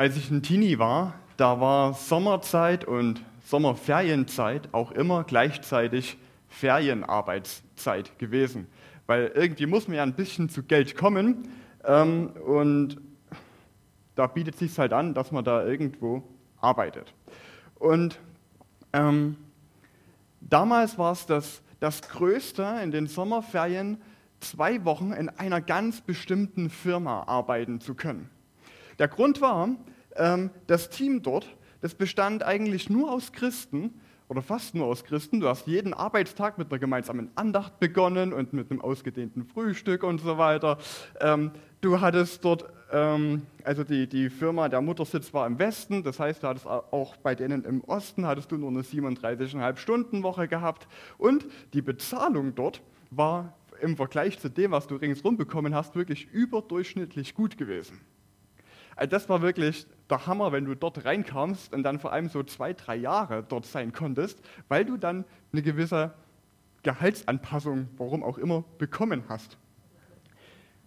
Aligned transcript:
Als 0.00 0.16
ich 0.16 0.30
ein 0.30 0.42
Teenie 0.42 0.78
war, 0.78 1.12
da 1.36 1.60
war 1.60 1.92
Sommerzeit 1.92 2.86
und 2.86 3.22
Sommerferienzeit 3.44 4.70
auch 4.72 4.92
immer 4.92 5.24
gleichzeitig 5.24 6.16
Ferienarbeitszeit 6.48 8.18
gewesen. 8.18 8.66
Weil 9.06 9.30
irgendwie 9.34 9.66
muss 9.66 9.88
man 9.88 9.98
ja 9.98 10.02
ein 10.02 10.14
bisschen 10.14 10.48
zu 10.48 10.62
Geld 10.62 10.96
kommen 10.96 11.48
ähm, 11.84 12.30
und 12.46 12.96
da 14.14 14.26
bietet 14.26 14.54
es 14.54 14.60
sich 14.60 14.78
halt 14.78 14.94
an, 14.94 15.12
dass 15.12 15.32
man 15.32 15.44
da 15.44 15.66
irgendwo 15.66 16.22
arbeitet. 16.62 17.12
Und 17.74 18.18
ähm, 18.94 19.36
damals 20.40 20.96
war 20.96 21.12
es 21.12 21.26
das, 21.26 21.60
das 21.78 22.00
Größte 22.00 22.80
in 22.82 22.90
den 22.90 23.06
Sommerferien, 23.06 24.00
zwei 24.40 24.82
Wochen 24.86 25.12
in 25.12 25.28
einer 25.28 25.60
ganz 25.60 26.00
bestimmten 26.00 26.70
Firma 26.70 27.24
arbeiten 27.24 27.82
zu 27.82 27.94
können. 27.94 28.30
Der 28.98 29.08
Grund 29.08 29.40
war, 29.40 29.70
das 30.14 30.90
Team 30.90 31.22
dort, 31.22 31.46
das 31.80 31.94
bestand 31.94 32.42
eigentlich 32.42 32.90
nur 32.90 33.12
aus 33.12 33.32
Christen 33.32 33.94
oder 34.30 34.42
fast 34.42 34.76
nur 34.76 34.86
aus 34.86 35.04
Christen. 35.04 35.40
Du 35.40 35.48
hast 35.48 35.66
jeden 35.66 35.92
Arbeitstag 35.92 36.56
mit 36.56 36.70
einer 36.70 36.78
gemeinsamen 36.78 37.30
Andacht 37.34 37.80
begonnen 37.80 38.32
und 38.32 38.52
mit 38.52 38.70
einem 38.70 38.80
ausgedehnten 38.80 39.44
Frühstück 39.44 40.04
und 40.04 40.20
so 40.20 40.38
weiter. 40.38 40.78
Ähm, 41.20 41.50
du 41.80 42.00
hattest 42.00 42.44
dort, 42.44 42.64
ähm, 42.92 43.42
also 43.64 43.82
die, 43.82 44.06
die 44.06 44.30
Firma, 44.30 44.68
der 44.68 44.82
Muttersitz 44.82 45.34
war 45.34 45.48
im 45.48 45.58
Westen, 45.58 46.04
das 46.04 46.20
heißt, 46.20 46.44
du 46.44 46.46
hattest 46.46 46.66
auch 46.66 47.16
bei 47.16 47.34
denen 47.34 47.64
im 47.64 47.82
Osten, 47.82 48.24
hattest 48.24 48.52
du 48.52 48.56
nur 48.56 48.70
eine 48.70 48.82
37,5 48.82 49.76
Stunden 49.78 50.22
Woche 50.22 50.46
gehabt 50.46 50.86
und 51.18 51.46
die 51.74 51.82
Bezahlung 51.82 52.54
dort 52.54 52.82
war 53.10 53.54
im 53.80 53.96
Vergleich 53.96 54.38
zu 54.38 54.48
dem, 54.48 54.70
was 54.70 54.86
du 54.86 54.94
ringsrum 54.94 55.38
bekommen 55.38 55.74
hast, 55.74 55.96
wirklich 55.96 56.28
überdurchschnittlich 56.30 57.34
gut 57.34 57.58
gewesen. 57.58 58.00
Also 58.94 59.10
das 59.10 59.28
war 59.28 59.42
wirklich 59.42 59.86
der 60.10 60.26
Hammer, 60.26 60.52
wenn 60.52 60.64
du 60.64 60.74
dort 60.74 61.04
reinkamst 61.04 61.72
und 61.72 61.82
dann 61.82 61.98
vor 61.98 62.12
allem 62.12 62.28
so 62.28 62.42
zwei, 62.42 62.72
drei 62.72 62.96
Jahre 62.96 63.44
dort 63.48 63.66
sein 63.66 63.92
konntest, 63.92 64.40
weil 64.68 64.84
du 64.84 64.96
dann 64.96 65.24
eine 65.52 65.62
gewisse 65.62 66.12
Gehaltsanpassung, 66.82 67.88
warum 67.96 68.22
auch 68.22 68.38
immer, 68.38 68.64
bekommen 68.78 69.24
hast. 69.28 69.58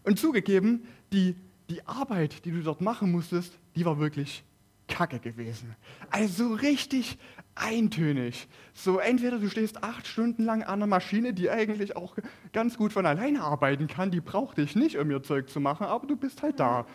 Und 0.04 0.20
zugegeben, 0.20 0.86
die, 1.12 1.36
die 1.70 1.86
Arbeit, 1.88 2.46
die 2.46 2.52
du 2.52 2.62
dort 2.62 2.82
machen 2.82 3.12
musstest, 3.12 3.58
die 3.76 3.86
war 3.86 4.00
wirklich 4.00 4.44
kacke 4.88 5.20
gewesen. 5.20 5.76
Also 6.10 6.54
richtig 6.54 7.18
eintönig. 7.56 8.48
So 8.74 9.00
entweder 9.00 9.40
du 9.40 9.50
stehst 9.50 9.84
acht 9.84 10.08
Stunden 10.08 10.44
lang 10.44 10.64
an 10.64 10.80
einer 10.80 10.88
Maschine, 10.88 11.34
die 11.34 11.50
eigentlich 11.50 11.96
auch 11.96 12.16
ganz 12.52 12.78
gut 12.78 12.92
von 12.94 13.06
alleine 13.06 13.42
arbeiten 13.42 13.88
kann, 13.88 14.12
die 14.12 14.22
braucht 14.22 14.58
dich 14.58 14.76
nicht, 14.76 14.98
um 14.98 15.10
ihr 15.12 15.24
Zeug 15.24 15.50
zu 15.50 15.60
machen, 15.60 15.86
aber 15.86 16.08
du 16.08 16.16
bist 16.16 16.42
halt 16.42 16.60
da. 16.60 16.86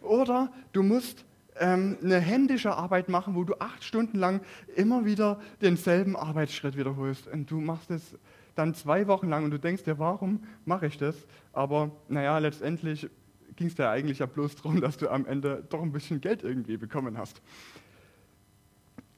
Oder 0.00 0.52
du 0.72 0.82
musst 0.82 1.24
ähm, 1.60 1.98
eine 2.02 2.18
händische 2.18 2.74
Arbeit 2.74 3.08
machen, 3.08 3.34
wo 3.34 3.44
du 3.44 3.54
acht 3.60 3.84
Stunden 3.84 4.18
lang 4.18 4.40
immer 4.74 5.04
wieder 5.04 5.38
denselben 5.60 6.16
Arbeitsschritt 6.16 6.76
wiederholst. 6.76 7.28
Und 7.28 7.50
du 7.50 7.60
machst 7.60 7.90
es 7.90 8.16
dann 8.54 8.74
zwei 8.74 9.06
Wochen 9.06 9.28
lang 9.28 9.44
und 9.44 9.52
du 9.52 9.58
denkst 9.58 9.84
dir, 9.84 9.98
warum 9.98 10.42
mache 10.64 10.86
ich 10.86 10.98
das? 10.98 11.14
Aber 11.52 11.90
naja, 12.08 12.38
letztendlich 12.38 13.08
ging 13.56 13.68
es 13.68 13.74
dir 13.74 13.90
eigentlich 13.90 14.18
ja 14.18 14.26
bloß 14.26 14.56
darum, 14.56 14.80
dass 14.80 14.96
du 14.96 15.08
am 15.08 15.26
Ende 15.26 15.62
doch 15.68 15.82
ein 15.82 15.92
bisschen 15.92 16.20
Geld 16.20 16.42
irgendwie 16.42 16.78
bekommen 16.78 17.18
hast. 17.18 17.42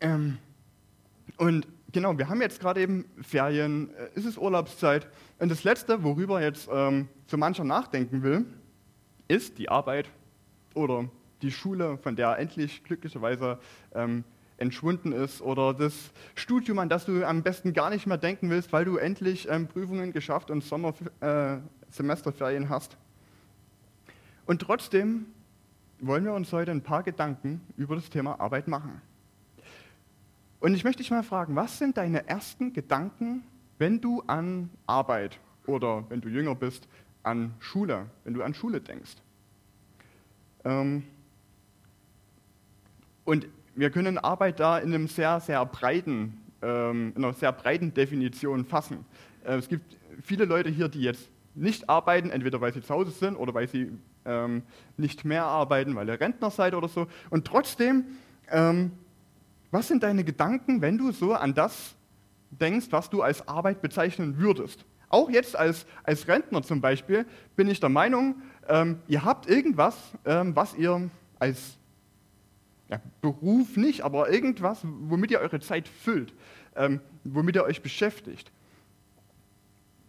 Ähm, 0.01 0.39
und 1.37 1.67
genau, 1.93 2.19
wir 2.19 2.29
haben 2.29 2.41
jetzt 2.41 2.61
gerade 2.61 2.81
eben 2.81 3.05
Ferien, 3.23 3.91
äh, 3.95 4.09
es 4.17 4.25
ist 4.25 4.37
Urlaubszeit. 4.37 5.06
Und 5.39 5.49
das 5.49 5.62
Letzte, 5.62 6.03
worüber 6.03 6.43
jetzt 6.43 6.69
ähm, 6.73 7.09
so 7.27 7.37
mancher 7.37 7.65
nachdenken 7.65 8.23
will, 8.23 8.45
ist 9.29 9.59
die 9.59 9.69
Arbeit 9.69 10.09
oder 10.75 11.09
die 11.43 11.51
Schule, 11.51 11.99
von 11.99 12.16
der 12.16 12.39
endlich 12.39 12.83
glücklicherweise 12.84 13.59
ähm, 13.94 14.25
entschwunden 14.56 15.12
ist 15.12 15.43
oder 15.43 15.75
das 15.75 16.12
Studium, 16.34 16.78
an 16.78 16.89
das 16.89 17.05
du 17.05 17.27
am 17.27 17.43
besten 17.43 17.72
gar 17.72 17.91
nicht 17.91 18.06
mehr 18.06 18.16
denken 18.16 18.49
willst, 18.49 18.72
weil 18.72 18.84
du 18.84 18.97
endlich 18.97 19.49
ähm, 19.50 19.66
Prüfungen 19.66 20.12
geschafft 20.12 20.50
und 20.50 20.62
Sommersemesterferien 20.62 22.65
äh, 22.65 22.69
hast. 22.69 22.97
Und 24.47 24.62
trotzdem 24.62 25.27
wollen 26.00 26.25
wir 26.25 26.33
uns 26.33 26.53
heute 26.53 26.71
ein 26.71 26.83
paar 26.83 27.03
Gedanken 27.03 27.61
über 27.77 27.97
das 27.97 28.11
Thema 28.11 28.41
Arbeit 28.41 28.69
machen. 28.69 29.03
Und 30.61 30.75
ich 30.75 30.84
möchte 30.84 31.03
dich 31.03 31.11
mal 31.11 31.25
fragen, 31.25 31.56
was 31.56 31.78
sind 31.78 31.97
deine 31.97 32.28
ersten 32.28 32.72
Gedanken, 32.72 33.43
wenn 33.78 34.00
du 34.00 34.22
an 34.28 34.71
Arbeit 34.87 35.41
oder 35.66 36.05
wenn 36.09 36.21
du 36.21 36.28
jünger 36.28 36.55
bist, 36.55 36.87
an 37.25 37.55
Schule, 37.59 38.06
wenn 38.25 38.34
du 38.34 38.43
an 38.43 38.55
Schule 38.55 38.81
denkst? 38.81 39.16
Ähm, 40.65 41.05
und 43.25 43.47
wir 43.75 43.91
können 43.91 44.19
Arbeit 44.19 44.60
da 44.60 44.78
in, 44.78 44.94
einem 44.94 45.09
sehr, 45.09 45.41
sehr 45.41 45.65
breiten, 45.65 46.41
ähm, 46.60 47.12
in 47.16 47.25
einer 47.25 47.33
sehr 47.33 47.53
breiten 47.53 47.94
Definition 47.94 48.65
fassen. 48.65 49.05
Äh, 49.44 49.56
es 49.56 49.69
gibt 49.69 49.97
viele 50.22 50.44
Leute 50.44 50.69
hier, 50.69 50.88
die 50.88 51.00
jetzt 51.00 51.28
nicht 51.55 51.88
arbeiten, 51.88 52.31
entweder 52.31 52.60
weil 52.60 52.72
sie 52.72 52.83
zu 52.83 52.94
Hause 52.94 53.10
sind 53.10 53.37
oder 53.37 53.55
weil 53.55 53.69
sie 53.69 53.91
ähm, 54.25 54.62
nicht 54.97 55.25
mehr 55.25 55.44
arbeiten, 55.44 55.94
weil 55.94 56.09
ihr 56.09 56.21
Rentner 56.21 56.50
seid 56.50 56.75
oder 56.75 56.88
so. 56.88 57.06
Und 57.31 57.47
trotzdem, 57.47 58.05
ähm, 58.50 58.93
was 59.71 59.89
sind 59.89 60.03
deine 60.03 60.25
Gedanken, 60.25 60.81
wenn 60.81 60.99
du 60.99 61.12
so 61.12 61.34
an 61.34 61.54
das 61.54 61.94
denkst, 62.50 62.87
was 62.91 63.10
du 63.10 63.22
als 63.22 63.47
Arbeit 63.49 63.83
bezeichnen 63.83 64.39
würdest? 64.39 64.84
Auch 65.09 65.28
jetzt 65.28 65.56
als, 65.56 65.87
als 66.04 66.27
Rentner 66.27 66.62
zum 66.62 66.81
Beispiel 66.81 67.27
bin 67.54 67.69
ich 67.69 67.81
der 67.81 67.91
Meinung, 67.91 68.37
ähm, 68.69 69.00
ihr 69.09 69.25
habt 69.25 69.49
irgendwas, 69.49 69.97
ähm, 70.25 70.56
was 70.56 70.75
ihr 70.75 71.10
als 71.39 71.77
ja, 72.92 73.00
Beruf 73.22 73.78
nicht, 73.78 74.03
aber 74.03 74.28
irgendwas, 74.28 74.80
womit 74.84 75.30
ihr 75.30 75.41
eure 75.41 75.60
Zeit 75.60 75.88
füllt, 75.88 76.34
ähm, 76.76 77.00
womit 77.25 77.56
ihr 77.56 77.64
euch 77.64 77.80
beschäftigt. 77.80 78.53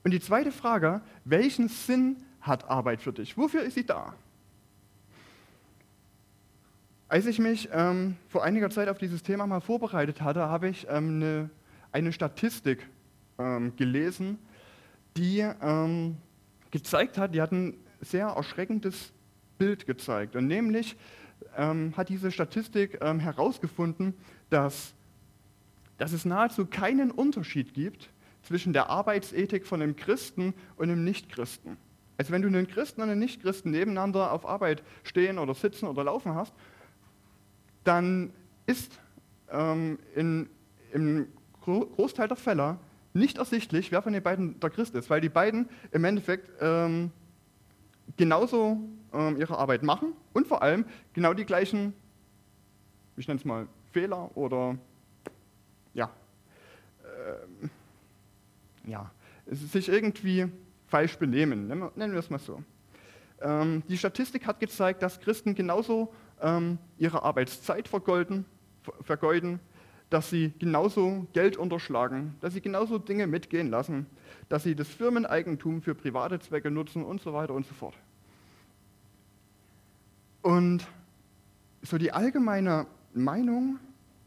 Und 0.03 0.11
die 0.11 0.19
zweite 0.19 0.51
Frage, 0.51 0.99
welchen 1.23 1.69
Sinn 1.69 2.17
hat 2.41 2.69
Arbeit 2.69 3.01
für 3.01 3.13
dich? 3.13 3.38
Wofür 3.38 3.63
ist 3.63 3.75
sie 3.75 3.85
da? 3.85 4.13
Als 7.07 7.25
ich 7.25 7.39
mich 7.39 7.69
ähm, 7.71 8.17
vor 8.27 8.44
einiger 8.44 8.69
Zeit 8.69 8.89
auf 8.89 8.97
dieses 8.97 9.23
Thema 9.23 9.47
mal 9.47 9.61
vorbereitet 9.61 10.21
hatte, 10.21 10.41
habe 10.41 10.67
ich 10.67 10.85
ähm, 10.89 11.21
eine, 11.21 11.50
eine, 11.94 12.11
Statistik 12.11 12.85
ähm, 13.39 13.73
gelesen, 13.77 14.39
die 15.15 15.39
ähm, 15.39 16.17
gezeigt 16.69 17.17
hat, 17.17 17.33
die 17.33 17.41
hat 17.41 17.53
ein 17.53 17.77
sehr 18.01 18.27
erschreckendes 18.27 19.13
Bild 19.57 19.85
gezeigt. 19.85 20.35
Und 20.35 20.47
nämlich 20.47 20.97
ähm, 21.58 21.94
hat 21.96 22.09
diese 22.09 22.31
Statistik 22.31 23.00
ähm, 23.02 23.20
herausgefunden, 23.20 24.14
dass, 24.50 24.94
dass 25.98 26.12
es 26.12 26.26
nahezu 26.26 26.66
keinen 26.66 27.12
Unterschied 27.12 27.74
gibt 27.74 28.09
zwischen 28.44 28.74
der 28.74 28.90
Arbeitsethik 28.90 29.66
von 29.66 29.81
einem 29.81 29.96
Christen 29.96 30.54
und 30.76 30.90
einem 30.90 31.04
Nichtchristen. 31.04 31.78
Also 32.18 32.31
wenn 32.31 32.42
du 32.42 32.48
einen 32.48 32.68
Christen 32.68 33.02
und 33.02 33.09
einen 33.09 33.20
Nichtchristen 33.20 33.72
nebeneinander 33.72 34.31
auf 34.31 34.46
Arbeit 34.46 34.84
stehen 35.04 35.40
oder 35.40 35.56
sitzen 35.56 35.88
oder 35.88 36.04
laufen 36.04 36.36
hast, 36.36 36.54
dann 37.84 38.31
ist 38.66 39.00
ähm, 39.52 39.98
in, 40.16 40.50
im 40.94 41.28
Großteil 41.62 42.28
der 42.28 42.38
Fälle 42.38 42.78
nicht 43.14 43.38
ersichtlich, 43.38 43.92
wer 43.92 44.02
von 44.02 44.14
den 44.14 44.24
beiden 44.24 44.60
der 44.60 44.70
Christ 44.70 44.96
ist, 44.96 45.10
weil 45.10 45.22
die 45.22 45.30
beiden 45.30 45.70
im 45.92 46.04
Endeffekt 46.04 46.50
ähm, 46.62 47.12
genauso 48.18 48.80
ähm, 49.13 49.38
ihre 49.38 49.57
Arbeit 49.57 49.84
machen 49.84 50.13
und 50.34 50.47
vor 50.47 50.62
allem 50.62 50.85
genau 51.13 51.34
die 51.34 51.46
gleichen, 51.46 51.94
ich 53.16 53.28
nenne 53.28 53.40
es 53.40 53.46
mal 53.46 53.68
Fehler 53.91 54.35
oder 54.35 54.78
ja, 55.94 56.09
äh, 57.03 57.68
ja, 58.90 59.12
sich 59.46 59.89
irgendwie 59.89 60.48
falsch 60.88 61.18
benehmen, 61.18 61.68
nennen 61.68 62.12
wir 62.12 62.19
es 62.19 62.30
mal 62.30 62.39
so. 62.39 62.63
Ähm, 63.42 63.83
die 63.88 63.98
Statistik 63.98 64.48
hat 64.48 64.60
gezeigt, 64.60 65.01
dass 65.04 65.19
Christen 65.19 65.56
genauso 65.56 66.13
ähm, 66.42 66.77
ihre 66.98 67.24
Arbeitszeit 67.24 67.88
vergolden, 67.88 68.45
vergeuden, 69.01 69.60
dass 70.10 70.30
sie 70.30 70.54
genauso 70.60 71.27
Geld 71.33 71.57
unterschlagen, 71.57 72.36
dass 72.39 72.54
sie 72.54 72.62
genauso 72.62 73.00
Dinge 73.00 73.27
mitgehen 73.27 73.69
lassen, 73.69 74.06
dass 74.48 74.63
sie 74.63 74.75
das 74.75 74.88
Firmeneigentum 74.88 75.81
für 75.81 75.95
private 75.95 76.39
Zwecke 76.39 76.69
nutzen 76.69 77.04
und 77.04 77.21
so 77.21 77.33
weiter 77.33 77.54
und 77.54 77.65
so 77.65 77.74
fort. 77.74 77.95
Und 80.44 80.86
so 81.81 81.98
die 81.98 82.12
allgemeine 82.12 82.86
Meinung 83.13 83.80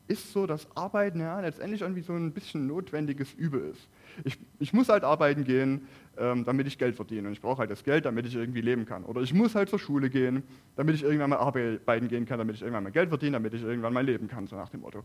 ist 0.08 0.32
so, 0.32 0.46
dass 0.46 0.66
Arbeiten 0.76 1.20
ja 1.20 1.40
letztendlich 1.40 1.82
irgendwie 1.82 2.02
so 2.02 2.12
ein 2.12 2.32
bisschen 2.32 2.66
notwendiges 2.66 3.32
Übel 3.34 3.70
ist. 3.70 3.88
Ich, 4.24 4.38
ich 4.58 4.72
muss 4.72 4.88
halt 4.88 5.04
arbeiten 5.04 5.44
gehen, 5.44 5.86
ähm, 6.16 6.44
damit 6.44 6.66
ich 6.66 6.78
Geld 6.78 6.96
verdiene. 6.96 7.28
Und 7.28 7.32
ich 7.32 7.40
brauche 7.40 7.58
halt 7.58 7.70
das 7.70 7.84
Geld, 7.84 8.06
damit 8.06 8.24
ich 8.24 8.34
irgendwie 8.34 8.60
leben 8.60 8.86
kann. 8.86 9.04
Oder 9.04 9.20
ich 9.20 9.34
muss 9.34 9.54
halt 9.54 9.68
zur 9.68 9.78
Schule 9.78 10.08
gehen, 10.08 10.42
damit 10.76 10.94
ich 10.94 11.02
irgendwann 11.02 11.30
mal 11.30 11.38
arbeiten 11.38 12.08
gehen 12.08 12.24
kann, 12.24 12.38
damit 12.38 12.56
ich 12.56 12.62
irgendwann 12.62 12.84
mal 12.84 12.92
Geld 12.92 13.08
verdiene, 13.08 13.32
damit 13.32 13.54
ich 13.54 13.62
irgendwann 13.62 13.92
mal 13.92 14.04
leben 14.04 14.28
kann, 14.28 14.46
so 14.46 14.56
nach 14.56 14.70
dem 14.70 14.80
Motto. 14.80 15.02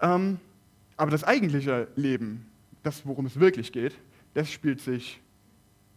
Ähm, 0.00 0.38
aber 0.96 1.10
das 1.10 1.24
eigentliche 1.24 1.88
Leben, 1.96 2.46
das, 2.82 3.06
worum 3.06 3.26
es 3.26 3.38
wirklich 3.38 3.72
geht, 3.72 3.96
das 4.34 4.50
spielt 4.50 4.80
sich 4.80 5.20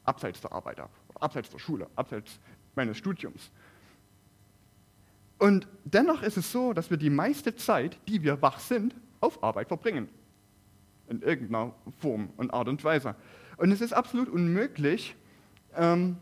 abseits 0.05 0.39
der 0.41 0.51
Arbeit 0.51 0.79
ab, 0.79 0.91
abseits 1.19 1.49
der 1.49 1.59
Schule, 1.59 1.87
abseits 1.95 2.39
meines 2.75 2.97
Studiums. 2.97 3.51
Und 5.43 5.67
dennoch 5.83 6.23
ist 6.23 6.37
es 6.37 6.53
so, 6.53 6.71
dass 6.71 6.89
wir 6.89 6.95
die 6.95 7.09
meiste 7.09 7.53
Zeit, 7.53 7.97
die 8.07 8.23
wir 8.23 8.41
wach 8.41 8.59
sind, 8.59 8.95
auf 9.19 9.43
Arbeit 9.43 9.67
verbringen. 9.67 10.07
In 11.09 11.21
irgendeiner 11.21 11.73
Form 11.99 12.29
und 12.37 12.53
Art 12.53 12.69
und 12.69 12.81
Weise. 12.85 13.13
Und 13.57 13.73
es 13.73 13.81
ist 13.81 13.91
absolut 13.91 14.29
unmöglich, 14.29 15.17
ähm, 15.75 16.15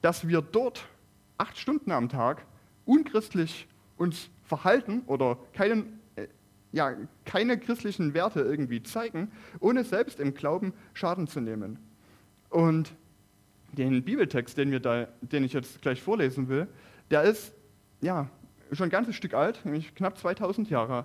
dass 0.00 0.26
wir 0.26 0.40
dort 0.40 0.88
acht 1.36 1.58
Stunden 1.58 1.92
am 1.92 2.08
Tag 2.08 2.46
unchristlich 2.86 3.68
uns 3.98 4.30
verhalten 4.44 5.02
oder 5.04 5.36
keinen, 5.52 6.00
äh, 6.16 6.28
ja, 6.72 6.94
keine 7.26 7.58
christlichen 7.58 8.14
Werte 8.14 8.40
irgendwie 8.40 8.82
zeigen, 8.82 9.30
ohne 9.60 9.84
selbst 9.84 10.20
im 10.20 10.32
Glauben 10.32 10.72
Schaden 10.94 11.26
zu 11.26 11.42
nehmen. 11.42 11.78
Und 12.48 12.94
den 13.72 14.02
Bibeltext, 14.02 14.56
den, 14.56 14.70
wir 14.70 14.80
da, 14.80 15.06
den 15.20 15.44
ich 15.44 15.52
jetzt 15.52 15.82
gleich 15.82 16.00
vorlesen 16.00 16.48
will, 16.48 16.66
der 17.10 17.24
ist 17.24 17.52
ja, 18.00 18.30
schon 18.72 18.88
ein 18.88 18.90
ganzes 18.90 19.16
Stück 19.16 19.34
alt, 19.34 19.64
nämlich 19.64 19.94
knapp 19.94 20.18
2000 20.18 20.70
Jahre. 20.70 21.04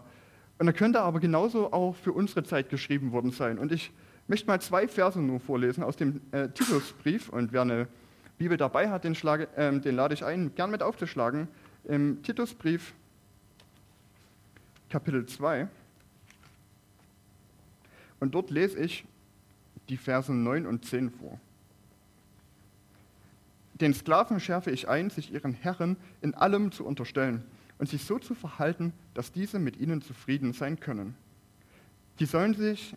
Und 0.60 0.68
er 0.68 0.74
könnte 0.74 1.01
aber 1.01 1.19
genauso 1.19 1.74
auch 1.74 1.95
für 1.95 2.12
unsere 2.12 2.44
Zeit 2.44 2.69
geschrieben 2.69 3.12
worden 3.12 3.31
sein. 3.31 3.57
Und 3.57 3.71
ich 3.71 3.92
möchte 4.27 4.48
mal 4.48 4.62
zwei 4.62 4.88
Verse 4.88 5.19
nur 5.19 5.39
vorlesen 5.39 5.83
aus 5.83 5.98
dem 5.98 6.21
äh, 6.31 6.50
Titusbrief. 6.50 7.30
Und 7.30 7.51
wer 7.51 7.62
eine 7.62 7.88
Bibel 8.38 8.57
dabei 8.57 8.89
hat, 8.89 9.04
den, 9.04 9.15
schlage, 9.15 9.48
äh, 9.56 9.77
den 9.80 9.95
lade 9.95 10.13
ich 10.13 10.24
ein, 10.24 10.54
gern 10.56 10.71
mit 10.71 10.83
aufzuschlagen. 10.83 11.48
Im 11.86 12.21
Titusbrief, 12.24 12.94
Kapitel 14.89 15.25
2. 15.25 15.68
Und 18.19 18.36
dort 18.36 18.51
lese 18.51 18.80
ich 18.80 19.06
die 19.89 19.98
Verse 19.98 20.31
9 20.31 20.66
und 20.66 20.86
10 20.86 21.09
vor. 21.09 21.39
Den 23.74 23.94
Sklaven 23.94 24.39
schärfe 24.39 24.71
ich 24.71 24.88
ein, 24.88 25.09
sich 25.09 25.33
ihren 25.33 25.54
Herren 25.54 25.98
in 26.21 26.36
allem 26.36 26.71
zu 26.71 26.86
unterstellen 26.86 27.44
und 27.83 27.89
sich 27.89 28.06
so 28.06 28.18
zu 28.18 28.33
verhalten, 28.33 28.94
dass 29.13 29.33
diese 29.33 29.59
mit 29.59 29.75
ihnen 29.75 30.01
zufrieden 30.01 30.53
sein 30.53 30.80
können. 30.80 31.15
Die 32.18 32.25
sollen 32.25 32.53
sich 32.53 32.95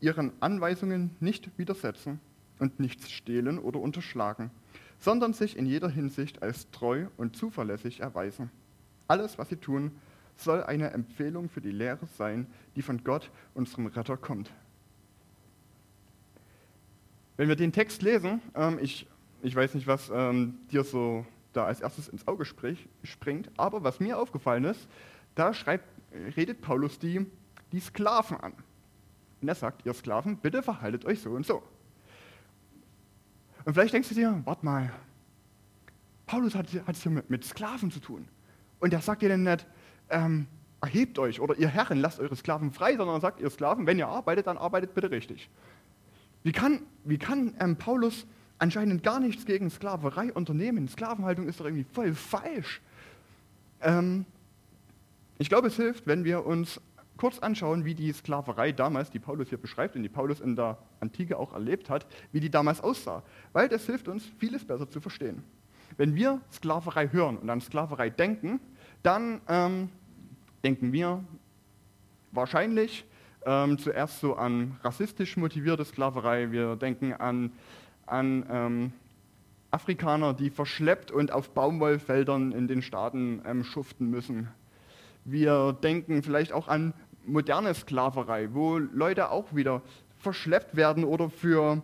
ihren 0.00 0.32
Anweisungen 0.40 1.10
nicht 1.20 1.50
widersetzen 1.58 2.20
und 2.58 2.80
nichts 2.80 3.10
stehlen 3.10 3.58
oder 3.58 3.80
unterschlagen, 3.80 4.50
sondern 4.98 5.34
sich 5.34 5.58
in 5.58 5.66
jeder 5.66 5.90
Hinsicht 5.90 6.42
als 6.42 6.70
treu 6.70 7.08
und 7.18 7.36
zuverlässig 7.36 8.00
erweisen. 8.00 8.50
Alles, 9.08 9.36
was 9.36 9.50
sie 9.50 9.56
tun, 9.56 9.92
soll 10.38 10.62
eine 10.62 10.92
Empfehlung 10.92 11.50
für 11.50 11.60
die 11.60 11.70
Lehre 11.70 12.06
sein, 12.16 12.46
die 12.76 12.82
von 12.82 13.04
Gott, 13.04 13.30
unserem 13.52 13.88
Retter, 13.88 14.16
kommt. 14.16 14.50
Wenn 17.36 17.48
wir 17.48 17.56
den 17.56 17.72
Text 17.72 18.00
lesen, 18.00 18.40
ähm, 18.54 18.78
ich 18.80 19.06
ich 19.42 19.54
weiß 19.54 19.74
nicht, 19.74 19.86
was 19.86 20.10
ähm, 20.10 20.54
dir 20.72 20.82
so 20.82 21.26
da 21.56 21.64
als 21.64 21.80
erstes 21.80 22.08
ins 22.08 22.26
Auge 22.26 22.44
sprich, 22.44 22.88
springt, 23.02 23.50
aber 23.56 23.82
was 23.84 24.00
mir 24.00 24.18
aufgefallen 24.18 24.64
ist, 24.64 24.88
da 25.34 25.54
schreibt, 25.54 25.84
redet 26.36 26.60
Paulus 26.60 26.98
die, 26.98 27.26
die 27.72 27.80
Sklaven 27.80 28.36
an. 28.38 28.52
Und 29.40 29.48
er 29.48 29.54
sagt, 29.54 29.84
ihr 29.84 29.94
Sklaven, 29.94 30.36
bitte 30.36 30.62
verhaltet 30.62 31.04
euch 31.04 31.20
so 31.20 31.30
und 31.30 31.46
so. 31.46 31.62
Und 33.64 33.74
vielleicht 33.74 33.94
denkst 33.94 34.08
du 34.10 34.14
dir, 34.14 34.42
warte 34.44 34.64
mal, 34.64 34.92
Paulus 36.26 36.54
hat, 36.54 36.66
hat 36.86 36.96
es 36.96 37.02
hier 37.02 37.12
mit, 37.12 37.30
mit, 37.30 37.44
Sklaven 37.44 37.90
zu 37.90 38.00
tun. 38.00 38.28
Und 38.80 38.92
er 38.92 39.00
sagt 39.00 39.22
dir 39.22 39.28
dann 39.28 39.42
nicht, 39.42 39.66
ähm, 40.10 40.46
erhebt 40.80 41.18
euch 41.18 41.40
oder 41.40 41.56
ihr 41.56 41.68
Herren, 41.68 41.98
lasst 41.98 42.20
eure 42.20 42.36
Sklaven 42.36 42.70
frei, 42.72 42.96
sondern 42.96 43.16
er 43.16 43.20
sagt, 43.20 43.40
ihr 43.40 43.50
Sklaven, 43.50 43.86
wenn 43.86 43.98
ihr 43.98 44.08
arbeitet, 44.08 44.46
dann 44.46 44.58
arbeitet 44.58 44.94
bitte 44.94 45.10
richtig. 45.10 45.48
Wie 46.42 46.52
kann, 46.52 46.82
wie 47.04 47.18
kann 47.18 47.54
ähm, 47.58 47.76
Paulus 47.76 48.26
anscheinend 48.64 49.02
gar 49.02 49.20
nichts 49.20 49.44
gegen 49.44 49.68
Sklaverei 49.68 50.32
unternehmen. 50.32 50.88
Sklavenhaltung 50.88 51.46
ist 51.48 51.60
doch 51.60 51.66
irgendwie 51.66 51.84
voll 51.92 52.14
falsch. 52.14 52.80
Ähm, 53.82 54.24
ich 55.36 55.50
glaube, 55.50 55.68
es 55.68 55.76
hilft, 55.76 56.06
wenn 56.06 56.24
wir 56.24 56.46
uns 56.46 56.80
kurz 57.18 57.38
anschauen, 57.40 57.84
wie 57.84 57.94
die 57.94 58.10
Sklaverei 58.10 58.72
damals, 58.72 59.10
die 59.10 59.18
Paulus 59.18 59.50
hier 59.50 59.58
beschreibt 59.58 59.96
und 59.96 60.02
die 60.02 60.08
Paulus 60.08 60.40
in 60.40 60.56
der 60.56 60.78
Antike 61.00 61.38
auch 61.38 61.52
erlebt 61.52 61.90
hat, 61.90 62.06
wie 62.32 62.40
die 62.40 62.48
damals 62.50 62.80
aussah. 62.80 63.22
Weil 63.52 63.68
das 63.68 63.84
hilft 63.84 64.08
uns, 64.08 64.24
vieles 64.38 64.64
besser 64.64 64.88
zu 64.88 64.98
verstehen. 64.98 65.44
Wenn 65.98 66.14
wir 66.14 66.40
Sklaverei 66.50 67.08
hören 67.08 67.36
und 67.36 67.50
an 67.50 67.60
Sklaverei 67.60 68.08
denken, 68.08 68.60
dann 69.02 69.42
ähm, 69.46 69.90
denken 70.64 70.90
wir 70.90 71.22
wahrscheinlich 72.32 73.04
ähm, 73.44 73.76
zuerst 73.76 74.20
so 74.20 74.36
an 74.36 74.78
rassistisch 74.82 75.36
motivierte 75.36 75.84
Sklaverei. 75.84 76.50
Wir 76.50 76.76
denken 76.76 77.12
an 77.12 77.52
an 78.06 78.46
ähm, 78.50 78.92
Afrikaner, 79.70 80.34
die 80.34 80.50
verschleppt 80.50 81.10
und 81.10 81.32
auf 81.32 81.50
Baumwollfeldern 81.50 82.52
in 82.52 82.68
den 82.68 82.82
Staaten 82.82 83.42
ähm, 83.44 83.64
schuften 83.64 84.08
müssen. 84.08 84.48
Wir 85.24 85.72
denken 85.72 86.22
vielleicht 86.22 86.52
auch 86.52 86.68
an 86.68 86.94
moderne 87.26 87.74
Sklaverei, 87.74 88.50
wo 88.52 88.78
Leute 88.78 89.30
auch 89.30 89.54
wieder 89.54 89.82
verschleppt 90.18 90.76
werden 90.76 91.04
oder 91.04 91.28
für, 91.30 91.82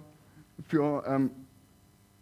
für 0.69 1.05
ähm, 1.07 1.31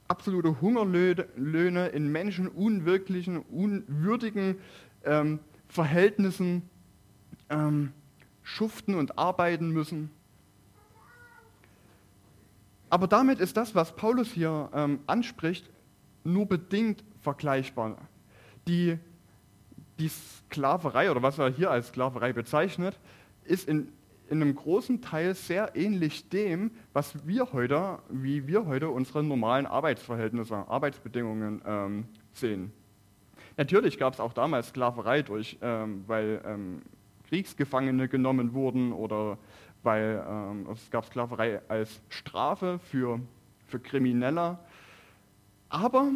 absolute 0.09 0.61
Hungerlöhne 0.61 1.89
in 1.89 2.11
menschenunwirklichen, 2.11 3.39
unwürdigen 3.39 4.57
ähm, 5.05 5.41
Verhältnissen 5.69 6.63
ähm, 7.51 7.93
schuften 8.43 8.95
und 8.95 9.19
arbeiten 9.19 9.71
müssen. 9.71 10.11
Aber 12.91 13.07
damit 13.07 13.41
ist 13.41 13.57
das, 13.57 13.75
was 13.75 13.95
Paulus 13.95 14.33
hier 14.33 14.71
ähm, 14.73 15.01
anspricht, 15.07 15.69
nur 16.25 16.47
bedingt 16.47 17.05
vergleichbar. 17.21 17.97
Die, 18.67 18.99
die 19.99 20.09
Sklaverei 20.09 21.11
oder 21.11 21.23
was 21.23 21.39
er 21.39 21.51
hier 21.51 21.71
als 21.71 21.89
Sklaverei 21.89 22.33
bezeichnet, 22.33 22.99
ist 23.45 23.69
in, 23.69 23.89
in 24.29 24.43
einem 24.43 24.55
großen 24.55 25.03
Teil 25.03 25.35
sehr 25.35 25.75
ähnlich 25.75 26.29
dem, 26.29 26.71
was 26.93 27.27
wir 27.27 27.53
heute, 27.53 27.99
wie 28.09 28.47
wir 28.47 28.67
heute 28.67 28.89
unsere 28.89 29.23
normalen 29.23 29.67
Arbeitsverhältnisse, 29.67 30.55
Arbeitsbedingungen 30.69 31.63
ähm, 31.67 32.05
sehen. 32.33 32.73
Natürlich 33.57 33.99
gab 33.99 34.15
es 34.15 34.21
auch 34.21 34.33
damals 34.33 34.69
Sklaverei 34.69 35.23
durch, 35.23 35.59
ähm, 35.61 36.05
weil 36.07 36.41
ähm, 36.45 36.83
Kriegsgefangene 37.29 38.09
genommen 38.09 38.55
wurden 38.55 38.93
oder 38.93 39.37
weil 39.83 40.25
ähm, 40.29 40.67
es 40.73 40.91
gab 40.91 41.07
Sklaverei 41.07 41.61
als 41.69 42.01
Strafe 42.09 42.79
für, 42.79 43.21
für 43.67 43.79
Kriminelle. 43.79 44.59
Aber 45.69 46.11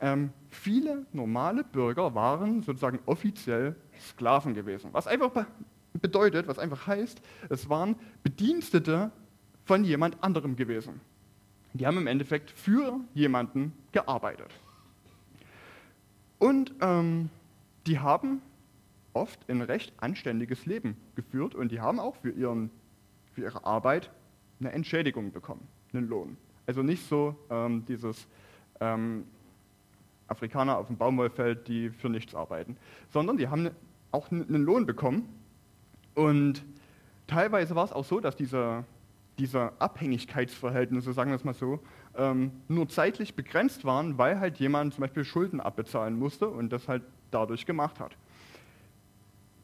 ähm, 0.00 0.30
viele 0.50 1.06
normale 1.12 1.64
Bürger 1.64 2.14
waren 2.14 2.62
sozusagen 2.62 2.98
offiziell 3.06 3.76
Sklaven 4.00 4.54
gewesen. 4.54 4.90
Was 4.92 5.06
einfach 5.06 5.46
bedeutet, 5.94 6.46
was 6.48 6.58
einfach 6.58 6.86
heißt, 6.86 7.20
es 7.48 7.68
waren 7.68 7.96
Bedienstete 8.22 9.10
von 9.64 9.84
jemand 9.84 10.22
anderem 10.22 10.56
gewesen. 10.56 11.00
Die 11.74 11.86
haben 11.86 11.98
im 11.98 12.06
Endeffekt 12.06 12.50
für 12.50 13.00
jemanden 13.14 13.72
gearbeitet. 13.92 14.50
Und 16.38 16.72
ähm, 16.80 17.30
die 17.86 17.98
haben 17.98 18.40
oft 19.12 19.48
ein 19.50 19.60
recht 19.60 19.92
anständiges 19.98 20.66
Leben 20.66 20.96
geführt 21.16 21.54
und 21.54 21.72
die 21.72 21.80
haben 21.80 21.98
auch 21.98 22.16
für 22.16 22.30
ihren 22.30 22.70
für 23.38 23.44
ihre 23.44 23.64
Arbeit 23.64 24.10
eine 24.58 24.72
Entschädigung 24.72 25.30
bekommen, 25.30 25.66
einen 25.92 26.08
Lohn. 26.08 26.36
Also 26.66 26.82
nicht 26.82 27.08
so 27.08 27.36
ähm, 27.50 27.84
dieses 27.86 28.26
ähm, 28.80 29.24
Afrikaner 30.26 30.76
auf 30.76 30.88
dem 30.88 30.96
Baumwollfeld, 30.96 31.68
die 31.68 31.90
für 31.90 32.08
nichts 32.08 32.34
arbeiten, 32.34 32.76
sondern 33.10 33.36
die 33.36 33.46
haben 33.46 33.70
auch 34.10 34.30
einen 34.32 34.64
Lohn 34.64 34.86
bekommen. 34.86 35.28
Und 36.16 36.64
teilweise 37.28 37.76
war 37.76 37.84
es 37.84 37.92
auch 37.92 38.04
so, 38.04 38.18
dass 38.18 38.34
diese, 38.34 38.84
diese 39.38 39.72
Abhängigkeitsverhältnisse, 39.78 41.12
sagen 41.12 41.30
wir 41.30 41.36
es 41.36 41.44
mal 41.44 41.54
so, 41.54 41.78
ähm, 42.16 42.50
nur 42.66 42.88
zeitlich 42.88 43.36
begrenzt 43.36 43.84
waren, 43.84 44.18
weil 44.18 44.40
halt 44.40 44.58
jemand 44.58 44.94
zum 44.94 45.02
Beispiel 45.02 45.24
Schulden 45.24 45.60
abbezahlen 45.60 46.18
musste 46.18 46.48
und 46.48 46.70
das 46.70 46.88
halt 46.88 47.04
dadurch 47.30 47.66
gemacht 47.66 48.00
hat. 48.00 48.16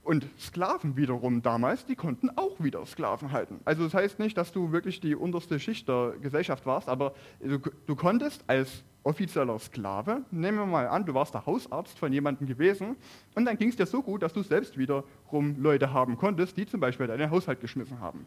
Und 0.05 0.27
Sklaven 0.39 0.97
wiederum 0.97 1.41
damals, 1.41 1.87
die 1.87 1.97
konnten 1.97 2.29
auch 2.37 2.63
wieder 2.63 2.85
Sklaven 2.85 3.33
halten. 3.33 3.61
Also 3.65 3.85
das 3.85 3.95
heißt 3.95 4.19
nicht, 4.19 4.37
dass 4.37 4.53
du 4.53 4.71
wirklich 4.71 5.01
die 5.01 5.15
unterste 5.15 5.59
Schicht 5.59 5.89
der 5.89 6.15
Gesellschaft 6.21 6.67
warst, 6.67 6.91
aber 6.91 7.15
du, 7.41 7.59
du 7.87 7.97
konntest 7.97 8.45
als 8.47 8.85
offizieller 9.03 9.59
Sklave, 9.59 10.23
nehmen 10.31 10.59
wir 10.59 10.67
mal 10.67 10.89
an, 10.89 11.07
du 11.07 11.15
warst 11.15 11.33
der 11.33 11.47
Hausarzt 11.47 11.99
von 11.99 12.13
jemandem 12.13 12.47
gewesen 12.47 12.97
und 13.35 13.47
dann 13.47 13.57
ging 13.57 13.71
es 13.71 13.77
dir 13.77 13.87
so 13.87 14.03
gut, 14.03 14.23
dass 14.23 14.35
du 14.35 14.43
selbst 14.43 14.77
wiederum 14.77 15.57
Leute 15.59 15.93
haben 15.93 16.17
konntest, 16.19 16.57
die 16.57 16.67
zum 16.67 16.81
Beispiel 16.81 17.07
deinen 17.07 17.31
Haushalt 17.31 17.61
geschmissen 17.61 18.01
haben. 18.01 18.27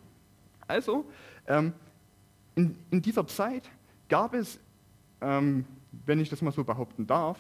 Also, 0.68 1.06
ähm, 1.48 1.74
in, 2.56 2.76
in, 2.90 3.02
dieser 3.04 3.26
Zeit 3.28 3.70
gab 4.10 4.34
es, 4.34 4.60
ähm, 5.22 5.66
wenn 6.06 6.20
ich 6.20 6.30
das 6.30 6.42
mal 6.42 6.52
so 6.52 6.64
behaupten 6.64 7.06
darf, 7.06 7.38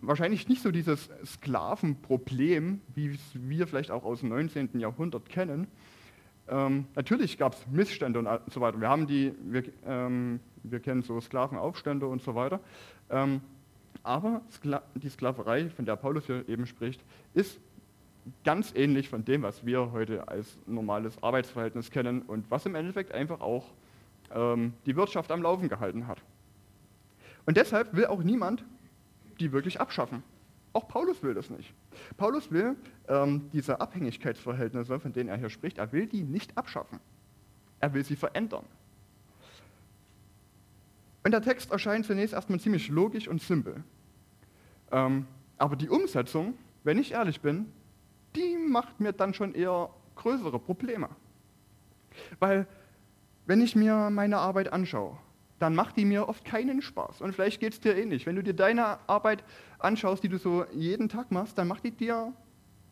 wahrscheinlich 0.00 0.48
nicht 0.48 0.62
so 0.62 0.70
dieses 0.70 1.08
Sklavenproblem, 1.24 2.80
wie 2.94 3.18
wir 3.34 3.66
vielleicht 3.66 3.90
auch 3.90 4.04
aus 4.04 4.20
dem 4.20 4.28
19. 4.28 4.78
Jahrhundert 4.78 5.28
kennen. 5.28 5.66
Ähm, 6.48 6.86
natürlich 6.94 7.38
gab 7.38 7.54
es 7.54 7.66
Missstände 7.68 8.18
und 8.18 8.28
so 8.52 8.60
weiter. 8.60 8.80
Wir, 8.80 8.88
haben 8.88 9.06
die, 9.06 9.32
wir, 9.42 9.64
ähm, 9.86 10.40
wir 10.62 10.80
kennen 10.80 11.02
so 11.02 11.20
Sklavenaufstände 11.20 12.06
und 12.06 12.22
so 12.22 12.34
weiter. 12.34 12.60
Ähm, 13.08 13.40
Aber 14.02 14.42
die 14.94 15.08
Sklaverei, 15.08 15.70
von 15.70 15.84
der 15.84 15.96
Paulus 15.96 16.26
hier 16.26 16.48
eben 16.48 16.66
spricht, 16.66 17.00
ist 17.34 17.60
ganz 18.44 18.72
ähnlich 18.74 19.08
von 19.08 19.24
dem, 19.24 19.42
was 19.42 19.64
wir 19.64 19.92
heute 19.92 20.28
als 20.28 20.58
normales 20.66 21.22
Arbeitsverhältnis 21.22 21.90
kennen 21.90 22.22
und 22.22 22.50
was 22.50 22.66
im 22.66 22.74
Endeffekt 22.74 23.12
einfach 23.12 23.40
auch 23.40 23.66
ähm, 24.34 24.74
die 24.86 24.96
Wirtschaft 24.96 25.30
am 25.30 25.42
Laufen 25.42 25.68
gehalten 25.68 26.06
hat. 26.06 26.18
Und 27.46 27.56
deshalb 27.56 27.94
will 27.94 28.06
auch 28.06 28.22
niemand 28.22 28.64
die 29.40 29.52
wirklich 29.52 29.80
abschaffen. 29.80 30.22
Auch 30.72 30.86
Paulus 30.86 31.22
will 31.22 31.34
das 31.34 31.50
nicht. 31.50 31.74
Paulus 32.16 32.50
will 32.52 32.76
ähm, 33.08 33.50
diese 33.52 33.80
Abhängigkeitsverhältnisse, 33.80 35.00
von 35.00 35.12
denen 35.12 35.28
er 35.28 35.36
hier 35.36 35.50
spricht, 35.50 35.78
er 35.78 35.90
will 35.92 36.06
die 36.06 36.22
nicht 36.22 36.56
abschaffen. 36.56 37.00
Er 37.80 37.92
will 37.92 38.04
sie 38.04 38.14
verändern. 38.14 38.64
Und 41.24 41.32
der 41.32 41.42
Text 41.42 41.72
erscheint 41.72 42.06
zunächst 42.06 42.34
erstmal 42.34 42.60
ziemlich 42.60 42.88
logisch 42.88 43.26
und 43.26 43.42
simpel. 43.42 43.82
Ähm, 44.92 45.26
aber 45.58 45.76
die 45.76 45.88
Umsetzung, 45.88 46.54
wenn 46.84 46.98
ich 46.98 47.12
ehrlich 47.12 47.40
bin, 47.40 47.66
die 48.36 48.56
macht 48.56 49.00
mir 49.00 49.12
dann 49.12 49.34
schon 49.34 49.54
eher 49.54 49.90
größere 50.14 50.58
Probleme. 50.58 51.08
Weil 52.38 52.66
wenn 53.46 53.60
ich 53.60 53.74
mir 53.74 54.08
meine 54.10 54.38
Arbeit 54.38 54.72
anschaue, 54.72 55.18
dann 55.60 55.74
macht 55.74 55.96
die 55.98 56.06
mir 56.06 56.28
oft 56.28 56.44
keinen 56.44 56.80
Spaß. 56.80 57.20
Und 57.20 57.34
vielleicht 57.34 57.60
geht 57.60 57.74
es 57.74 57.80
dir 57.80 57.94
ähnlich. 57.94 58.26
Wenn 58.26 58.34
du 58.34 58.42
dir 58.42 58.54
deine 58.54 58.98
Arbeit 59.06 59.44
anschaust, 59.78 60.24
die 60.24 60.28
du 60.28 60.38
so 60.38 60.64
jeden 60.72 61.08
Tag 61.08 61.30
machst, 61.30 61.56
dann 61.58 61.68
macht 61.68 61.84
die 61.84 61.90
dir 61.90 62.32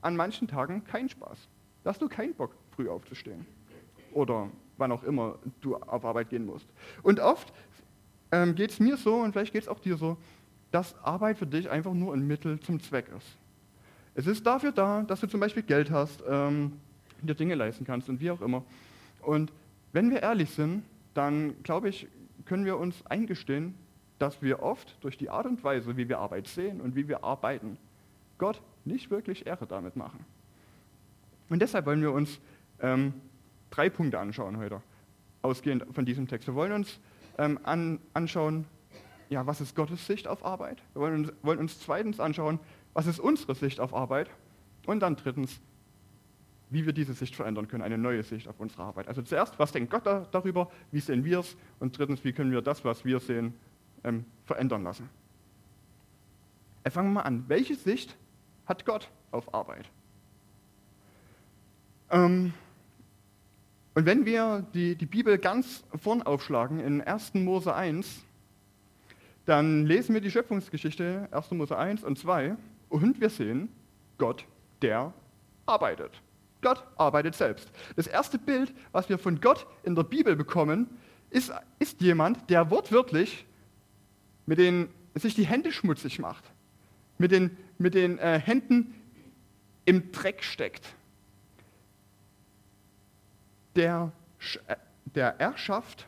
an 0.02 0.14
manchen 0.14 0.46
Tagen 0.46 0.84
keinen 0.84 1.08
Spaß. 1.08 1.48
Da 1.82 1.90
hast 1.90 2.02
du 2.02 2.08
keinen 2.08 2.34
Bock, 2.34 2.54
früh 2.76 2.88
aufzustehen. 2.88 3.46
Oder 4.12 4.50
wann 4.76 4.92
auch 4.92 5.02
immer 5.02 5.38
du 5.62 5.76
auf 5.76 6.04
Arbeit 6.04 6.28
gehen 6.28 6.44
musst. 6.44 6.68
Und 7.02 7.20
oft 7.20 7.52
ähm, 8.30 8.54
geht 8.54 8.70
es 8.70 8.80
mir 8.80 8.98
so, 8.98 9.16
und 9.16 9.32
vielleicht 9.32 9.54
geht 9.54 9.62
es 9.62 9.68
auch 9.68 9.80
dir 9.80 9.96
so, 9.96 10.18
dass 10.70 10.94
Arbeit 11.02 11.38
für 11.38 11.46
dich 11.46 11.70
einfach 11.70 11.94
nur 11.94 12.12
ein 12.12 12.26
Mittel 12.26 12.60
zum 12.60 12.80
Zweck 12.80 13.06
ist. 13.16 13.38
Es 14.14 14.26
ist 14.26 14.46
dafür 14.46 14.72
da, 14.72 15.02
dass 15.02 15.20
du 15.20 15.26
zum 15.26 15.40
Beispiel 15.40 15.62
Geld 15.62 15.90
hast, 15.90 16.22
ähm, 16.28 16.72
dir 17.22 17.34
Dinge 17.34 17.54
leisten 17.54 17.86
kannst 17.86 18.10
und 18.10 18.20
wie 18.20 18.30
auch 18.30 18.42
immer. 18.42 18.62
Und 19.22 19.52
wenn 19.92 20.10
wir 20.10 20.22
ehrlich 20.22 20.50
sind, 20.50 20.82
dann 21.14 21.54
glaube 21.62 21.88
ich, 21.88 22.06
können 22.48 22.64
wir 22.64 22.78
uns 22.78 23.04
eingestehen, 23.06 23.74
dass 24.18 24.42
wir 24.42 24.62
oft 24.62 24.96
durch 25.02 25.16
die 25.16 25.30
Art 25.30 25.46
und 25.46 25.62
Weise, 25.62 25.96
wie 25.96 26.08
wir 26.08 26.18
Arbeit 26.18 26.48
sehen 26.48 26.80
und 26.80 26.96
wie 26.96 27.06
wir 27.06 27.22
arbeiten, 27.22 27.76
Gott 28.38 28.60
nicht 28.84 29.10
wirklich 29.10 29.46
Ehre 29.46 29.66
damit 29.66 29.94
machen. 29.94 30.24
Und 31.50 31.60
deshalb 31.60 31.86
wollen 31.86 32.02
wir 32.02 32.12
uns 32.12 32.40
ähm, 32.80 33.12
drei 33.70 33.90
Punkte 33.90 34.18
anschauen 34.18 34.56
heute, 34.56 34.82
ausgehend 35.42 35.84
von 35.92 36.04
diesem 36.04 36.26
Text. 36.26 36.48
Wir 36.48 36.54
wollen 36.54 36.72
uns 36.72 36.98
ähm, 37.36 37.60
an, 37.62 38.00
anschauen, 38.14 38.64
ja, 39.28 39.46
was 39.46 39.60
ist 39.60 39.76
Gottes 39.76 40.06
Sicht 40.06 40.26
auf 40.26 40.44
Arbeit? 40.44 40.82
Wir 40.94 41.02
wollen 41.02 41.24
uns, 41.24 41.32
wollen 41.42 41.58
uns 41.58 41.78
zweitens 41.80 42.18
anschauen, 42.18 42.58
was 42.94 43.06
ist 43.06 43.20
unsere 43.20 43.54
Sicht 43.54 43.78
auf 43.78 43.94
Arbeit? 43.94 44.30
Und 44.86 45.00
dann 45.00 45.16
drittens, 45.16 45.60
wie 46.70 46.84
wir 46.84 46.92
diese 46.92 47.14
Sicht 47.14 47.34
verändern 47.34 47.68
können, 47.68 47.82
eine 47.82 47.98
neue 47.98 48.22
Sicht 48.22 48.48
auf 48.48 48.60
unsere 48.60 48.82
Arbeit. 48.82 49.08
Also 49.08 49.22
zuerst, 49.22 49.58
was 49.58 49.72
denkt 49.72 49.90
Gott 49.90 50.06
da, 50.06 50.26
darüber, 50.30 50.70
wie 50.90 51.00
sehen 51.00 51.24
wir 51.24 51.40
es? 51.40 51.56
Und 51.78 51.98
drittens, 51.98 52.24
wie 52.24 52.32
können 52.32 52.50
wir 52.50 52.62
das, 52.62 52.84
was 52.84 53.04
wir 53.04 53.20
sehen, 53.20 53.54
ähm, 54.04 54.24
verändern 54.44 54.84
lassen. 54.84 55.08
Äh, 56.84 56.90
fangen 56.90 57.08
wir 57.08 57.14
mal 57.14 57.22
an. 57.22 57.44
Welche 57.48 57.74
Sicht 57.74 58.16
hat 58.66 58.84
Gott 58.84 59.10
auf 59.30 59.52
Arbeit? 59.54 59.90
Ähm, 62.10 62.52
und 63.94 64.06
wenn 64.06 64.26
wir 64.26 64.64
die, 64.74 64.94
die 64.94 65.06
Bibel 65.06 65.38
ganz 65.38 65.84
vorn 66.00 66.22
aufschlagen, 66.22 66.80
in 66.80 67.00
1. 67.00 67.34
Mose 67.34 67.74
1, 67.74 68.22
dann 69.44 69.86
lesen 69.86 70.14
wir 70.14 70.20
die 70.20 70.30
Schöpfungsgeschichte 70.30 71.28
1. 71.30 71.50
Mose 71.52 71.76
1 71.76 72.04
und 72.04 72.18
2 72.18 72.56
und 72.90 73.20
wir 73.20 73.30
sehen 73.30 73.68
Gott, 74.18 74.44
der 74.82 75.12
arbeitet. 75.66 76.22
Gott 76.60 76.84
arbeitet 76.96 77.34
selbst. 77.34 77.70
Das 77.96 78.06
erste 78.06 78.38
Bild, 78.38 78.72
was 78.92 79.08
wir 79.08 79.18
von 79.18 79.40
Gott 79.40 79.66
in 79.84 79.94
der 79.94 80.02
Bibel 80.02 80.36
bekommen, 80.36 80.88
ist, 81.30 81.52
ist 81.78 82.00
jemand, 82.00 82.50
der 82.50 82.70
wortwörtlich 82.70 83.46
mit 84.46 84.58
den, 84.58 84.88
sich 85.14 85.34
die 85.34 85.46
Hände 85.46 85.72
schmutzig 85.72 86.18
macht, 86.18 86.44
mit 87.18 87.30
den, 87.30 87.56
mit 87.78 87.94
den 87.94 88.18
äh, 88.18 88.40
Händen 88.40 88.94
im 89.84 90.10
Dreck 90.12 90.42
steckt, 90.42 90.94
der, 93.76 94.12
äh, 94.66 94.76
der 95.14 95.40
erschafft 95.40 96.06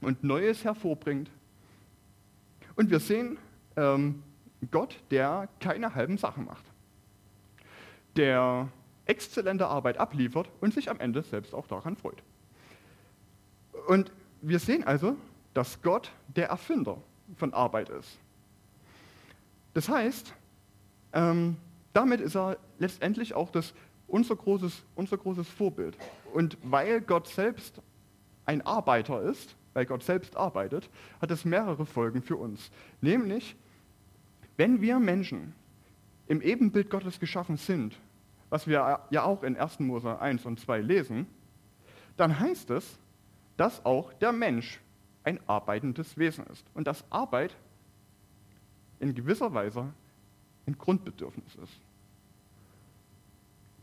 und 0.00 0.22
Neues 0.22 0.64
hervorbringt. 0.64 1.30
Und 2.76 2.90
wir 2.90 3.00
sehen, 3.00 3.38
ähm, 3.76 4.22
Gott, 4.70 4.98
der 5.10 5.48
keine 5.60 5.94
halben 5.94 6.18
Sachen 6.18 6.44
macht. 6.44 6.64
Der 8.16 8.68
exzellente 9.06 9.66
Arbeit 9.66 9.98
abliefert 9.98 10.50
und 10.60 10.74
sich 10.74 10.90
am 10.90 11.00
Ende 11.00 11.22
selbst 11.22 11.54
auch 11.54 11.66
daran 11.66 11.96
freut. 11.96 12.22
Und 13.86 14.12
wir 14.42 14.58
sehen 14.58 14.84
also, 14.84 15.16
dass 15.54 15.80
Gott 15.80 16.12
der 16.34 16.48
Erfinder 16.48 16.98
von 17.36 17.54
Arbeit 17.54 17.88
ist. 17.88 18.18
Das 19.74 19.88
heißt, 19.88 20.34
ähm, 21.12 21.56
damit 21.92 22.20
ist 22.20 22.36
er 22.36 22.58
letztendlich 22.78 23.34
auch 23.34 23.50
das, 23.50 23.74
unser, 24.06 24.36
großes, 24.36 24.84
unser 24.94 25.16
großes 25.16 25.48
Vorbild. 25.48 25.96
Und 26.32 26.58
weil 26.62 27.00
Gott 27.00 27.28
selbst 27.28 27.80
ein 28.44 28.62
Arbeiter 28.62 29.22
ist, 29.22 29.56
weil 29.74 29.86
Gott 29.86 30.02
selbst 30.02 30.36
arbeitet, 30.36 30.88
hat 31.20 31.30
es 31.30 31.44
mehrere 31.44 31.84
Folgen 31.86 32.22
für 32.22 32.36
uns. 32.36 32.70
Nämlich, 33.00 33.56
wenn 34.56 34.80
wir 34.80 34.98
Menschen 34.98 35.54
im 36.28 36.40
Ebenbild 36.40 36.90
Gottes 36.90 37.20
geschaffen 37.20 37.56
sind, 37.56 37.98
was 38.50 38.66
wir 38.66 39.00
ja 39.10 39.22
auch 39.24 39.42
in 39.42 39.56
1. 39.56 39.80
Mose 39.80 40.18
1 40.20 40.44
und 40.46 40.60
2 40.60 40.80
lesen, 40.80 41.26
dann 42.16 42.38
heißt 42.38 42.70
es, 42.70 42.98
dass 43.56 43.84
auch 43.84 44.12
der 44.14 44.32
Mensch 44.32 44.80
ein 45.24 45.40
arbeitendes 45.46 46.16
Wesen 46.16 46.46
ist 46.46 46.64
und 46.74 46.86
dass 46.86 47.04
Arbeit 47.10 47.56
in 49.00 49.14
gewisser 49.14 49.52
Weise 49.52 49.92
ein 50.66 50.78
Grundbedürfnis 50.78 51.54
ist. 51.56 51.80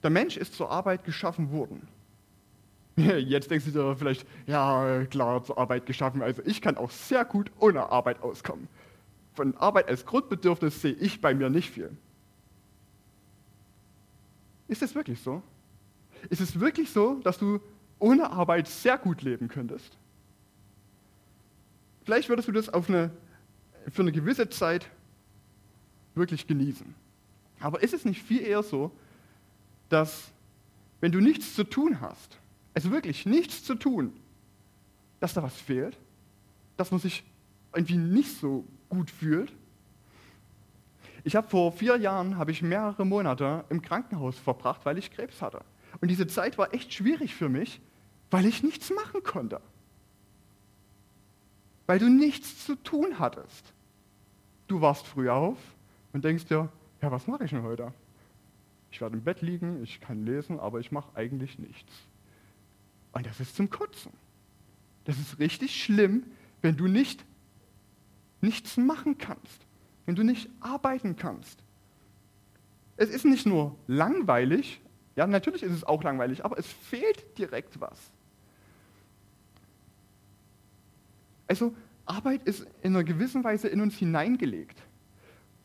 Der 0.02 0.10
Mensch 0.10 0.38
ist 0.38 0.54
zur 0.54 0.70
Arbeit 0.70 1.04
geschaffen 1.04 1.52
worden. 1.52 1.88
Jetzt 2.96 3.50
denkst 3.52 3.66
du 3.66 3.72
dir 3.72 3.96
vielleicht, 3.96 4.28
ja 4.46 5.06
klar, 5.06 5.44
zur 5.44 5.58
Arbeit 5.58 5.86
geschaffen, 5.86 6.22
also 6.22 6.42
ich 6.46 6.62
kann 6.62 6.78
auch 6.78 6.92
sehr 6.92 7.26
gut 7.26 7.52
ohne 7.60 7.92
Arbeit 7.92 8.22
auskommen 8.22 8.68
von 9.34 9.56
Arbeit 9.58 9.90
als 9.90 10.06
Grundbedürfnis 10.06 10.82
sehe 10.82 10.94
ich 10.94 11.22
bei 11.22 11.34
mir 11.34 11.50
nicht 11.50 11.72
viel. 11.72 11.92
Ist 14.74 14.82
es 14.82 14.96
wirklich 14.96 15.20
so? 15.20 15.44
Ist 16.32 16.42
es 16.42 16.60
wirklich 16.60 16.90
so, 16.90 17.20
dass 17.20 17.38
du 17.38 17.60
ohne 18.00 18.32
Arbeit 18.32 18.68
sehr 18.68 18.98
gut 18.98 19.22
leben 19.22 19.48
könntest? 19.48 20.00
Vielleicht 22.06 22.28
würdest 22.28 22.48
du 22.48 22.52
das 22.52 22.70
eine, 22.70 23.12
für 23.92 24.02
eine 24.02 24.12
gewisse 24.12 24.50
Zeit 24.50 24.90
wirklich 26.16 26.48
genießen. 26.48 26.96
Aber 27.60 27.84
ist 27.84 27.94
es 27.94 28.04
nicht 28.04 28.24
viel 28.24 28.42
eher 28.42 28.64
so, 28.64 28.90
dass 29.90 30.32
wenn 31.02 31.12
du 31.12 31.20
nichts 31.20 31.54
zu 31.54 31.66
tun 31.66 32.02
hast, 32.02 32.40
also 32.74 32.90
wirklich 32.90 33.28
nichts 33.28 33.64
zu 33.64 33.76
tun, 33.76 34.12
dass 35.20 35.36
da 35.36 35.44
was 35.44 35.54
fehlt, 35.54 36.00
dass 36.78 36.90
man 36.90 37.00
sich 37.00 37.24
irgendwie 37.76 37.98
nicht 37.98 38.40
so 38.40 38.66
gut 38.90 39.12
fühlt. 39.12 39.54
Ich 41.24 41.36
habe 41.36 41.48
vor 41.48 41.72
vier 41.72 41.96
Jahren 41.98 42.38
habe 42.38 42.52
ich 42.52 42.62
mehrere 42.62 43.06
Monate 43.06 43.64
im 43.70 43.82
Krankenhaus 43.82 44.38
verbracht, 44.38 44.86
weil 44.86 44.98
ich 44.98 45.12
Krebs 45.12 45.42
hatte. 45.42 45.62
Und 46.02 46.10
diese 46.10 46.28
Zeit 46.28 46.58
war 46.58 46.74
echt 46.74 46.94
schwierig 46.94 47.34
für 47.36 47.50
mich, 47.50 47.80
weil 48.30 48.46
ich 48.46 48.64
nichts 48.64 48.92
machen 48.92 49.24
konnte. 49.24 49.62
Weil 51.86 52.00
du 52.00 52.10
nichts 52.10 52.66
zu 52.66 52.76
tun 52.76 53.20
hattest. 53.20 53.74
Du 54.68 54.82
warst 54.82 55.06
früh 55.06 55.30
auf 55.30 55.58
und 56.14 56.26
denkst 56.26 56.46
dir, 56.46 56.70
ja, 57.02 57.12
was 57.12 57.28
mache 57.28 57.46
ich 57.46 57.52
denn 57.52 57.64
heute? 57.64 57.94
Ich 58.92 59.02
werde 59.02 59.16
im 59.16 59.24
Bett 59.24 59.42
liegen, 59.42 59.82
ich 59.84 60.02
kann 60.02 60.26
lesen, 60.26 60.60
aber 60.60 60.80
ich 60.80 60.92
mache 60.92 61.16
eigentlich 61.16 61.58
nichts. 61.60 61.94
Und 63.12 63.26
das 63.26 63.40
ist 63.40 63.56
zum 63.56 63.70
Kotzen. 63.70 64.12
Das 65.06 65.18
ist 65.20 65.40
richtig 65.40 65.84
schlimm, 65.84 66.24
wenn 66.62 66.76
du 66.76 66.88
nicht 66.88 67.24
nichts 68.42 68.78
machen 68.78 69.18
kannst, 69.18 69.66
wenn 70.06 70.16
du 70.16 70.24
nicht 70.24 70.50
arbeiten 70.60 71.16
kannst. 71.16 71.64
Es 72.98 73.10
ist 73.10 73.26
nicht 73.26 73.46
nur 73.46 73.76
langweilig, 73.88 74.82
ja, 75.16 75.28
natürlich 75.28 75.64
ist 75.64 75.72
es 75.72 75.84
auch 75.84 76.04
langweilig, 76.04 76.44
aber 76.44 76.58
es 76.58 76.68
fehlt 76.68 77.38
direkt 77.38 77.80
was. 77.80 78.12
Also 81.48 81.74
Arbeit 82.06 82.44
ist 82.44 82.68
in 82.82 82.96
einer 82.96 83.04
gewissen 83.04 83.44
Weise 83.44 83.68
in 83.68 83.82
uns 83.82 83.96
hineingelegt. 83.96 84.82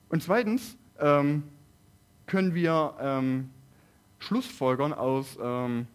Und 0.08 0.22
zweitens 0.22 0.76
ähm, 0.98 1.44
können 2.26 2.54
wir 2.54 2.94
ähm, 3.00 3.50
Schlussfolgern 4.18 4.92
aus, 4.92 5.38
ähm, 5.40 5.86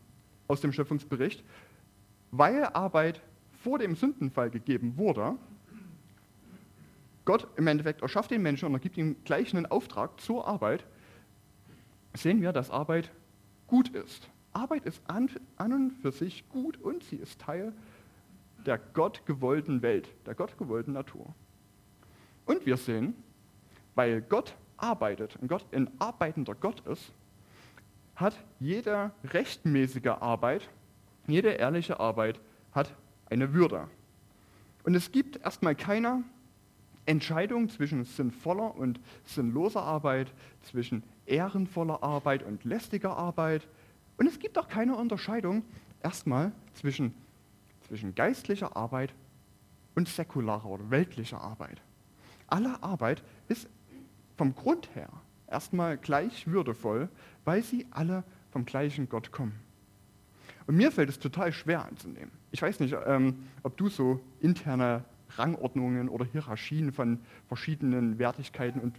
aus 0.48 0.62
dem 0.62 0.74
Schöpfungsbericht, 0.74 1.44
weil 2.32 2.66
Arbeit 2.66 3.22
vor 3.64 3.80
dem 3.80 3.96
Sündenfall 3.96 4.50
gegeben 4.50 4.98
wurde, 4.98 5.36
Gott 7.26 7.48
im 7.56 7.68
Endeffekt 7.68 8.02
erschafft 8.02 8.32
den 8.32 8.42
Menschen 8.42 8.66
und 8.66 8.74
er 8.74 8.80
gibt 8.80 8.98
ihm 8.98 9.16
gleich 9.24 9.54
einen 9.54 9.66
Auftrag 9.66 10.20
zur 10.20 10.48
Arbeit, 10.48 10.86
sehen 12.14 12.42
wir, 12.42 12.52
dass 12.52 12.70
Arbeit 12.70 13.12
gut 13.68 13.90
ist. 13.90 14.30
Arbeit 14.52 14.86
ist 14.86 15.02
an, 15.08 15.30
an 15.58 15.74
und 15.74 15.92
für 15.92 16.12
sich 16.12 16.48
gut 16.50 16.78
und 16.78 17.04
sie 17.04 17.16
ist 17.16 17.40
Teil 17.40 17.74
der 18.66 18.78
gottgewollten 18.78 19.82
Welt, 19.82 20.10
der 20.26 20.36
gottgewollten 20.36 20.94
Natur. 20.94 21.34
Und 22.46 22.66
wir 22.66 22.78
sehen, 22.78 23.16
weil 23.96 24.22
Gott 24.22 24.56
arbeitet 24.78 25.38
und 25.38 25.48
Gott 25.48 25.66
ein 25.74 25.90
arbeitender 26.00 26.56
Gott 26.56 26.86
ist, 26.88 27.12
hat 28.16 28.36
jede 28.60 29.12
rechtmäßige 29.24 30.08
Arbeit, 30.20 30.70
jede 31.28 31.50
ehrliche 31.50 32.00
Arbeit 32.00 32.40
hat 32.74 32.94
eine 33.30 33.54
Würde. 33.54 33.88
Und 34.84 34.96
es 34.96 35.12
gibt 35.12 35.38
erstmal 35.38 35.76
keine 35.76 36.24
Entscheidung 37.06 37.70
zwischen 37.70 38.06
sinnvoller 38.06 38.76
und 38.76 39.00
sinnloser 39.26 39.84
Arbeit, 39.84 40.34
zwischen 40.64 41.04
ehrenvoller 41.26 42.04
Arbeit 42.04 42.44
und 42.44 42.64
lästiger 42.64 43.18
Arbeit. 43.18 43.68
Und 44.18 44.28
es 44.28 44.40
gibt 44.40 44.58
auch 44.58 44.68
keine 44.68 44.96
Unterscheidung 44.96 45.64
erstmal 46.02 46.52
zwischen, 46.74 47.14
zwischen 47.88 48.16
geistlicher 48.16 48.76
Arbeit 48.76 49.14
und 49.96 50.08
säkularer 50.08 50.70
oder 50.70 50.90
weltlicher 50.90 51.42
Arbeit. 51.42 51.82
Alle 52.48 52.82
Arbeit 52.84 53.24
ist 53.48 53.68
vom 54.38 54.56
Grund 54.56 54.90
her 54.96 55.10
erstmal 55.48 55.98
gleich 55.98 56.48
würdevoll, 56.48 57.10
weil 57.46 57.64
sie 57.64 57.86
alle 57.92 58.24
vom 58.52 58.66
gleichen 58.66 59.10
Gott 59.10 59.32
kommen. 59.32 59.60
Und 60.66 60.76
mir 60.76 60.92
fällt 60.92 61.10
es 61.10 61.20
total 61.20 61.52
schwer 61.52 61.86
anzunehmen. 61.86 62.32
Ich 62.52 62.62
weiß 62.62 62.80
nicht, 62.80 62.96
ähm, 63.06 63.48
ob 63.64 63.76
du 63.78 63.90
so 63.90 64.22
interne 64.40 65.04
Rangordnungen 65.38 66.10
oder 66.10 66.26
Hierarchien 66.26 66.92
von 66.92 67.20
verschiedenen 67.48 68.20
Wertigkeiten 68.20 68.80
und 68.82 68.96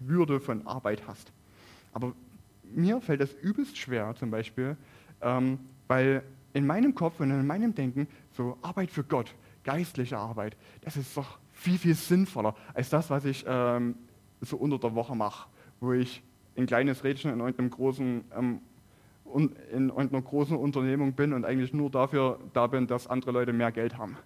Würde 0.00 0.40
von 0.40 0.66
Arbeit 0.66 1.06
hast. 1.06 1.32
Aber 1.92 2.12
mir 2.74 3.00
fällt 3.00 3.20
es 3.20 3.32
übelst 3.34 3.76
schwer, 3.78 4.14
zum 4.16 4.30
Beispiel, 4.30 4.76
ähm, 5.20 5.58
weil 5.86 6.22
in 6.52 6.66
meinem 6.66 6.94
Kopf 6.94 7.20
und 7.20 7.30
in 7.30 7.46
meinem 7.46 7.74
Denken 7.74 8.06
so 8.32 8.58
Arbeit 8.62 8.90
für 8.90 9.04
Gott, 9.04 9.34
geistliche 9.64 10.18
Arbeit, 10.18 10.56
das 10.82 10.96
ist 10.96 11.16
doch 11.16 11.38
viel, 11.52 11.78
viel 11.78 11.94
sinnvoller 11.94 12.54
als 12.74 12.90
das, 12.90 13.10
was 13.10 13.24
ich 13.24 13.44
ähm, 13.46 13.96
so 14.40 14.56
unter 14.56 14.78
der 14.78 14.94
Woche 14.94 15.16
mache, 15.16 15.48
wo 15.80 15.92
ich 15.92 16.22
ein 16.56 16.66
kleines 16.66 17.04
Rädchen 17.04 17.32
in 17.32 17.40
irgendeinem 17.40 17.70
großen 17.70 18.24
ähm, 18.36 18.60
in 19.72 19.90
einer 19.90 20.22
großen 20.22 20.56
Unternehmung 20.56 21.12
bin 21.12 21.32
und 21.32 21.44
eigentlich 21.44 21.74
nur 21.74 21.90
dafür 21.90 22.38
da 22.54 22.66
bin, 22.66 22.86
dass 22.86 23.06
andere 23.06 23.32
Leute 23.32 23.52
mehr 23.52 23.72
Geld 23.72 23.98
haben. 23.98 24.16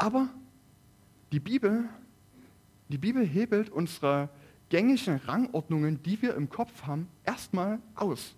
Aber 0.00 0.28
die 1.32 1.40
Bibel, 1.40 1.88
die 2.88 2.98
Bibel 2.98 3.26
hebelt 3.26 3.68
unsere 3.68 4.28
gängigen 4.68 5.16
Rangordnungen, 5.16 6.00
die 6.04 6.22
wir 6.22 6.36
im 6.36 6.48
Kopf 6.48 6.84
haben, 6.84 7.08
erstmal 7.24 7.80
aus. 7.96 8.36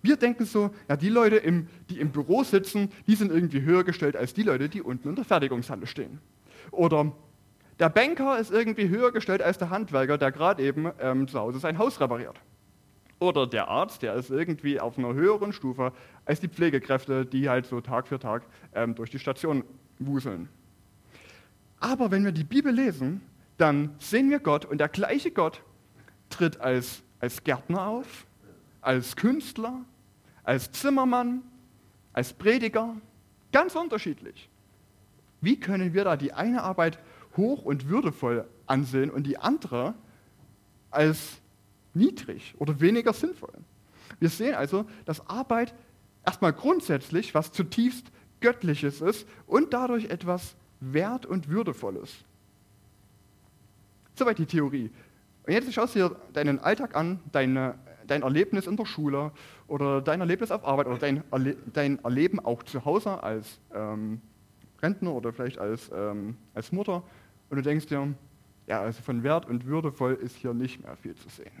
Wir 0.00 0.16
denken 0.16 0.46
so, 0.46 0.70
ja, 0.88 0.96
die 0.96 1.10
Leute, 1.10 1.36
im, 1.36 1.68
die 1.90 2.00
im 2.00 2.10
Büro 2.12 2.44
sitzen, 2.44 2.88
die 3.06 3.14
sind 3.14 3.30
irgendwie 3.30 3.60
höher 3.60 3.84
gestellt 3.84 4.16
als 4.16 4.32
die 4.32 4.42
Leute, 4.42 4.70
die 4.70 4.80
unten 4.80 5.10
in 5.10 5.16
der 5.16 5.24
Fertigungshalle 5.24 5.86
stehen. 5.86 6.18
Oder 6.70 7.12
der 7.78 7.90
Banker 7.90 8.38
ist 8.38 8.50
irgendwie 8.50 8.88
höher 8.88 9.12
gestellt 9.12 9.42
als 9.42 9.58
der 9.58 9.68
Handwerker, 9.68 10.16
der 10.16 10.32
gerade 10.32 10.62
eben 10.62 10.90
ähm, 10.98 11.28
zu 11.28 11.38
Hause 11.38 11.58
sein 11.58 11.76
Haus 11.76 12.00
repariert. 12.00 12.40
Oder 13.18 13.46
der 13.46 13.68
Arzt, 13.68 14.00
der 14.00 14.14
ist 14.14 14.30
irgendwie 14.30 14.80
auf 14.80 14.96
einer 14.96 15.12
höheren 15.12 15.52
Stufe 15.52 15.92
als 16.24 16.40
die 16.40 16.48
Pflegekräfte, 16.48 17.26
die 17.26 17.50
halt 17.50 17.66
so 17.66 17.82
Tag 17.82 18.08
für 18.08 18.18
Tag 18.18 18.44
ähm, 18.74 18.94
durch 18.94 19.10
die 19.10 19.18
Station 19.18 19.62
wuseln. 19.98 20.48
Aber 21.80 22.10
wenn 22.10 22.24
wir 22.24 22.32
die 22.32 22.44
Bibel 22.44 22.72
lesen, 22.72 23.22
dann 23.56 23.94
sehen 23.98 24.30
wir 24.30 24.38
Gott 24.38 24.64
und 24.64 24.78
der 24.78 24.88
gleiche 24.88 25.30
Gott 25.30 25.62
tritt 26.28 26.60
als, 26.60 27.02
als 27.18 27.42
Gärtner 27.42 27.86
auf, 27.86 28.26
als 28.80 29.16
Künstler, 29.16 29.84
als 30.44 30.70
Zimmermann, 30.72 31.42
als 32.12 32.32
Prediger, 32.32 32.96
ganz 33.52 33.74
unterschiedlich. 33.74 34.48
Wie 35.40 35.58
können 35.58 35.94
wir 35.94 36.04
da 36.04 36.16
die 36.16 36.32
eine 36.32 36.62
Arbeit 36.62 36.98
hoch 37.36 37.64
und 37.64 37.88
würdevoll 37.88 38.46
ansehen 38.66 39.10
und 39.10 39.24
die 39.24 39.38
andere 39.38 39.94
als 40.90 41.40
niedrig 41.94 42.54
oder 42.58 42.80
weniger 42.80 43.12
sinnvoll? 43.12 43.54
Wir 44.18 44.28
sehen 44.28 44.54
also, 44.54 44.84
dass 45.06 45.26
Arbeit 45.28 45.74
erstmal 46.26 46.52
grundsätzlich 46.52 47.34
was 47.34 47.52
zutiefst 47.52 48.06
Göttliches 48.40 49.00
ist 49.00 49.26
und 49.46 49.72
dadurch 49.72 50.06
etwas 50.06 50.56
wert- 50.80 51.26
und 51.26 51.48
würdevolles. 51.48 52.24
Soweit 54.14 54.38
die 54.38 54.46
Theorie. 54.46 54.90
Und 55.46 55.52
jetzt 55.52 55.72
schaust 55.72 55.94
du 55.94 56.00
dir 56.00 56.16
deinen 56.32 56.58
Alltag 56.58 56.94
an, 56.94 57.20
deine, 57.32 57.78
dein 58.06 58.22
Erlebnis 58.22 58.66
in 58.66 58.76
der 58.76 58.86
Schule 58.86 59.32
oder 59.66 60.00
dein 60.00 60.20
Erlebnis 60.20 60.50
auf 60.50 60.64
Arbeit 60.64 60.86
oder 60.86 60.98
dein, 60.98 61.22
Erle 61.30 61.56
dein 61.72 62.02
Erleben 62.04 62.40
auch 62.40 62.62
zu 62.62 62.84
Hause 62.84 63.22
als 63.22 63.60
ähm, 63.74 64.20
Rentner 64.82 65.12
oder 65.12 65.32
vielleicht 65.32 65.58
als, 65.58 65.90
ähm, 65.94 66.36
als 66.54 66.72
Mutter 66.72 67.02
und 67.48 67.56
du 67.56 67.62
denkst 67.62 67.86
dir, 67.86 68.14
ja, 68.66 68.80
also 68.80 69.02
von 69.02 69.22
Wert 69.22 69.46
und 69.46 69.66
würdevoll 69.66 70.14
ist 70.14 70.36
hier 70.36 70.54
nicht 70.54 70.82
mehr 70.82 70.96
viel 70.96 71.14
zu 71.16 71.28
sehen. 71.28 71.52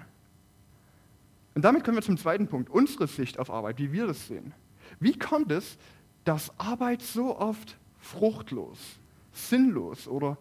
Und 1.54 1.64
damit 1.64 1.82
kommen 1.82 1.96
wir 1.96 2.02
zum 2.02 2.16
zweiten 2.16 2.46
Punkt, 2.46 2.70
unsere 2.70 3.08
Sicht 3.08 3.38
auf 3.38 3.50
Arbeit, 3.50 3.78
wie 3.78 3.92
wir 3.92 4.06
das 4.06 4.28
sehen. 4.28 4.54
Wie 5.00 5.18
kommt 5.18 5.50
es, 5.50 5.76
dass 6.24 6.56
Arbeit 6.58 7.02
so 7.02 7.36
oft 7.36 7.76
fruchtlos, 7.98 8.99
sinnlos 9.32 10.08
oder 10.08 10.36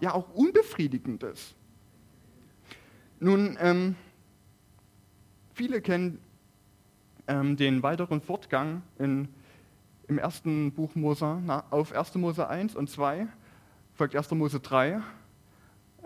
ja 0.00 0.12
auch 0.12 0.30
unbefriedigend 0.34 1.22
ist. 1.22 1.54
Nun, 3.20 3.56
ähm, 3.60 3.94
viele 5.54 5.80
kennen 5.80 6.18
ähm, 7.28 7.56
den 7.56 7.82
weiteren 7.82 8.20
Fortgang 8.20 8.82
in, 8.98 9.28
im 10.08 10.18
ersten 10.18 10.72
Buch 10.72 10.94
Mose, 10.94 11.40
na, 11.44 11.64
auf 11.70 11.92
1. 11.92 12.16
Mose 12.16 12.48
1 12.48 12.74
und 12.74 12.90
2 12.90 13.28
folgt 13.94 14.16
1. 14.16 14.30
Mose 14.32 14.60
3. 14.60 15.00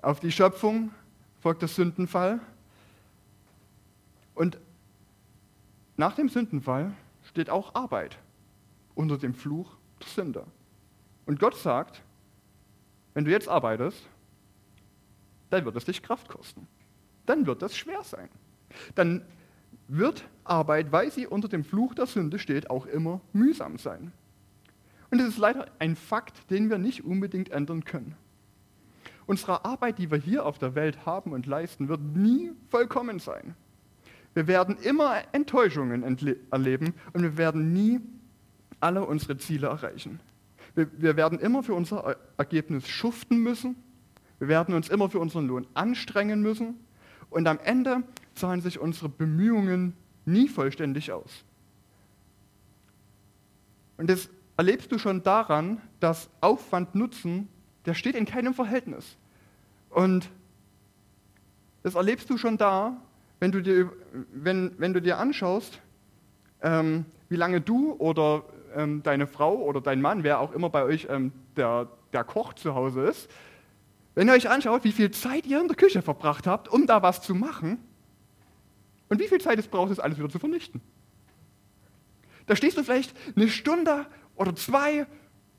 Auf 0.03 0.21
die 0.21 0.31
Schöpfung 0.31 0.91
folgt 1.41 1.63
der 1.63 1.69
Sündenfall. 1.69 2.41
Und 4.35 4.59
nach 5.97 6.15
dem 6.15 6.29
Sündenfall 6.29 6.93
steht 7.23 7.49
auch 7.49 7.75
Arbeit 7.75 8.19
unter 8.95 9.17
dem 9.17 9.35
Fluch 9.35 9.77
der 10.01 10.09
Sünde. 10.09 10.47
Und 11.25 11.41
Gott 11.41 11.57
sagt, 11.57 12.03
wenn 13.17 13.25
du 13.25 13.31
jetzt 13.31 13.49
arbeitest, 13.49 14.07
dann 15.49 15.65
wird 15.65 15.75
es 15.75 15.87
dich 15.87 16.03
Kraft 16.03 16.29
kosten. 16.29 16.69
Dann 17.25 17.47
wird 17.47 17.63
das 17.63 17.75
schwer 17.75 18.05
sein. 18.05 18.29
Dann 18.95 19.25
wird 19.89 20.23
Arbeit, 20.45 20.93
weil 20.93 21.11
sie 21.11 21.27
unter 21.27 21.49
dem 21.49 21.65
Fluch 21.65 21.95
der 21.95 22.05
Sünde 22.05 22.39
steht, 22.39 22.69
auch 22.69 22.85
immer 22.85 23.23
mühsam 23.33 23.79
sein. 23.79 24.13
Und 25.11 25.23
es 25.23 25.29
ist 25.29 25.39
leider 25.39 25.65
ein 25.79 25.97
Fakt, 25.97 26.51
den 26.51 26.69
wir 26.69 26.77
nicht 26.77 27.07
unbedingt 27.07 27.49
ändern 27.49 27.85
können. 27.85 28.17
Unsere 29.25 29.65
Arbeit, 29.65 29.99
die 29.99 30.11
wir 30.11 30.19
hier 30.19 30.45
auf 30.45 30.59
der 30.59 30.75
Welt 30.75 31.07
haben 31.07 31.33
und 31.33 31.47
leisten, 31.47 31.89
wird 31.89 32.03
nie 32.03 32.53
vollkommen 32.69 33.19
sein. 33.19 33.55
Wir 34.35 34.47
werden 34.47 34.77
immer 34.83 35.23
Enttäuschungen 35.33 36.03
erleben 36.51 36.93
und 37.15 37.23
wir 37.23 37.39
werden 37.39 37.73
nie 37.73 37.99
alle 38.79 39.07
unsere 39.07 39.39
Ziele 39.39 39.69
erreichen. 39.69 40.21
Wir, 40.77 40.89
wir 40.93 41.17
werden 41.17 41.41
immer 41.41 41.65
für 41.65 41.75
unser 41.75 42.17
Ergebnis 42.37 42.87
schuften 42.87 43.39
müssen. 43.39 43.75
Wir 44.39 44.49
werden 44.49 44.75
uns 44.75 44.89
immer 44.89 45.11
für 45.11 45.19
unseren 45.19 45.49
Lohn 45.49 45.67
anstrengen 45.75 46.43
müssen. 46.43 46.79
Und 47.31 47.49
am 47.49 47.59
Ende 47.65 48.03
zahlen 48.35 48.61
sich 48.61 48.79
unsere 48.79 49.09
Bemühungen 49.09 49.95
nie 50.27 50.49
vollständig 50.49 51.11
aus. 51.11 51.45
Und 53.97 54.11
das 54.11 54.29
erlebst 54.59 54.93
du 54.93 54.99
schon 54.99 55.23
daran, 55.23 55.81
dass 55.99 56.29
Aufwand-Nutzen, 56.43 57.49
der 57.87 57.95
steht 57.95 58.15
in 58.15 58.27
keinem 58.27 58.53
Verhältnis. 58.53 59.17
Und 59.89 60.29
das 61.83 61.95
erlebst 61.95 62.29
du 62.29 62.37
schon 62.37 62.59
da, 62.59 63.01
wenn 63.41 63.53
du 63.53 63.63
dir, 63.63 63.91
wenn, 64.33 64.73
wenn 64.79 64.93
du 64.93 65.01
dir 65.01 65.19
anschaust, 65.19 65.81
ähm, 66.61 67.07
wie 67.29 67.37
lange 67.37 67.61
du 67.61 67.93
oder 67.95 68.45
ähm, 68.75 69.03
deine 69.03 69.27
Frau 69.27 69.57
oder 69.57 69.81
dein 69.81 70.01
Mann, 70.01 70.23
wer 70.23 70.41
auch 70.41 70.53
immer 70.53 70.71
bei 70.71 70.83
euch 70.83 71.07
ähm, 71.11 71.33
der, 71.57 71.89
der 72.13 72.25
Koch 72.25 72.55
zu 72.55 72.75
Hause 72.75 73.03
ist, 73.03 73.31
wenn 74.15 74.29
ihr 74.29 74.35
euch 74.35 74.49
anschaut, 74.49 74.85
wie 74.85 74.93
viel 74.93 75.11
Zeit 75.11 75.47
ihr 75.47 75.61
in 75.61 75.69
der 75.69 75.77
Küche 75.77 76.01
verbracht 76.03 76.47
habt, 76.47 76.69
um 76.69 76.87
da 76.87 77.03
was 77.03 77.21
zu 77.21 77.35
machen, 77.35 77.79
und 79.09 79.21
wie 79.21 79.29
viel 79.29 79.41
Zeit 79.41 79.59
es 79.59 79.69
braucht, 79.69 79.91
das 79.91 80.01
alles 80.01 80.19
wieder 80.19 80.29
zu 80.29 80.39
vernichten. 80.39 80.81
Da 82.47 82.57
stehst 82.57 82.77
du 82.77 82.83
vielleicht 82.83 83.15
eine 83.35 83.49
Stunde 83.49 84.07
oder 84.37 84.55
zwei 84.55 85.07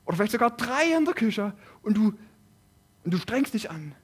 oder 0.06 0.16
vielleicht 0.16 0.32
sogar 0.32 0.50
drei 0.50 0.96
in 0.96 1.04
der 1.04 1.14
Küche 1.14 1.52
und 1.82 1.96
du, 1.96 2.14
und 3.04 3.14
du 3.14 3.18
strengst 3.18 3.54
dich 3.54 3.70
an 3.70 3.94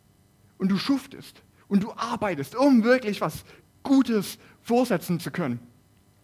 und 0.59 0.71
du 0.71 0.77
schuftest 0.77 1.43
und 1.69 1.83
du 1.83 1.93
arbeitest, 1.93 2.57
um 2.57 2.85
wirklich 2.85 3.21
was 3.21 3.45
Gutes 3.83 4.39
vorsetzen 4.63 5.21
zu 5.21 5.31
können. 5.31 5.61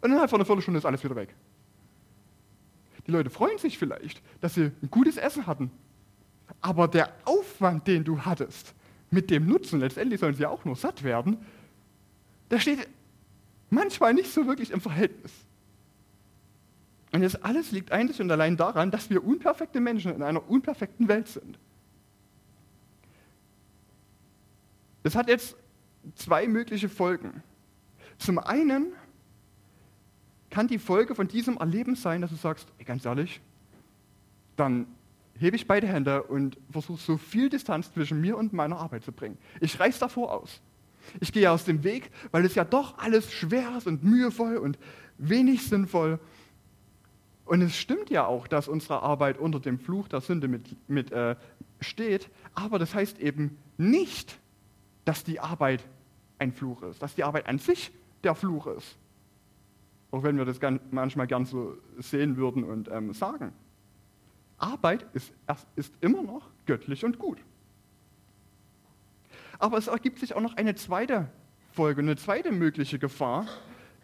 Und 0.00 0.10
innerhalb 0.10 0.30
von 0.30 0.38
einer 0.38 0.46
Viertelstunde 0.46 0.78
ist 0.78 0.86
alles 0.86 1.04
wieder 1.04 1.16
weg. 1.16 1.34
Die 3.10 3.16
Leute 3.16 3.28
freuen 3.30 3.58
sich 3.58 3.76
vielleicht, 3.76 4.22
dass 4.40 4.54
sie 4.54 4.70
ein 4.82 4.88
gutes 4.88 5.16
Essen 5.16 5.48
hatten. 5.48 5.72
aber 6.60 6.86
der 6.86 7.12
Aufwand, 7.24 7.88
den 7.88 8.04
du 8.04 8.20
hattest, 8.20 8.72
mit 9.10 9.30
dem 9.30 9.46
Nutzen, 9.46 9.80
letztendlich 9.80 10.20
sollen 10.20 10.36
sie 10.36 10.46
auch 10.46 10.64
nur 10.64 10.76
satt 10.76 11.02
werden, 11.02 11.38
der 12.52 12.60
steht 12.60 12.88
manchmal 13.68 14.14
nicht 14.14 14.32
so 14.32 14.46
wirklich 14.46 14.70
im 14.70 14.80
Verhältnis. 14.80 15.32
Und 17.10 17.22
das 17.22 17.34
alles 17.42 17.72
liegt 17.72 17.90
einzig 17.90 18.20
und 18.20 18.30
allein 18.30 18.56
daran, 18.56 18.92
dass 18.92 19.10
wir 19.10 19.24
unperfekte 19.24 19.80
Menschen 19.80 20.14
in 20.14 20.22
einer 20.22 20.48
unperfekten 20.48 21.08
Welt 21.08 21.26
sind. 21.26 21.58
Das 25.02 25.16
hat 25.16 25.28
jetzt 25.28 25.56
zwei 26.14 26.46
mögliche 26.46 26.88
Folgen. 26.88 27.42
Zum 28.18 28.38
einen 28.38 28.92
kann 30.50 30.68
die 30.68 30.78
Folge 30.78 31.14
von 31.14 31.28
diesem 31.28 31.56
Erleben 31.56 31.94
sein, 31.94 32.20
dass 32.20 32.30
du 32.30 32.36
sagst, 32.36 32.68
ey, 32.78 32.84
ganz 32.84 33.04
ehrlich, 33.04 33.40
dann 34.56 34.86
hebe 35.38 35.56
ich 35.56 35.66
beide 35.66 35.86
Hände 35.86 36.22
und 36.24 36.58
versuche 36.70 37.00
so 37.00 37.16
viel 37.16 37.48
Distanz 37.48 37.92
zwischen 37.92 38.20
mir 38.20 38.36
und 38.36 38.52
meiner 38.52 38.78
Arbeit 38.78 39.04
zu 39.04 39.12
bringen. 39.12 39.38
Ich 39.60 39.78
reiß 39.80 39.98
davor 39.98 40.32
aus. 40.32 40.60
Ich 41.20 41.32
gehe 41.32 41.50
aus 41.50 41.64
dem 41.64 41.82
Weg, 41.82 42.10
weil 42.30 42.44
es 42.44 42.54
ja 42.54 42.64
doch 42.64 42.98
alles 42.98 43.32
schwer 43.32 43.76
ist 43.78 43.86
und 43.86 44.04
mühevoll 44.04 44.58
und 44.58 44.78
wenig 45.16 45.66
sinnvoll. 45.66 46.18
Und 47.46 47.62
es 47.62 47.76
stimmt 47.76 48.10
ja 48.10 48.26
auch, 48.26 48.46
dass 48.46 48.68
unsere 48.68 49.02
Arbeit 49.02 49.38
unter 49.38 49.60
dem 49.60 49.78
Fluch 49.78 50.08
der 50.08 50.20
Sünde 50.20 50.46
mit, 50.46 50.76
mit 50.88 51.10
äh, 51.10 51.36
steht, 51.80 52.28
aber 52.54 52.78
das 52.78 52.94
heißt 52.94 53.18
eben 53.18 53.56
nicht, 53.78 54.38
dass 55.04 55.24
die 55.24 55.40
Arbeit 55.40 55.82
ein 56.38 56.52
Fluch 56.52 56.82
ist, 56.82 57.02
dass 57.02 57.14
die 57.14 57.24
Arbeit 57.24 57.48
an 57.48 57.58
sich 57.58 57.90
der 58.22 58.34
Fluch 58.34 58.66
ist. 58.66 58.96
Auch 60.10 60.22
wenn 60.22 60.36
wir 60.36 60.44
das 60.44 60.58
manchmal 60.90 61.26
gern 61.26 61.44
so 61.44 61.76
sehen 61.98 62.36
würden 62.36 62.64
und 62.64 62.88
ähm, 62.90 63.12
sagen. 63.12 63.52
Arbeit 64.58 65.06
ist, 65.14 65.32
ist 65.76 65.94
immer 66.00 66.22
noch 66.22 66.50
göttlich 66.66 67.04
und 67.04 67.18
gut. 67.18 67.38
Aber 69.58 69.78
es 69.78 69.86
ergibt 69.86 70.18
sich 70.18 70.34
auch 70.34 70.40
noch 70.40 70.56
eine 70.56 70.74
zweite 70.74 71.28
Folge, 71.72 72.00
eine 72.00 72.16
zweite 72.16 72.50
mögliche 72.50 72.98
Gefahr, 72.98 73.46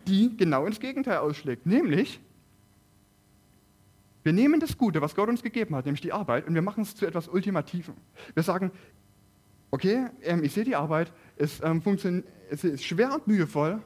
die 0.06 0.36
genau 0.36 0.66
ins 0.66 0.80
Gegenteil 0.80 1.18
ausschlägt. 1.18 1.66
Nämlich, 1.66 2.20
wir 4.22 4.32
nehmen 4.32 4.60
das 4.60 4.78
Gute, 4.78 5.00
was 5.00 5.14
Gott 5.14 5.28
uns 5.28 5.42
gegeben 5.42 5.74
hat, 5.74 5.86
nämlich 5.86 6.00
die 6.00 6.12
Arbeit, 6.12 6.46
und 6.46 6.54
wir 6.54 6.62
machen 6.62 6.82
es 6.82 6.94
zu 6.94 7.06
etwas 7.06 7.28
Ultimativem. 7.28 7.94
Wir 8.34 8.42
sagen, 8.42 8.70
okay, 9.70 10.06
ähm, 10.22 10.44
ich 10.44 10.52
sehe 10.52 10.64
die 10.64 10.76
Arbeit, 10.76 11.12
es, 11.36 11.60
ähm, 11.62 11.82
es 12.50 12.64
ist 12.64 12.84
schwer 12.84 13.14
und 13.14 13.26
mühevoll, 13.26 13.82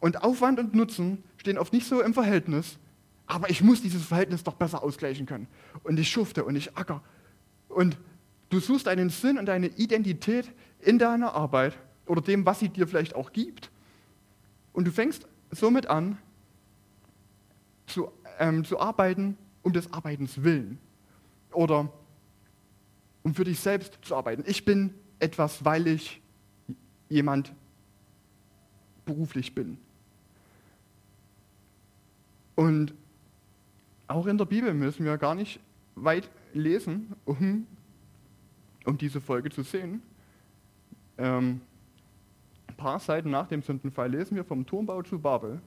und 0.00 0.22
Aufwand 0.22 0.58
und 0.58 0.74
Nutzen 0.74 1.22
stehen 1.36 1.58
oft 1.58 1.72
nicht 1.72 1.86
so 1.86 2.02
im 2.02 2.14
Verhältnis, 2.14 2.78
aber 3.26 3.50
ich 3.50 3.62
muss 3.62 3.82
dieses 3.82 4.04
Verhältnis 4.04 4.42
doch 4.42 4.54
besser 4.54 4.82
ausgleichen 4.82 5.26
können. 5.26 5.46
Und 5.84 5.98
ich 5.98 6.10
schufte 6.10 6.44
und 6.44 6.56
ich 6.56 6.76
acker. 6.76 7.02
Und 7.68 7.96
du 8.48 8.58
suchst 8.58 8.88
einen 8.88 9.10
Sinn 9.10 9.38
und 9.38 9.48
eine 9.48 9.68
Identität 9.68 10.50
in 10.80 10.98
deiner 10.98 11.34
Arbeit 11.34 11.78
oder 12.06 12.20
dem, 12.20 12.44
was 12.44 12.58
sie 12.58 12.68
dir 12.68 12.88
vielleicht 12.88 13.14
auch 13.14 13.32
gibt. 13.32 13.70
Und 14.72 14.86
du 14.86 14.90
fängst 14.90 15.26
somit 15.50 15.86
an, 15.86 16.18
zu, 17.86 18.10
ähm, 18.38 18.64
zu 18.64 18.80
arbeiten 18.80 19.36
um 19.62 19.72
des 19.72 19.92
Arbeitens 19.92 20.42
willen. 20.42 20.78
Oder 21.52 21.92
um 23.22 23.34
für 23.34 23.44
dich 23.44 23.60
selbst 23.60 23.98
zu 24.02 24.16
arbeiten. 24.16 24.44
Ich 24.46 24.64
bin 24.64 24.94
etwas, 25.18 25.64
weil 25.64 25.86
ich 25.86 26.22
jemand 27.08 27.52
beruflich 29.04 29.54
bin. 29.54 29.78
Und 32.60 32.92
auch 34.06 34.26
in 34.26 34.36
der 34.36 34.44
Bibel 34.44 34.74
müssen 34.74 35.06
wir 35.06 35.16
gar 35.16 35.34
nicht 35.34 35.60
weit 35.94 36.28
lesen, 36.52 37.16
um, 37.24 37.66
um 38.84 38.98
diese 38.98 39.18
Folge 39.18 39.48
zu 39.48 39.62
sehen. 39.62 40.02
Ähm, 41.16 41.62
ein 42.66 42.76
paar 42.76 42.98
Seiten 42.98 43.30
nach 43.30 43.48
dem 43.48 43.62
Sündenfall 43.62 44.10
lesen 44.10 44.36
wir 44.36 44.44
vom 44.44 44.66
Turmbau 44.66 45.00
zu 45.00 45.18
Babel. 45.18 45.62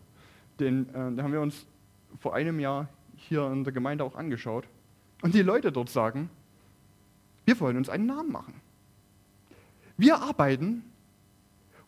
Den, 0.60 0.88
äh, 0.90 0.94
den 0.94 1.24
haben 1.24 1.32
wir 1.32 1.42
uns 1.42 1.66
vor 2.20 2.36
einem 2.36 2.60
Jahr 2.60 2.88
hier 3.16 3.52
in 3.52 3.64
der 3.64 3.74
Gemeinde 3.74 4.04
auch 4.04 4.14
angeschaut. 4.14 4.66
Und 5.24 5.34
die 5.34 5.42
Leute 5.42 5.72
dort 5.72 5.90
sagen, 5.90 6.30
wir 7.46 7.60
wollen 7.60 7.78
uns 7.78 7.90
einen 7.90 8.06
Namen 8.06 8.32
machen. 8.32 8.54
Wir 9.98 10.22
arbeiten 10.22 10.84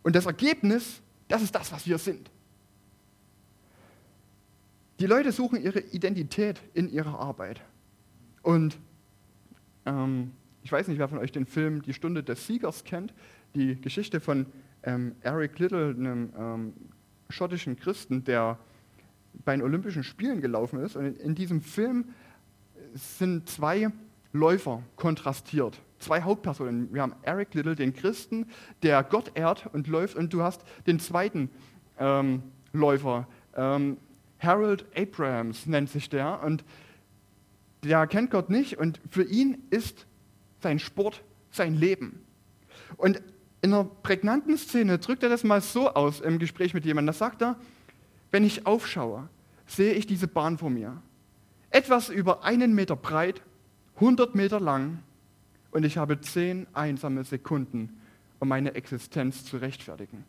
und 0.01 0.15
das 0.15 0.25
Ergebnis, 0.25 0.99
das 1.27 1.43
ist 1.43 1.53
das, 1.53 1.71
was 1.71 1.85
wir 1.85 1.99
sind. 1.99 2.31
Die 4.99 5.07
Leute 5.07 5.33
suchen 5.33 5.61
ihre 5.61 5.79
Identität 5.79 6.61
in 6.73 6.89
ihrer 6.89 7.19
Arbeit. 7.19 7.61
Und 8.43 8.77
ähm, 9.85 10.31
ich 10.63 10.71
weiß 10.71 10.87
nicht, 10.87 10.99
wer 10.99 11.09
von 11.09 11.17
euch 11.17 11.33
den 11.33 11.45
Film 11.45 11.81
Die 11.81 11.93
Stunde 11.93 12.23
des 12.23 12.47
Siegers 12.47 12.85
kennt, 12.85 13.13
die 13.55 13.79
Geschichte 13.79 14.21
von 14.21 14.45
ähm, 14.83 15.15
Eric 15.21 15.59
Little, 15.59 15.89
einem 15.89 16.31
ähm, 16.37 16.73
schottischen 17.29 17.75
Christen, 17.75 18.23
der 18.23 18.57
bei 19.43 19.53
den 19.53 19.63
Olympischen 19.63 20.03
Spielen 20.03 20.39
gelaufen 20.39 20.79
ist. 20.79 20.95
Und 20.95 21.05
in, 21.05 21.15
in 21.15 21.35
diesem 21.35 21.61
Film 21.61 22.05
sind 22.93 23.49
zwei 23.49 23.89
Läufer 24.31 24.81
kontrastiert, 24.95 25.81
zwei 25.99 26.21
Hauptpersonen. 26.21 26.93
Wir 26.93 27.01
haben 27.01 27.15
Eric 27.23 27.53
Little, 27.53 27.75
den 27.75 27.93
Christen, 27.93 28.47
der 28.81 29.03
Gott 29.03 29.31
ehrt 29.35 29.67
und 29.73 29.87
läuft, 29.87 30.15
und 30.15 30.33
du 30.33 30.41
hast 30.41 30.63
den 30.87 30.99
zweiten 30.99 31.49
ähm, 31.99 32.43
Läufer, 32.71 33.27
ähm, 33.55 33.97
Harold 34.39 34.85
Abrahams 34.95 35.65
nennt 35.65 35.89
sich 35.89 36.09
der 36.09 36.41
und 36.43 36.63
der 37.83 38.07
kennt 38.07 38.31
Gott 38.31 38.49
nicht 38.49 38.77
und 38.77 38.99
für 39.09 39.23
ihn 39.23 39.63
ist 39.69 40.05
sein 40.61 40.79
Sport 40.79 41.23
sein 41.51 41.75
Leben. 41.75 42.25
Und 42.97 43.21
in 43.61 43.73
einer 43.73 43.83
prägnanten 43.83 44.57
Szene 44.57 44.99
drückt 44.99 45.23
er 45.23 45.29
das 45.29 45.43
mal 45.43 45.61
so 45.61 45.89
aus 45.89 46.21
im 46.21 46.39
Gespräch 46.39 46.73
mit 46.73 46.85
jemandem. 46.85 47.13
Da 47.13 47.17
sagt 47.17 47.41
er, 47.41 47.55
wenn 48.31 48.43
ich 48.43 48.65
aufschaue, 48.65 49.29
sehe 49.65 49.93
ich 49.93 50.05
diese 50.05 50.27
Bahn 50.27 50.57
vor 50.57 50.69
mir. 50.69 51.01
Etwas 51.69 52.09
über 52.09 52.43
einen 52.43 52.75
Meter 52.75 52.95
breit, 52.95 53.41
100 53.95 54.35
Meter 54.35 54.59
lang 54.59 54.99
und 55.71 55.83
ich 55.83 55.97
habe 55.97 56.21
zehn 56.21 56.67
einsame 56.73 57.23
Sekunden, 57.23 58.01
um 58.39 58.47
meine 58.47 58.75
Existenz 58.75 59.45
zu 59.45 59.57
rechtfertigen. 59.57 60.23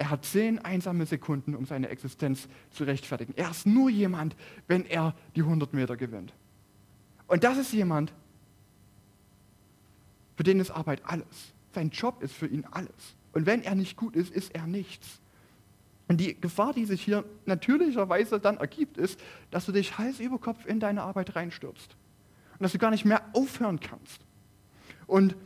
Er 0.00 0.08
hat 0.08 0.24
zehn 0.24 0.58
einsame 0.58 1.04
Sekunden, 1.04 1.54
um 1.54 1.66
seine 1.66 1.90
Existenz 1.90 2.48
zu 2.70 2.84
rechtfertigen. 2.84 3.34
Er 3.36 3.50
ist 3.50 3.66
nur 3.66 3.90
jemand, 3.90 4.34
wenn 4.66 4.86
er 4.86 5.14
die 5.36 5.42
100 5.42 5.74
Meter 5.74 5.94
gewinnt. 5.98 6.32
Und 7.26 7.44
das 7.44 7.58
ist 7.58 7.74
jemand, 7.74 8.10
für 10.38 10.42
den 10.42 10.58
ist 10.58 10.70
Arbeit 10.70 11.02
alles. 11.04 11.52
Sein 11.74 11.90
Job 11.90 12.22
ist 12.22 12.32
für 12.32 12.46
ihn 12.46 12.64
alles. 12.70 13.14
Und 13.32 13.44
wenn 13.44 13.60
er 13.60 13.74
nicht 13.74 13.98
gut 13.98 14.16
ist, 14.16 14.32
ist 14.32 14.54
er 14.54 14.66
nichts. 14.66 15.20
Und 16.08 16.16
die 16.16 16.40
Gefahr, 16.40 16.72
die 16.72 16.86
sich 16.86 17.02
hier 17.02 17.26
natürlicherweise 17.44 18.40
dann 18.40 18.56
ergibt, 18.56 18.96
ist, 18.96 19.20
dass 19.50 19.66
du 19.66 19.72
dich 19.72 19.98
Hals 19.98 20.18
über 20.18 20.38
Kopf 20.38 20.64
in 20.64 20.80
deine 20.80 21.02
Arbeit 21.02 21.36
reinstürzt. 21.36 21.94
Und 22.54 22.62
dass 22.62 22.72
du 22.72 22.78
gar 22.78 22.90
nicht 22.90 23.04
mehr 23.04 23.22
aufhören 23.34 23.80
kannst. 23.80 24.24
Und 25.06 25.36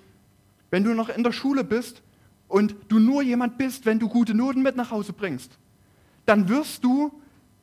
wenn 0.71 0.85
du 0.85 0.95
noch 0.95 1.09
in 1.09 1.25
der 1.25 1.33
Schule 1.33 1.65
bist, 1.65 2.05
und 2.49 2.77
du 2.89 2.99
nur 2.99 3.23
jemand 3.23 3.59
bist, 3.59 3.87
wenn 3.87 3.99
du 3.99 4.09
gute 4.09 4.35
Noten 4.35 4.63
mit 4.63 4.77
nach 4.77 4.91
Hause 4.91 5.13
bringst, 5.13 5.59
dann 6.27 6.49
wirst 6.49 6.85
du 6.85 7.13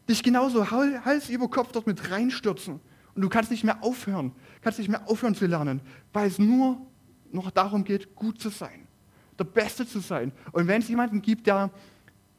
dich 0.10 0.24
genauso 0.24 0.70
Hals 0.70 1.30
über 1.30 1.50
Kopf 1.50 1.72
dort 1.72 1.88
mit 1.88 2.12
reinstürzen. 2.12 2.80
Und 3.16 3.22
du 3.22 3.30
kannst 3.30 3.52
nicht 3.52 3.64
mehr 3.64 3.84
aufhören, 3.84 4.32
kannst 4.62 4.80
nicht 4.80 4.90
mehr 4.90 5.08
aufhören 5.10 5.36
zu 5.36 5.46
lernen, 5.46 5.82
weil 6.14 6.28
es 6.28 6.40
nur 6.40 6.82
noch 7.32 7.52
darum 7.52 7.84
geht, 7.84 8.16
gut 8.16 8.40
zu 8.40 8.50
sein, 8.50 8.88
der 9.38 9.44
Beste 9.44 9.86
zu 9.86 10.00
sein. 10.00 10.32
Und 10.52 10.68
wenn 10.68 10.82
es 10.82 10.88
jemanden 10.88 11.22
gibt, 11.22 11.48
der 11.48 11.72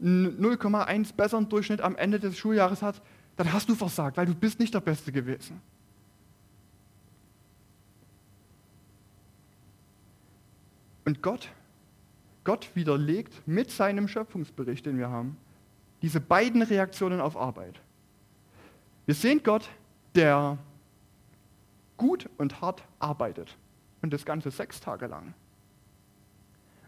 0,1 0.01 1.15
besseren 1.15 1.49
Durchschnitt 1.49 1.81
am 1.81 1.97
Ende 1.97 2.19
des 2.19 2.37
Schuljahres 2.37 2.83
hat, 2.83 3.01
dann 3.37 3.53
hast 3.53 3.69
du 3.69 3.75
versagt, 3.75 4.17
weil 4.17 4.27
du 4.27 4.35
bist 4.35 4.59
nicht 4.59 4.75
der 4.75 4.81
Beste 4.81 5.13
gewesen. 5.13 5.61
Und 11.05 11.23
Gott 11.23 11.49
Gott 12.45 12.71
widerlegt 12.75 13.47
mit 13.47 13.71
seinem 13.71 14.09
Schöpfungsbericht, 14.09 14.87
den 14.87 14.99
wir 14.99 15.11
haben, 15.11 15.37
diese 16.03 16.21
beiden 16.21 16.63
Reaktionen 16.63 17.21
auf 17.21 17.37
Arbeit. 17.37 17.81
Wir 19.07 19.15
sehen 19.15 19.43
Gott, 19.43 19.69
der 20.15 20.59
gut 21.97 22.29
und 22.39 22.61
hart 22.61 22.83
arbeitet 22.99 23.57
und 24.03 24.13
das 24.13 24.25
Ganze 24.25 24.51
sechs 24.51 24.81
Tage 24.81 25.07
lang. 25.07 25.35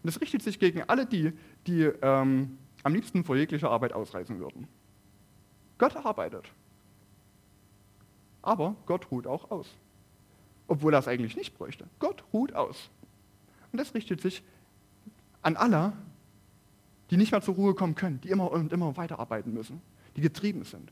Und 0.05 0.07
das 0.13 0.21
richtet 0.21 0.43
sich 0.43 0.59
gegen 0.59 0.83
alle 0.83 1.05
die, 1.05 1.33
die 1.65 1.83
ähm, 2.01 2.57
am 2.83 2.93
liebsten 2.93 3.23
vor 3.23 3.35
jeglicher 3.35 3.71
Arbeit 3.71 3.93
ausreisen 3.93 4.39
würden. 4.39 4.67
Gott 5.77 5.95
arbeitet. 5.95 6.45
Aber 8.41 8.75
Gott 8.85 9.09
ruht 9.09 9.25
auch 9.25 9.49
aus. 9.49 9.73
Obwohl 10.67 10.93
er 10.93 10.99
es 10.99 11.07
eigentlich 11.07 11.35
nicht 11.35 11.57
bräuchte. 11.57 11.87
Gott 11.99 12.23
ruht 12.31 12.53
aus. 12.53 12.89
Und 13.71 13.79
das 13.79 13.93
richtet 13.93 14.21
sich 14.21 14.43
an 15.45 15.55
alle, 15.55 15.93
die 17.11 17.17
nicht 17.17 17.31
mehr 17.31 17.41
zur 17.41 17.53
Ruhe 17.53 17.75
kommen 17.75 17.93
können, 17.93 18.19
die 18.21 18.29
immer 18.29 18.51
und 18.51 18.73
immer 18.73 18.97
weiterarbeiten 18.97 19.53
müssen, 19.53 19.79
die 20.15 20.21
getrieben 20.21 20.63
sind. 20.63 20.91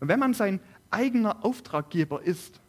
Und 0.00 0.08
wenn 0.08 0.18
man 0.18 0.32
sein 0.32 0.58
eigener 0.90 1.44
Auftraggeber 1.44 2.22
ist, 2.22 2.60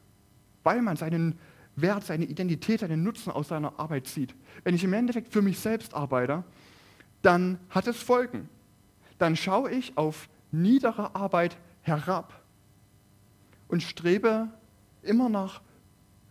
weil 0.63 0.81
man 0.81 0.97
seinen 0.97 1.39
Wert, 1.77 2.03
seine 2.03 2.25
Identität, 2.25 2.81
seinen 2.81 3.01
Nutzen 3.01 3.31
aus 3.31 3.47
seiner 3.47 3.79
Arbeit 3.79 4.07
zieht. 4.07 4.35
Wenn 4.63 4.75
ich 4.75 4.83
im 4.83 4.91
Endeffekt 4.91 5.31
für 5.31 5.41
mich 5.41 5.57
selbst 5.57 5.93
arbeite, 5.93 6.43
dann 7.21 7.57
hat 7.69 7.87
es 7.87 8.03
Folgen. 8.03 8.49
Dann 9.17 9.37
schaue 9.37 9.71
ich 9.71 9.97
auf 9.97 10.27
niedere 10.51 11.15
Arbeit 11.15 11.57
herab 11.81 12.43
und 13.69 13.81
strebe 13.81 14.49
immer 15.01 15.29
nach 15.29 15.61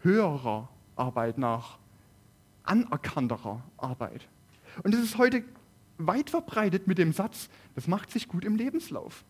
höherer 0.00 0.68
Arbeit, 0.94 1.38
nach 1.38 1.79
anerkannterer 2.64 3.62
Arbeit. 3.76 4.28
Und 4.82 4.94
es 4.94 5.00
ist 5.00 5.18
heute 5.18 5.44
weit 5.98 6.30
verbreitet 6.30 6.86
mit 6.86 6.98
dem 6.98 7.12
Satz, 7.12 7.48
das 7.74 7.86
macht 7.86 8.10
sich 8.10 8.28
gut 8.28 8.44
im 8.44 8.56
Lebenslauf. 8.56 9.24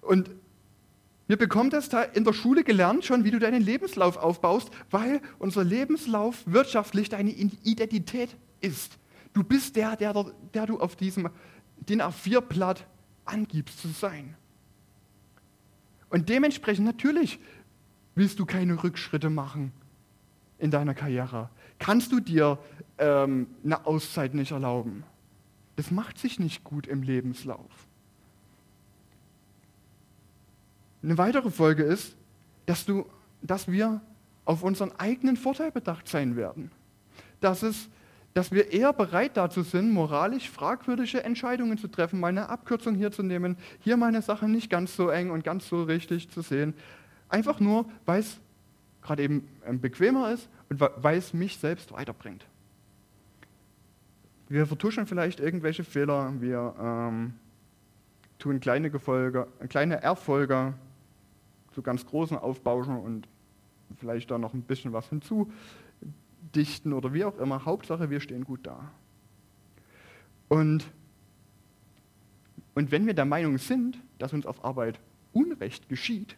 Und 0.00 0.30
wir 1.26 1.36
bekommen 1.36 1.70
das 1.70 1.88
da 1.88 2.02
in 2.02 2.24
der 2.24 2.34
Schule 2.34 2.64
gelernt 2.64 3.04
schon, 3.04 3.24
wie 3.24 3.30
du 3.30 3.38
deinen 3.38 3.62
Lebenslauf 3.62 4.18
aufbaust, 4.18 4.70
weil 4.90 5.20
unser 5.38 5.64
Lebenslauf 5.64 6.42
wirtschaftlich 6.46 7.08
deine 7.08 7.30
Identität 7.30 8.36
ist. 8.60 8.98
Du 9.32 9.42
bist 9.42 9.76
der, 9.76 9.96
der, 9.96 10.12
der 10.52 10.66
du 10.66 10.78
auf 10.78 10.96
diesem 10.96 11.30
DIN 11.88 12.02
A4-Blatt 12.02 12.86
angibst 13.24 13.80
zu 13.80 13.88
sein. 13.88 14.36
Und 16.10 16.28
dementsprechend 16.28 16.86
natürlich 16.86 17.40
willst 18.14 18.38
du 18.38 18.44
keine 18.44 18.82
Rückschritte 18.84 19.30
machen 19.30 19.72
in 20.58 20.70
deiner 20.70 20.94
Karriere. 20.94 21.50
Kannst 21.78 22.12
du 22.12 22.20
dir 22.20 22.58
ähm, 22.98 23.48
eine 23.64 23.86
Auszeit 23.86 24.34
nicht 24.34 24.52
erlauben. 24.52 25.04
Das 25.76 25.90
macht 25.90 26.18
sich 26.18 26.38
nicht 26.38 26.64
gut 26.64 26.86
im 26.86 27.02
Lebenslauf. 27.02 27.70
Eine 31.02 31.18
weitere 31.18 31.50
Folge 31.50 31.82
ist, 31.82 32.16
dass, 32.66 32.86
du, 32.86 33.04
dass 33.42 33.70
wir 33.70 34.00
auf 34.44 34.62
unseren 34.62 34.92
eigenen 34.98 35.36
Vorteil 35.36 35.70
bedacht 35.70 36.08
sein 36.08 36.36
werden. 36.36 36.70
Dass, 37.40 37.62
es, 37.62 37.88
dass 38.32 38.52
wir 38.52 38.72
eher 38.72 38.92
bereit 38.92 39.36
dazu 39.36 39.62
sind, 39.62 39.90
moralisch 39.90 40.48
fragwürdige 40.48 41.22
Entscheidungen 41.22 41.76
zu 41.76 41.88
treffen, 41.88 42.20
mal 42.20 42.28
eine 42.28 42.48
Abkürzung 42.48 42.94
hier 42.94 43.10
zu 43.10 43.22
nehmen, 43.22 43.56
hier 43.80 43.96
meine 43.96 44.22
Sache 44.22 44.48
nicht 44.48 44.70
ganz 44.70 44.96
so 44.96 45.08
eng 45.08 45.30
und 45.30 45.44
ganz 45.44 45.68
so 45.68 45.82
richtig 45.82 46.30
zu 46.30 46.40
sehen. 46.40 46.72
Einfach 47.28 47.60
nur, 47.60 47.86
weil 48.06 48.20
es 48.20 48.38
gerade 49.04 49.22
eben 49.22 49.46
ähm, 49.64 49.80
bequemer 49.80 50.32
ist 50.32 50.48
und 50.68 50.80
weil 50.80 51.18
es 51.18 51.32
mich 51.32 51.58
selbst 51.58 51.92
weiterbringt. 51.92 52.44
Wir 54.48 54.66
vertuschen 54.66 55.06
vielleicht 55.06 55.38
irgendwelche 55.40 55.84
Fehler, 55.84 56.32
wir 56.40 56.74
ähm, 56.80 57.34
tun 58.38 58.58
kleine, 58.60 58.90
Gefolge, 58.90 59.46
kleine 59.68 60.02
Erfolge 60.02 60.74
zu 61.72 61.82
ganz 61.82 62.04
großen 62.06 62.36
aufbauschen 62.36 62.96
und 62.96 63.28
vielleicht 63.96 64.30
da 64.30 64.38
noch 64.38 64.54
ein 64.54 64.62
bisschen 64.62 64.92
was 64.92 65.08
hinzudichten 65.08 66.92
oder 66.92 67.12
wie 67.12 67.24
auch 67.24 67.38
immer. 67.38 67.64
Hauptsache, 67.64 68.10
wir 68.10 68.20
stehen 68.20 68.44
gut 68.44 68.60
da. 68.66 68.90
Und, 70.48 70.84
und 72.74 72.90
wenn 72.90 73.06
wir 73.06 73.14
der 73.14 73.24
Meinung 73.24 73.58
sind, 73.58 73.98
dass 74.18 74.32
uns 74.32 74.46
auf 74.46 74.64
Arbeit 74.64 75.00
Unrecht 75.32 75.88
geschieht, 75.88 76.36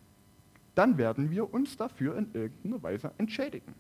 dann 0.76 0.98
werden 0.98 1.30
wir 1.30 1.52
uns 1.52 1.76
dafür 1.76 2.16
in 2.16 2.28
irgendeiner 2.32 2.82
Weise 2.82 3.10
entschädigen. 3.18 3.74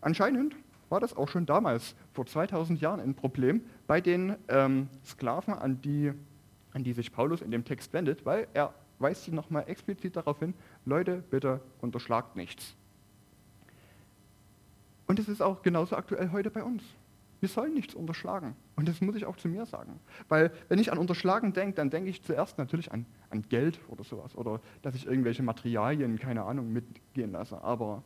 Anscheinend 0.00 0.54
war 0.90 1.00
das 1.00 1.16
auch 1.16 1.28
schon 1.28 1.46
damals, 1.46 1.96
vor 2.12 2.26
2000 2.26 2.80
Jahren, 2.80 3.00
ein 3.00 3.14
Problem 3.14 3.62
bei 3.86 4.00
den 4.00 4.36
ähm, 4.48 4.88
Sklaven, 5.04 5.54
an 5.54 5.80
die, 5.80 6.12
an 6.74 6.84
die 6.84 6.92
sich 6.92 7.12
Paulus 7.12 7.40
in 7.40 7.50
dem 7.50 7.64
Text 7.64 7.92
wendet, 7.92 8.24
weil 8.26 8.46
er 8.52 8.74
weist 8.98 9.24
sie 9.24 9.32
nochmal 9.32 9.64
explizit 9.66 10.14
darauf 10.14 10.38
hin, 10.38 10.54
Leute, 10.84 11.24
bitte 11.30 11.60
unterschlagt 11.80 12.36
nichts. 12.36 12.76
Und 15.06 15.18
es 15.18 15.28
ist 15.28 15.40
auch 15.40 15.62
genauso 15.62 15.96
aktuell 15.96 16.30
heute 16.30 16.50
bei 16.50 16.62
uns. 16.62 16.82
Wir 17.40 17.48
sollen 17.48 17.74
nichts 17.74 17.94
unterschlagen. 17.94 18.54
Und 18.74 18.88
das 18.88 19.00
muss 19.00 19.16
ich 19.16 19.26
auch 19.26 19.36
zu 19.36 19.48
mir 19.48 19.66
sagen. 19.66 20.00
Weil 20.28 20.50
wenn 20.68 20.78
ich 20.78 20.90
an 20.90 20.98
Unterschlagen 20.98 21.52
denke, 21.52 21.74
dann 21.74 21.90
denke 21.90 22.08
ich 22.08 22.22
zuerst 22.22 22.58
natürlich 22.58 22.90
an, 22.90 23.04
an 23.30 23.42
Geld 23.48 23.80
oder 23.88 24.02
sowas. 24.02 24.34
Oder 24.34 24.60
dass 24.80 24.94
ich 24.94 25.06
irgendwelche 25.06 25.42
Materialien, 25.42 26.18
keine 26.18 26.44
Ahnung, 26.44 26.72
mitgehen 26.72 27.32
lasse. 27.32 27.62
Aber 27.62 28.02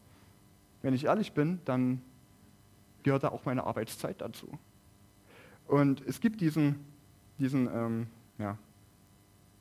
wenn 0.83 0.93
ich 0.93 1.05
ehrlich 1.05 1.33
bin, 1.33 1.61
dann 1.65 2.03
gehört 3.05 3.23
da 3.23 3.29
auch 3.29 3.45
meine 3.45 3.65
Arbeitszeit 3.65 4.21
dazu. 4.21 4.49
Und 5.69 6.03
es 6.07 6.21
gibt 6.21 6.41
diesen, 6.41 6.85
diesen 7.39 7.69
ähm, 7.73 8.07
ja, 8.39 8.59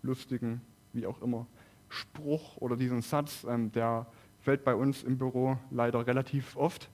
lustigen 0.02 0.62
wie 0.96 1.06
auch 1.06 1.22
immer, 1.22 1.46
Spruch 1.90 2.58
oder 2.58 2.76
diesen 2.76 3.02
Satz, 3.02 3.46
ähm, 3.48 3.72
der 3.72 4.08
fällt 4.40 4.64
bei 4.64 4.74
uns 4.76 5.04
im 5.04 5.18
Büro 5.18 5.58
leider 5.72 6.08
relativ 6.08 6.56
oft. 6.56 6.90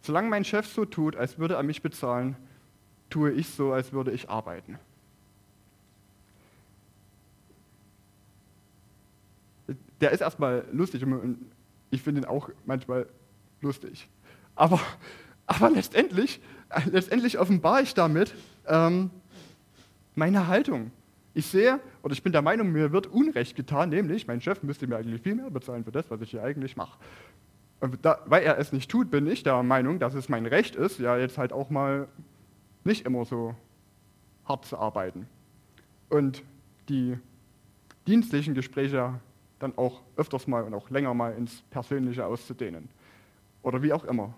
Solange 0.00 0.28
mein 0.28 0.44
Chef 0.44 0.66
so 0.66 0.84
tut, 0.84 1.16
als 1.16 1.38
würde 1.38 1.54
er 1.54 1.62
mich 1.62 1.82
bezahlen, 1.82 2.36
tue 3.10 3.32
ich 3.32 3.48
so, 3.48 3.72
als 3.72 3.92
würde 3.92 4.12
ich 4.12 4.30
arbeiten. 4.30 4.78
Der 10.00 10.12
ist 10.12 10.20
erstmal 10.20 10.64
lustig 10.72 11.04
und 11.04 11.38
ich 11.90 12.02
finde 12.02 12.22
ihn 12.22 12.24
auch 12.24 12.48
manchmal 12.64 13.06
lustig. 13.60 14.08
Aber, 14.54 14.80
aber 15.46 15.70
letztendlich, 15.70 16.40
letztendlich 16.90 17.38
offenbare 17.38 17.82
ich 17.82 17.94
damit 17.94 18.34
ähm, 18.66 19.10
meine 20.14 20.46
Haltung. 20.46 20.90
Ich 21.34 21.46
sehe 21.46 21.78
oder 22.02 22.12
ich 22.12 22.22
bin 22.22 22.32
der 22.32 22.42
Meinung, 22.42 22.72
mir 22.72 22.92
wird 22.92 23.06
Unrecht 23.06 23.54
getan, 23.54 23.90
nämlich 23.90 24.26
mein 24.26 24.40
Chef 24.40 24.62
müsste 24.62 24.86
mir 24.86 24.96
eigentlich 24.96 25.22
viel 25.22 25.34
mehr 25.34 25.50
bezahlen 25.50 25.84
für 25.84 25.92
das, 25.92 26.10
was 26.10 26.20
ich 26.22 26.30
hier 26.30 26.42
eigentlich 26.42 26.76
mache. 26.76 26.98
Und 27.80 27.98
da, 28.02 28.18
weil 28.26 28.42
er 28.42 28.58
es 28.58 28.72
nicht 28.72 28.90
tut, 28.90 29.10
bin 29.10 29.26
ich 29.26 29.42
der 29.42 29.62
Meinung, 29.62 29.98
dass 29.98 30.14
es 30.14 30.28
mein 30.28 30.46
Recht 30.46 30.76
ist, 30.76 30.98
ja 30.98 31.16
jetzt 31.16 31.38
halt 31.38 31.52
auch 31.52 31.70
mal 31.70 32.08
nicht 32.84 33.06
immer 33.06 33.24
so 33.24 33.54
hart 34.44 34.64
zu 34.64 34.78
arbeiten. 34.78 35.26
Und 36.08 36.42
die 36.88 37.16
dienstlichen 38.06 38.54
Gespräche 38.54 39.20
dann 39.58 39.76
auch 39.76 40.00
öfters 40.16 40.46
mal 40.46 40.64
und 40.64 40.74
auch 40.74 40.90
länger 40.90 41.14
mal 41.14 41.34
ins 41.34 41.62
Persönliche 41.70 42.26
auszudehnen. 42.26 42.88
Oder 43.62 43.82
wie 43.82 43.92
auch 43.92 44.04
immer. 44.04 44.34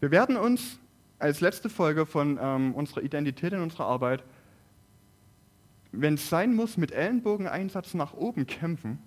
Wir 0.00 0.10
werden 0.10 0.36
uns 0.36 0.78
als 1.18 1.40
letzte 1.40 1.68
Folge 1.68 2.06
von 2.06 2.38
ähm, 2.40 2.74
unserer 2.74 3.02
Identität 3.02 3.52
in 3.52 3.60
unserer 3.60 3.86
Arbeit, 3.86 4.22
wenn 5.90 6.14
es 6.14 6.28
sein 6.28 6.54
muss, 6.54 6.76
mit 6.76 6.92
Ellenbogeneinsatz 6.92 7.94
nach 7.94 8.14
oben 8.14 8.46
kämpfen, 8.46 8.98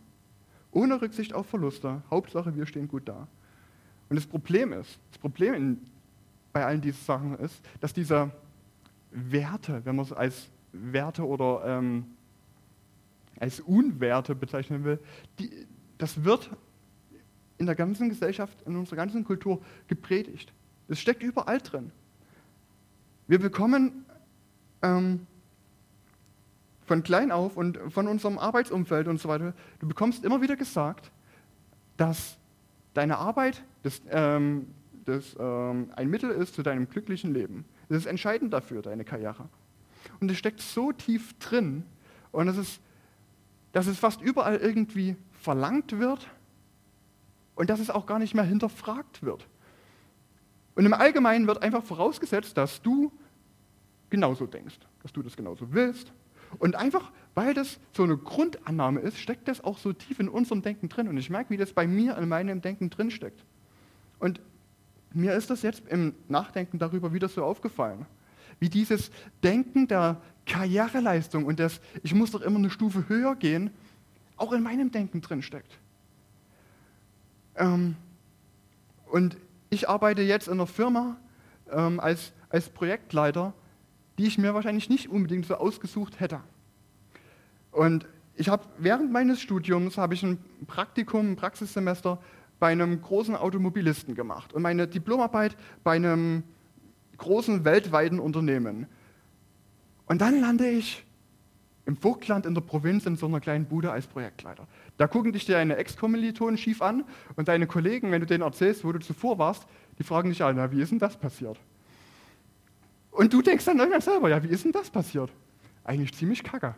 ohne 0.72 1.02
Rücksicht 1.02 1.34
auf 1.34 1.48
Verluste. 1.48 2.02
Hauptsache, 2.10 2.56
wir 2.56 2.66
stehen 2.66 2.88
gut 2.88 3.08
da. 3.08 3.28
Und 4.10 4.16
das 4.18 4.26
Problem 4.26 4.74
ist, 4.74 5.00
das 5.12 5.20
Problem 5.20 5.54
in, 5.54 5.82
bei 6.54 6.66
allen 6.66 6.82
diesen 6.82 7.04
Sachen 7.04 7.38
ist, 7.40 7.62
dass 7.80 7.94
diese 7.94 8.32
Werte, 9.12 9.82
wenn 9.86 9.96
man 9.96 10.06
es 10.06 10.14
als 10.14 10.50
Werte 10.72 11.26
oder 11.26 11.64
ähm, 11.66 12.06
als 13.40 13.60
Unwerte 13.60 14.36
bezeichnen 14.36 14.84
will, 14.84 15.00
die, 15.40 15.68
das 15.98 16.24
wird 16.24 16.50
in 17.58 17.66
der 17.66 17.76
ganzen 17.76 18.10
Gesellschaft, 18.10 18.62
in 18.66 18.76
unserer 18.76 18.96
ganzen 18.96 19.24
Kultur 19.24 19.62
gepredigt. 19.88 20.54
Das 20.88 21.00
steckt 21.00 21.24
überall 21.24 21.60
drin. 21.60 21.92
Wir 23.28 23.40
bekommen 23.40 24.06
ähm, 24.82 25.28
von 26.86 27.04
klein 27.04 27.32
auf 27.32 27.56
und 27.56 27.80
von 27.90 28.08
unserem 28.08 28.38
Arbeitsumfeld 28.38 29.08
und 29.08 29.20
so 29.20 29.30
weiter, 29.30 29.54
du 29.80 29.88
bekommst 29.88 30.26
immer 30.26 30.42
wieder 30.42 30.56
gesagt, 30.56 31.12
dass 31.98 32.38
deine 32.94 33.18
Arbeit 33.18 33.64
das, 33.84 34.02
ähm, 34.10 34.68
das, 35.06 35.36
ähm, 35.40 35.92
ein 35.96 36.10
Mittel 36.10 36.30
ist 36.32 36.56
zu 36.56 36.64
deinem 36.64 36.90
glücklichen 36.90 37.34
Leben. 37.34 37.66
Das 37.90 38.00
ist 38.00 38.06
entscheidend 38.06 38.54
dafür, 38.54 38.82
deine 38.82 39.04
Karriere. 39.04 39.50
Und 40.20 40.30
es 40.32 40.38
steckt 40.38 40.62
so 40.62 40.92
tief 40.92 41.38
drin 41.40 41.84
und 42.32 42.48
es 42.48 42.58
ist, 42.58 42.82
dass 43.72 43.88
es 43.88 43.98
fast 43.98 44.22
überall 44.22 44.58
irgendwie 44.58 45.16
verlangt 45.34 45.98
wird 46.00 46.28
und 47.56 47.70
dass 47.70 47.80
es 47.80 47.90
auch 47.90 48.06
gar 48.06 48.20
nicht 48.20 48.34
mehr 48.34 48.44
hinterfragt 48.44 49.24
wird. 49.24 49.48
Und 50.76 50.86
im 50.86 50.94
Allgemeinen 50.94 51.48
wird 51.48 51.62
einfach 51.62 51.84
vorausgesetzt, 51.84 52.58
dass 52.58 52.82
du 52.82 53.12
genauso 54.10 54.46
denkst, 54.46 54.80
dass 55.04 55.12
du 55.12 55.22
das 55.22 55.36
genauso 55.36 55.74
willst. 55.74 56.12
Und 56.60 56.76
einfach, 56.76 57.12
weil 57.34 57.54
das 57.54 57.80
so 57.94 58.04
eine 58.04 58.18
Grundannahme 58.18 59.00
ist, 59.00 59.18
steckt 59.18 59.48
das 59.48 59.64
auch 59.64 59.78
so 59.78 59.94
tief 59.94 60.20
in 60.20 60.30
unserem 60.30 60.62
Denken 60.62 60.90
drin. 60.90 61.08
Und 61.08 61.18
ich 61.18 61.30
merke, 61.30 61.50
wie 61.50 61.58
das 61.58 61.74
bei 61.74 61.88
mir 61.88 62.18
in 62.18 62.28
meinem 62.28 62.62
Denken 62.62 62.90
drin 62.90 63.12
steckt. 63.12 63.44
Und 64.20 64.42
mir 65.14 65.34
ist 65.34 65.50
das 65.50 65.62
jetzt 65.62 65.84
im 65.90 66.14
Nachdenken 66.28 66.80
darüber 66.80 67.14
wieder 67.14 67.30
so 67.30 67.44
aufgefallen. 67.44 68.06
Wie 68.60 68.70
dieses 68.70 69.12
Denken 69.44 69.88
der 69.88 70.22
Karriereleistung 70.46 71.46
und 71.46 71.60
das, 71.60 71.82
ich 72.04 72.14
muss 72.14 72.32
doch 72.32 72.42
immer 72.42 72.58
eine 72.58 72.70
Stufe 72.70 73.08
höher 73.08 73.36
gehen, 73.36 73.72
auch 74.38 74.54
in 74.54 74.64
meinem 74.64 74.92
Denken 74.92 75.22
drin 75.22 75.42
steckt. 75.42 75.78
Ähm, 77.56 77.96
und 79.08 79.38
ich 79.70 79.90
arbeite 79.90 80.22
jetzt 80.22 80.48
in 80.48 80.54
einer 80.54 80.68
Firma 80.68 81.18
ähm, 81.72 82.00
als, 82.00 82.34
als 82.50 82.70
Projektleiter 82.70 83.54
die 84.22 84.28
ich 84.28 84.38
mir 84.38 84.54
wahrscheinlich 84.54 84.88
nicht 84.88 85.10
unbedingt 85.10 85.48
so 85.48 85.56
ausgesucht 85.56 86.20
hätte. 86.20 86.42
Und 87.72 88.06
ich 88.36 88.50
habe 88.50 88.66
während 88.78 89.12
meines 89.12 89.42
Studiums 89.42 89.98
habe 89.98 90.14
ich 90.14 90.22
ein 90.22 90.38
Praktikum, 90.68 91.32
ein 91.32 91.36
Praxissemester 91.36 92.20
bei 92.62 92.72
einem 92.72 93.02
großen 93.02 93.36
Automobilisten 93.36 94.14
gemacht 94.14 94.54
und 94.54 94.62
meine 94.62 94.88
Diplomarbeit 94.88 95.58
bei 95.84 95.94
einem 95.94 96.44
großen 97.18 97.66
weltweiten 97.66 98.20
Unternehmen. 98.20 98.86
Und 100.06 100.22
dann 100.22 100.40
lande 100.40 100.70
ich 100.70 101.04
im 101.88 101.98
Vogtland 101.98 102.46
in 102.46 102.54
der 102.54 102.62
Provinz 102.62 103.08
in 103.08 103.16
so 103.16 103.26
einer 103.26 103.40
kleinen 103.40 103.66
Bude 103.66 103.92
als 103.92 104.06
Projektleiter. 104.06 104.68
Da 104.98 105.08
gucken 105.08 105.34
dich 105.34 105.48
deine 105.48 105.76
Ex-Kommilitonen 105.78 106.60
schief 106.60 106.84
an 106.84 107.04
und 107.36 107.48
deine 107.48 107.66
Kollegen, 107.66 108.12
wenn 108.12 108.22
du 108.22 108.28
denen 108.28 108.44
erzählst, 108.44 108.86
wo 108.86 108.92
du 108.92 109.00
zuvor 109.00 109.40
warst, 109.40 109.66
die 109.98 110.04
fragen 110.04 110.30
dich 110.30 110.44
alle, 110.44 110.54
na, 110.54 110.72
wie 110.72 110.84
ist 110.84 110.92
denn 110.92 111.00
das 111.00 111.18
passiert? 111.18 111.60
Und 113.10 113.34
du 113.34 113.42
denkst 113.42 113.66
dann 113.66 113.80
irgendwann 113.80 114.02
selber, 114.02 114.30
ja, 114.30 114.44
wie 114.44 114.50
ist 114.50 114.66
denn 114.66 114.72
das 114.72 114.92
passiert? 114.92 115.32
Eigentlich 115.84 116.14
ziemlich 116.14 116.44
kacke. 116.44 116.76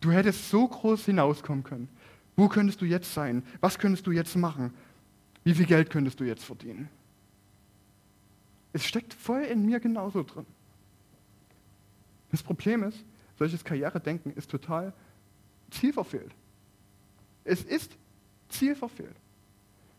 Du 0.00 0.12
hättest 0.12 0.48
so 0.48 0.68
groß 0.68 1.06
hinauskommen 1.06 1.64
können. 1.64 1.88
Wo 2.36 2.46
könntest 2.46 2.80
du 2.80 2.84
jetzt 2.84 3.12
sein? 3.12 3.42
Was 3.60 3.80
könntest 3.80 4.06
du 4.06 4.12
jetzt 4.12 4.36
machen? 4.36 4.72
Wie 5.48 5.54
viel 5.54 5.64
Geld 5.64 5.88
könntest 5.88 6.20
du 6.20 6.24
jetzt 6.24 6.44
verdienen? 6.44 6.90
Es 8.74 8.84
steckt 8.84 9.14
voll 9.14 9.40
in 9.44 9.64
mir 9.64 9.80
genauso 9.80 10.22
drin. 10.22 10.44
Das 12.30 12.42
Problem 12.42 12.82
ist, 12.82 13.02
solches 13.38 13.64
Karrieredenken 13.64 14.30
ist 14.34 14.50
total 14.50 14.92
zielverfehlt. 15.70 16.34
Es 17.44 17.64
ist 17.64 17.96
zielverfehlt. 18.50 19.16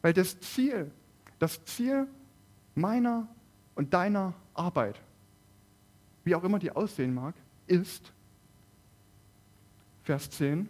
Weil 0.03 0.13
das 0.13 0.39
Ziel, 0.39 0.91
das 1.39 1.65
Ziel 1.65 2.05
meiner 2.75 3.27
und 3.73 3.91
deiner 3.91 4.35
Arbeit, 4.53 5.01
wie 6.25 6.35
auch 6.35 6.43
immer 6.43 6.59
die 6.59 6.69
aussehen 6.69 7.15
mag, 7.15 7.33
ist, 7.65 8.13
Vers 10.03 10.29
10, 10.29 10.69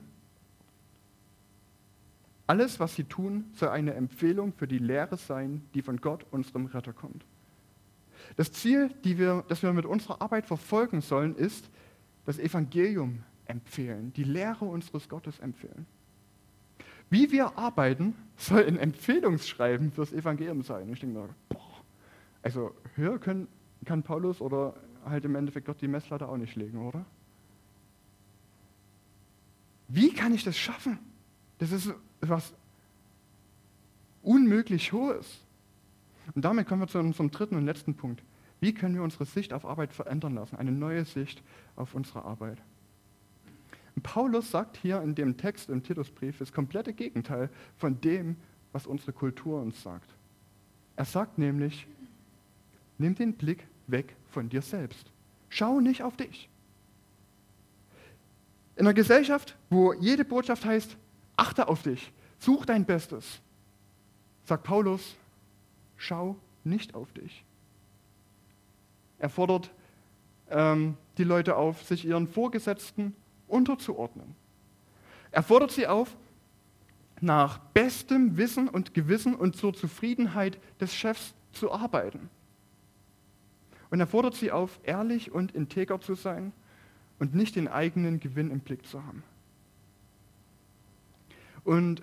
alles, 2.50 2.80
was 2.80 2.96
sie 2.96 3.04
tun, 3.04 3.46
soll 3.54 3.70
eine 3.70 3.94
Empfehlung 3.94 4.54
für 4.54 4.68
die 4.68 4.80
Lehre 4.80 5.18
sein, 5.18 5.62
die 5.76 5.84
von 5.84 6.02
Gott, 6.02 6.26
unserem 6.32 6.66
Retter, 6.66 6.94
kommt. 6.94 7.24
Das 8.38 8.52
Ziel, 8.52 8.90
wir, 9.04 9.46
das 9.48 9.62
wir 9.62 9.72
mit 9.72 9.86
unserer 9.86 10.20
Arbeit 10.20 10.48
verfolgen 10.48 11.02
sollen, 11.02 11.36
ist, 11.36 11.70
das 12.26 12.40
Evangelium 12.40 13.24
empfehlen, 13.46 14.14
die 14.14 14.24
Lehre 14.24 14.66
unseres 14.66 15.08
Gottes 15.08 15.38
empfehlen. 15.40 15.86
Wie 17.12 17.32
wir 17.32 17.56
arbeiten, 17.56 18.16
soll 18.36 18.66
ein 18.66 18.78
Empfehlungsschreiben 18.78 19.92
fürs 19.92 20.12
Evangelium 20.12 20.64
sein. 20.64 20.92
Ich 20.92 21.00
denke 21.02 21.20
mir, 21.20 21.30
boah, 21.50 21.84
also 22.42 22.74
höher 22.96 23.20
können, 23.20 23.48
kann 23.86 24.02
Paulus 24.02 24.42
oder 24.42 24.74
halt 25.06 25.24
im 25.24 25.36
Endeffekt 25.36 25.68
Gott 25.68 25.82
die 25.82 25.88
Messlatte 25.88 26.28
auch 26.28 26.38
nicht 26.38 26.56
legen, 26.56 26.80
oder? 26.80 27.06
Wie 29.88 30.12
kann 30.14 30.34
ich 30.34 30.44
das 30.44 30.58
schaffen? 30.58 30.98
Das 31.60 31.72
ist 31.72 31.94
was 32.21 32.53
unmöglich 34.21 34.91
Hohes. 34.91 35.41
Und 36.36 36.45
damit 36.45 36.67
kommen 36.67 36.82
wir 36.82 36.88
zu 36.88 36.99
unserem 36.99 37.32
dritten 37.32 37.55
und 37.55 37.65
letzten 37.65 37.95
Punkt. 37.95 38.23
Wie 38.60 38.73
können 38.73 38.95
wir 38.95 39.03
unsere 39.03 39.25
Sicht 39.25 39.53
auf 39.53 39.65
Arbeit 39.65 39.93
verändern 39.93 40.36
lassen? 40.36 40.58
Eine 40.58 40.71
neue 40.71 41.05
Sicht 41.05 41.41
auf 41.75 41.95
unsere 41.95 42.25
Arbeit. 42.25 42.58
Und 43.95 44.03
Paulus 44.03 44.51
sagt 44.51 44.77
hier 44.77 45.01
in 45.01 45.15
dem 45.15 45.38
Text 45.38 45.69
im 45.69 45.84
Titusbrief 45.84 46.38
das 46.39 46.53
komplette 46.53 46.93
Gegenteil 46.93 47.49
von 47.77 47.99
dem, 48.01 48.36
was 48.71 48.86
unsere 48.86 49.13
Kultur 49.13 49.62
uns 49.62 49.82
sagt. 49.82 50.10
Er 50.95 51.05
sagt 51.05 51.38
nämlich, 51.38 51.88
nimm 52.97 53.15
den 53.15 53.34
Blick 53.34 53.65
weg 53.88 54.15
von 54.29 54.49
dir 54.49 54.62
selbst. 54.62 55.10
Schau 55.49 55.79
nicht 55.79 56.03
auf 56.03 56.15
dich. 56.17 56.49
In 58.75 58.86
einer 58.86 58.93
Gesellschaft, 58.93 59.58
wo 59.69 59.93
jede 59.93 60.23
Botschaft 60.23 60.65
heißt, 60.65 60.95
achte 61.39 61.67
auf 61.67 61.84
dich, 61.84 62.12
Such 62.39 62.65
dein 62.65 62.86
Bestes. 62.86 63.41
Sagt 64.45 64.63
Paulus, 64.63 65.15
schau 65.97 66.38
nicht 66.63 66.95
auf 66.95 67.12
dich. 67.12 67.43
Er 69.19 69.30
fordert 69.30 69.69
ähm, 70.49 70.95
die 71.17 71.25
Leute 71.25 71.58
auf, 71.58 71.84
sich 71.84 72.06
ihren 72.06 72.28
Vorgesetzten 72.28 73.13
unterzuordnen. 73.47 74.36
Er 75.32 75.43
fordert 75.43 75.71
sie 75.71 75.86
auf, 75.86 76.15
nach 77.21 77.60
bestem 77.73 78.38
Wissen 78.38 78.69
und 78.69 78.93
Gewissen 78.93 79.36
und 79.36 79.58
zur 79.58 79.73
Zufriedenheit 79.73 80.58
des 80.80 80.95
Chefs 80.95 81.34
zu 81.52 81.71
arbeiten. 81.71 82.30
Und 83.89 83.99
er 83.99 84.08
fordert 84.08 84.36
sie 84.36 84.52
auf, 84.52 84.80
ehrlich 84.84 85.32
und 85.32 85.52
integer 85.52 85.99
zu 85.99 86.15
sein 86.15 86.54
und 87.19 87.36
nicht 87.36 87.58
den 87.58 87.67
eigenen 87.67 88.21
Gewinn 88.21 88.49
im 88.49 88.62
Blick 88.62 88.86
zu 88.86 89.04
haben. 89.04 89.23
Und 91.63 92.02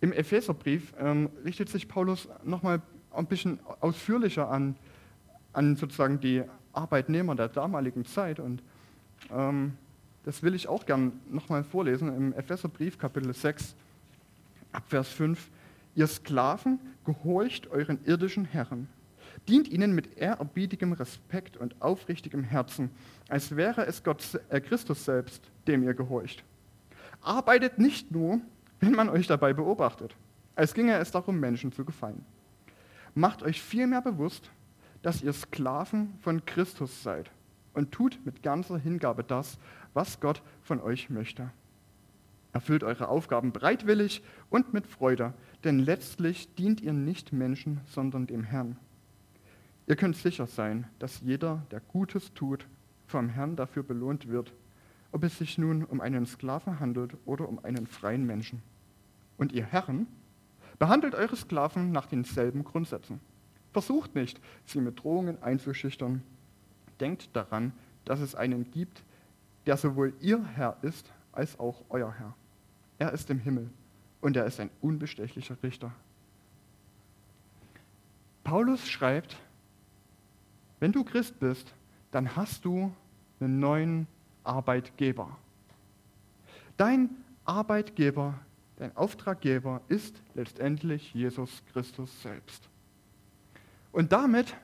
im 0.00 0.12
Epheserbrief 0.12 0.94
ähm, 0.98 1.30
richtet 1.44 1.68
sich 1.68 1.88
Paulus 1.88 2.28
nochmal 2.44 2.80
ein 3.12 3.26
bisschen 3.26 3.58
ausführlicher 3.80 4.50
an, 4.50 4.76
an 5.52 5.76
sozusagen 5.76 6.20
die 6.20 6.42
Arbeitnehmer 6.72 7.34
der 7.34 7.48
damaligen 7.48 8.04
Zeit. 8.04 8.40
Und 8.40 8.62
ähm, 9.30 9.76
das 10.24 10.42
will 10.42 10.54
ich 10.54 10.68
auch 10.68 10.86
gern 10.86 11.12
nochmal 11.30 11.64
vorlesen 11.64 12.14
im 12.14 12.32
Epheserbrief, 12.32 12.98
Kapitel 12.98 13.32
6, 13.32 13.74
Abvers 14.72 15.08
5. 15.08 15.50
Ihr 15.96 16.06
Sklaven, 16.06 16.78
gehorcht 17.04 17.68
euren 17.70 17.98
irdischen 18.04 18.44
Herren. 18.44 18.88
Dient 19.48 19.68
ihnen 19.68 19.94
mit 19.94 20.16
ehrerbietigem 20.16 20.92
Respekt 20.92 21.56
und 21.56 21.80
aufrichtigem 21.82 22.44
Herzen, 22.44 22.90
als 23.28 23.56
wäre 23.56 23.86
es 23.86 24.04
Gott, 24.04 24.40
äh, 24.50 24.60
Christus 24.60 25.04
selbst, 25.04 25.42
dem 25.66 25.82
ihr 25.82 25.94
gehorcht. 25.94 26.44
Arbeitet 27.22 27.78
nicht 27.78 28.10
nur, 28.10 28.40
wenn 28.80 28.92
man 28.92 29.08
euch 29.08 29.26
dabei 29.26 29.52
beobachtet, 29.52 30.16
als 30.54 30.74
ginge 30.74 30.96
es 30.96 31.10
darum, 31.10 31.38
Menschen 31.38 31.72
zu 31.72 31.84
gefallen. 31.84 32.24
Macht 33.14 33.42
euch 33.42 33.62
vielmehr 33.62 34.02
bewusst, 34.02 34.50
dass 35.02 35.22
ihr 35.22 35.32
Sklaven 35.32 36.14
von 36.20 36.44
Christus 36.44 37.02
seid 37.02 37.30
und 37.74 37.92
tut 37.92 38.18
mit 38.24 38.42
ganzer 38.42 38.78
Hingabe 38.78 39.24
das, 39.24 39.58
was 39.94 40.20
Gott 40.20 40.42
von 40.62 40.80
euch 40.80 41.10
möchte. 41.10 41.50
Erfüllt 42.52 42.82
eure 42.82 43.08
Aufgaben 43.08 43.52
bereitwillig 43.52 44.22
und 44.48 44.72
mit 44.72 44.86
Freude, 44.86 45.34
denn 45.62 45.78
letztlich 45.78 46.54
dient 46.56 46.80
ihr 46.80 46.92
nicht 46.92 47.32
Menschen, 47.32 47.80
sondern 47.86 48.26
dem 48.26 48.42
Herrn. 48.42 48.76
Ihr 49.86 49.96
könnt 49.96 50.16
sicher 50.16 50.46
sein, 50.46 50.86
dass 50.98 51.20
jeder, 51.20 51.64
der 51.70 51.80
Gutes 51.80 52.32
tut, 52.34 52.66
vom 53.06 53.28
Herrn 53.28 53.56
dafür 53.56 53.82
belohnt 53.82 54.28
wird, 54.28 54.52
ob 55.12 55.24
es 55.24 55.38
sich 55.38 55.58
nun 55.58 55.84
um 55.84 56.00
einen 56.00 56.26
Sklaven 56.26 56.80
handelt 56.80 57.16
oder 57.24 57.48
um 57.48 57.64
einen 57.64 57.86
freien 57.86 58.26
Menschen. 58.26 58.62
Und 59.36 59.52
ihr 59.52 59.64
Herren, 59.64 60.06
behandelt 60.78 61.14
eure 61.14 61.36
Sklaven 61.36 61.92
nach 61.92 62.06
denselben 62.06 62.64
Grundsätzen. 62.64 63.20
Versucht 63.72 64.14
nicht, 64.14 64.40
sie 64.64 64.80
mit 64.80 65.02
Drohungen 65.02 65.42
einzuschüchtern. 65.42 66.22
Denkt 66.98 67.30
daran, 67.34 67.72
dass 68.04 68.20
es 68.20 68.34
einen 68.34 68.70
gibt, 68.70 69.02
der 69.66 69.76
sowohl 69.76 70.14
ihr 70.20 70.44
Herr 70.54 70.76
ist, 70.82 71.12
als 71.32 71.58
auch 71.58 71.84
euer 71.90 72.12
Herr. 72.12 72.34
Er 72.98 73.12
ist 73.12 73.30
im 73.30 73.38
Himmel 73.38 73.70
und 74.20 74.36
er 74.36 74.44
ist 74.46 74.60
ein 74.60 74.70
unbestechlicher 74.80 75.56
Richter. 75.62 75.92
Paulus 78.42 78.88
schreibt, 78.88 79.36
wenn 80.80 80.92
du 80.92 81.04
Christ 81.04 81.38
bist, 81.38 81.72
dann 82.10 82.36
hast 82.36 82.64
du 82.64 82.92
einen 83.38 83.60
neuen 83.60 84.06
Arbeitgeber. 84.50 85.36
Dein 86.76 87.10
Arbeitgeber, 87.44 88.34
dein 88.76 88.96
Auftraggeber 88.96 89.80
ist 89.86 90.20
letztendlich 90.34 91.14
Jesus 91.14 91.62
Christus 91.72 92.22
selbst. 92.22 92.68
Und 93.92 94.10
damit 94.10 94.56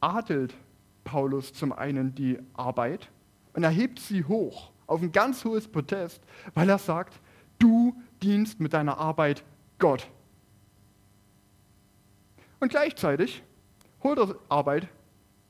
adelt 0.00 0.54
Paulus 1.02 1.52
zum 1.52 1.72
einen 1.72 2.14
die 2.14 2.38
Arbeit 2.54 3.08
und 3.54 3.64
erhebt 3.64 3.98
sie 3.98 4.22
hoch 4.24 4.70
auf 4.86 5.02
ein 5.02 5.10
ganz 5.10 5.44
hohes 5.44 5.66
Protest, 5.66 6.22
weil 6.54 6.68
er 6.68 6.78
sagt, 6.78 7.20
du 7.58 7.96
dienst 8.22 8.60
mit 8.60 8.72
deiner 8.72 8.98
Arbeit 8.98 9.42
Gott. 9.80 10.08
Und 12.60 12.68
gleichzeitig 12.68 13.42
holt 14.02 14.18
er 14.18 14.36
Arbeit 14.48 14.88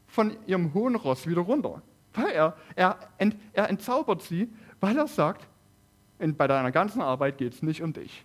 von 0.06 0.36
ihrem 0.46 0.72
hohen 0.72 0.94
Ross 0.94 1.26
wieder 1.26 1.42
runter. 1.42 1.82
Weil 2.16 2.30
er, 2.30 2.56
er, 2.74 2.98
ent, 3.18 3.36
er 3.52 3.68
entzaubert 3.68 4.22
sie, 4.22 4.50
weil 4.80 4.96
er 4.96 5.06
sagt, 5.06 5.46
in, 6.18 6.34
bei 6.36 6.46
deiner 6.46 6.72
ganzen 6.72 7.02
Arbeit 7.02 7.38
geht 7.38 7.54
es 7.54 7.62
nicht 7.62 7.82
um 7.82 7.92
dich. 7.92 8.24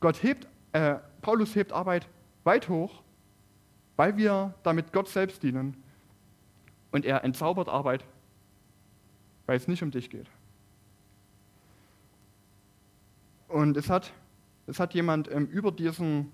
Gott 0.00 0.22
hebt, 0.22 0.46
äh, 0.72 0.96
Paulus 1.20 1.54
hebt 1.54 1.72
Arbeit 1.72 2.08
weit 2.44 2.68
hoch, 2.68 3.02
weil 3.96 4.16
wir 4.16 4.54
damit 4.62 4.92
Gott 4.92 5.08
selbst 5.08 5.42
dienen. 5.42 5.76
Und 6.92 7.04
er 7.04 7.24
entzaubert 7.24 7.68
Arbeit, 7.68 8.04
weil 9.46 9.56
es 9.56 9.68
nicht 9.68 9.82
um 9.82 9.90
dich 9.90 10.08
geht. 10.08 10.30
Und 13.48 13.76
es 13.76 13.90
hat, 13.90 14.12
es 14.66 14.80
hat 14.80 14.94
jemand 14.94 15.30
ähm, 15.30 15.46
über 15.46 15.72
diesen 15.72 16.32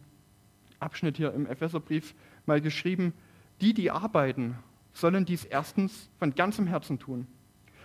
Abschnitt 0.79 1.17
hier 1.17 1.33
im 1.33 1.47
Epheserbrief 1.47 2.15
mal 2.47 2.61
geschrieben, 2.61 3.13
die, 3.61 3.73
die 3.73 3.91
arbeiten, 3.91 4.57
sollen 4.95 5.27
dies 5.27 5.45
erstens 5.45 6.09
von 6.19 6.35
ganzem 6.35 6.67
Herzen 6.67 6.99
tun. 6.99 7.27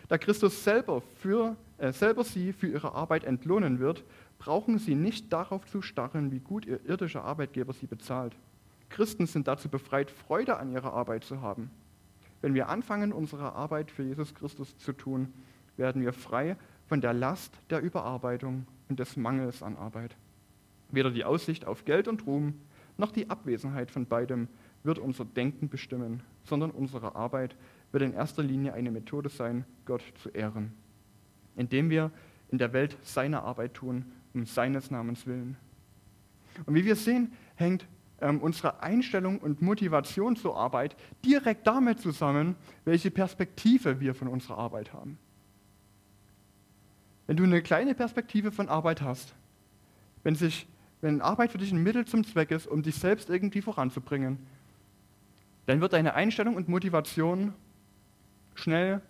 Da 0.08 0.18
Christus 0.18 0.64
selber, 0.64 1.02
für, 1.18 1.56
äh, 1.78 1.92
selber 1.92 2.24
sie 2.24 2.54
für 2.54 2.68
ihre 2.68 2.94
Arbeit 2.94 3.26
entlohnen 3.26 3.80
wird, 3.80 4.04
brauchen 4.40 4.80
sie 4.80 4.96
nicht 4.96 5.32
darauf 5.34 5.66
zu 5.66 5.82
starren, 5.82 6.32
wie 6.32 6.40
gut 6.40 6.66
ihr 6.66 6.84
irdischer 6.86 7.24
Arbeitgeber 7.24 7.74
sie 7.74 7.88
bezahlt. 7.88 8.36
Christen 8.90 9.28
sind 9.28 9.48
dazu 9.48 9.70
befreit, 9.70 10.10
Freude 10.10 10.58
an 10.58 10.72
ihrer 10.72 10.94
Arbeit 10.94 11.24
zu 11.24 11.42
haben. 11.42 11.70
Wenn 12.42 12.54
wir 12.54 12.70
anfangen, 12.70 13.12
unsere 13.12 13.54
Arbeit 13.54 13.92
für 13.92 14.04
Jesus 14.04 14.34
Christus 14.34 14.78
zu 14.78 14.94
tun, 14.94 15.34
werden 15.78 16.02
wir 16.02 16.14
frei 16.14 16.56
von 16.88 17.02
der 17.02 17.14
Last 17.14 17.54
der 17.70 17.82
Überarbeitung 17.82 18.66
und 18.88 19.00
des 19.00 19.18
Mangels 19.18 19.62
an 19.62 19.76
Arbeit. 19.76 20.16
Weder 20.90 21.12
die 21.12 21.26
Aussicht 21.26 21.66
auf 21.66 21.86
Geld 21.86 22.08
und 22.08 22.26
Ruhm 22.26 22.56
noch 22.98 23.12
die 23.12 23.30
Abwesenheit 23.30 23.92
von 23.92 24.06
beidem 24.06 24.48
wird 24.84 25.00
unser 25.00 25.26
Denken 25.26 25.70
bestimmen, 25.70 26.24
sondern 26.44 26.72
unsere 26.72 27.16
Arbeit 27.16 27.56
wird 27.92 28.04
in 28.04 28.14
erster 28.14 28.44
Linie 28.44 28.74
eine 28.74 28.92
Methode 28.92 29.30
sein, 29.30 29.66
Gott 29.86 30.04
zu 30.22 30.30
ehren, 30.30 30.74
indem 31.56 31.90
wir 31.90 32.12
in 32.50 32.58
der 32.58 32.74
Welt 32.74 32.98
seine 33.02 33.44
Arbeit 33.44 33.74
tun, 33.74 34.06
um 34.34 34.46
seines 34.46 34.92
Namens 34.92 35.26
willen. 35.28 35.58
Und 36.66 36.76
wie 36.76 36.86
wir 36.86 36.96
sehen, 36.96 37.34
hängt 37.56 37.88
ähm, 38.22 38.42
unsere 38.42 38.82
Einstellung 38.82 39.40
und 39.40 39.62
Motivation 39.62 40.36
zur 40.36 40.58
Arbeit 40.58 40.96
direkt 41.24 41.66
damit 41.68 42.00
zusammen, 42.00 42.56
welche 42.86 43.12
Perspektive 43.12 44.00
wir 44.00 44.14
von 44.14 44.28
unserer 44.28 44.58
Arbeit 44.58 44.94
haben. 44.94 45.18
Wenn 47.28 47.38
du 47.38 47.44
eine 47.44 47.62
kleine 47.62 47.94
Perspektive 47.94 48.52
von 48.52 48.70
Arbeit 48.70 49.02
hast, 49.02 49.36
wenn, 50.24 50.36
sich, 50.36 50.68
wenn 51.02 51.22
Arbeit 51.22 51.52
für 51.52 51.60
dich 51.60 51.72
ein 51.72 51.84
Mittel 51.84 52.06
zum 52.06 52.24
Zweck 52.24 52.52
ist, 52.52 52.68
um 52.68 52.82
dich 52.82 52.96
selbst 52.96 53.30
irgendwie 53.30 53.62
voranzubringen, 53.62 54.40
dann 55.70 55.82
wird 55.82 55.94
deine 55.94 56.16
Einstellung 56.16 56.56
und 56.56 56.68
Motivation 56.68 57.54
schnell 58.56 59.02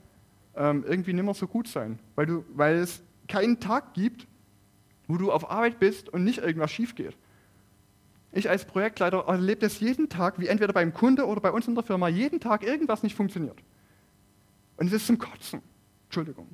ähm, 0.57 0.83
irgendwie 0.85 1.13
nicht 1.13 1.23
mehr 1.23 1.33
so 1.33 1.47
gut 1.47 1.69
sein, 1.69 1.99
weil, 2.15 2.25
du, 2.25 2.43
weil 2.53 2.75
es 2.75 3.01
keinen 3.29 3.61
Tag 3.61 3.93
gibt, 3.93 4.27
wo 5.07 5.15
du 5.15 5.31
auf 5.31 5.49
Arbeit 5.49 5.79
bist 5.79 6.09
und 6.09 6.25
nicht 6.25 6.39
irgendwas 6.39 6.69
schief 6.69 6.95
geht. 6.95 7.15
Ich 8.33 8.49
als 8.49 8.65
Projektleiter 8.65 9.23
erlebe 9.25 9.61
das 9.61 9.79
jeden 9.79 10.09
Tag, 10.09 10.37
wie 10.37 10.47
entweder 10.47 10.73
beim 10.73 10.93
Kunde 10.93 11.27
oder 11.27 11.39
bei 11.39 11.49
uns 11.49 11.65
in 11.69 11.75
der 11.75 11.83
Firma 11.85 12.09
jeden 12.09 12.41
Tag 12.41 12.63
irgendwas 12.63 13.03
nicht 13.03 13.15
funktioniert. 13.15 13.57
Und 14.75 14.87
es 14.87 14.93
ist 14.93 15.07
zum 15.07 15.17
Kotzen. 15.17 15.61
Entschuldigung. 16.07 16.47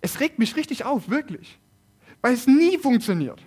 Es 0.00 0.18
regt 0.18 0.40
mich 0.40 0.56
richtig 0.56 0.84
auf, 0.84 1.08
wirklich. 1.08 1.60
Weil 2.22 2.34
es 2.34 2.48
nie 2.48 2.76
funktioniert. 2.76 3.40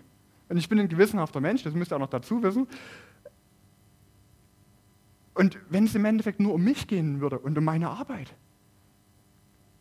Und 0.48 0.56
ich 0.56 0.70
bin 0.70 0.80
ein 0.80 0.88
gewissenhafter 0.88 1.42
Mensch, 1.42 1.64
das 1.64 1.74
müsst 1.74 1.92
ihr 1.92 1.98
auch 1.98 2.00
noch 2.00 2.10
dazu 2.10 2.42
wissen. 2.42 2.66
Und 5.36 5.60
wenn 5.70 5.86
es 5.86 5.94
im 5.96 6.06
Endeffekt 6.06 6.40
nur 6.40 6.54
um 6.54 6.64
mich 6.64 6.88
gehen 6.88 7.22
würde 7.22 7.38
und 7.38 7.58
um 7.58 7.64
meine 7.64 7.90
Arbeit, 7.90 8.34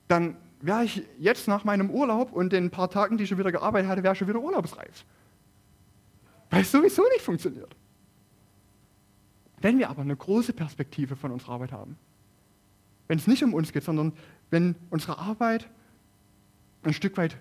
dann 0.08 0.36
wäre 0.60 0.84
ich 0.84 1.02
jetzt 1.18 1.48
nach 1.48 1.64
meinem 1.64 1.90
Urlaub 1.90 2.32
und 2.32 2.52
den 2.52 2.70
paar 2.70 2.90
Tagen, 2.90 3.16
die 3.16 3.24
ich 3.24 3.30
schon 3.30 3.38
wieder 3.38 3.52
gearbeitet 3.52 3.88
hatte, 3.88 4.02
wäre 4.02 4.14
schon 4.14 4.28
wieder 4.28 4.40
urlaubsreif. 4.40 5.04
Weil 6.50 6.62
es 6.62 6.72
sowieso 6.72 7.02
nicht 7.12 7.22
funktioniert. 7.22 7.74
Wenn 9.60 9.78
wir 9.78 9.88
aber 9.88 10.02
eine 10.02 10.16
große 10.16 10.52
Perspektive 10.52 11.16
von 11.16 11.30
unserer 11.30 11.52
Arbeit 11.52 11.72
haben, 11.72 11.96
wenn 13.08 13.18
es 13.18 13.26
nicht 13.26 13.42
um 13.44 13.54
uns 13.54 13.72
geht, 13.72 13.84
sondern 13.84 14.12
wenn 14.50 14.74
unsere 14.90 15.18
Arbeit 15.18 15.68
ein 16.82 16.92
Stück 16.92 17.16
weit, 17.16 17.36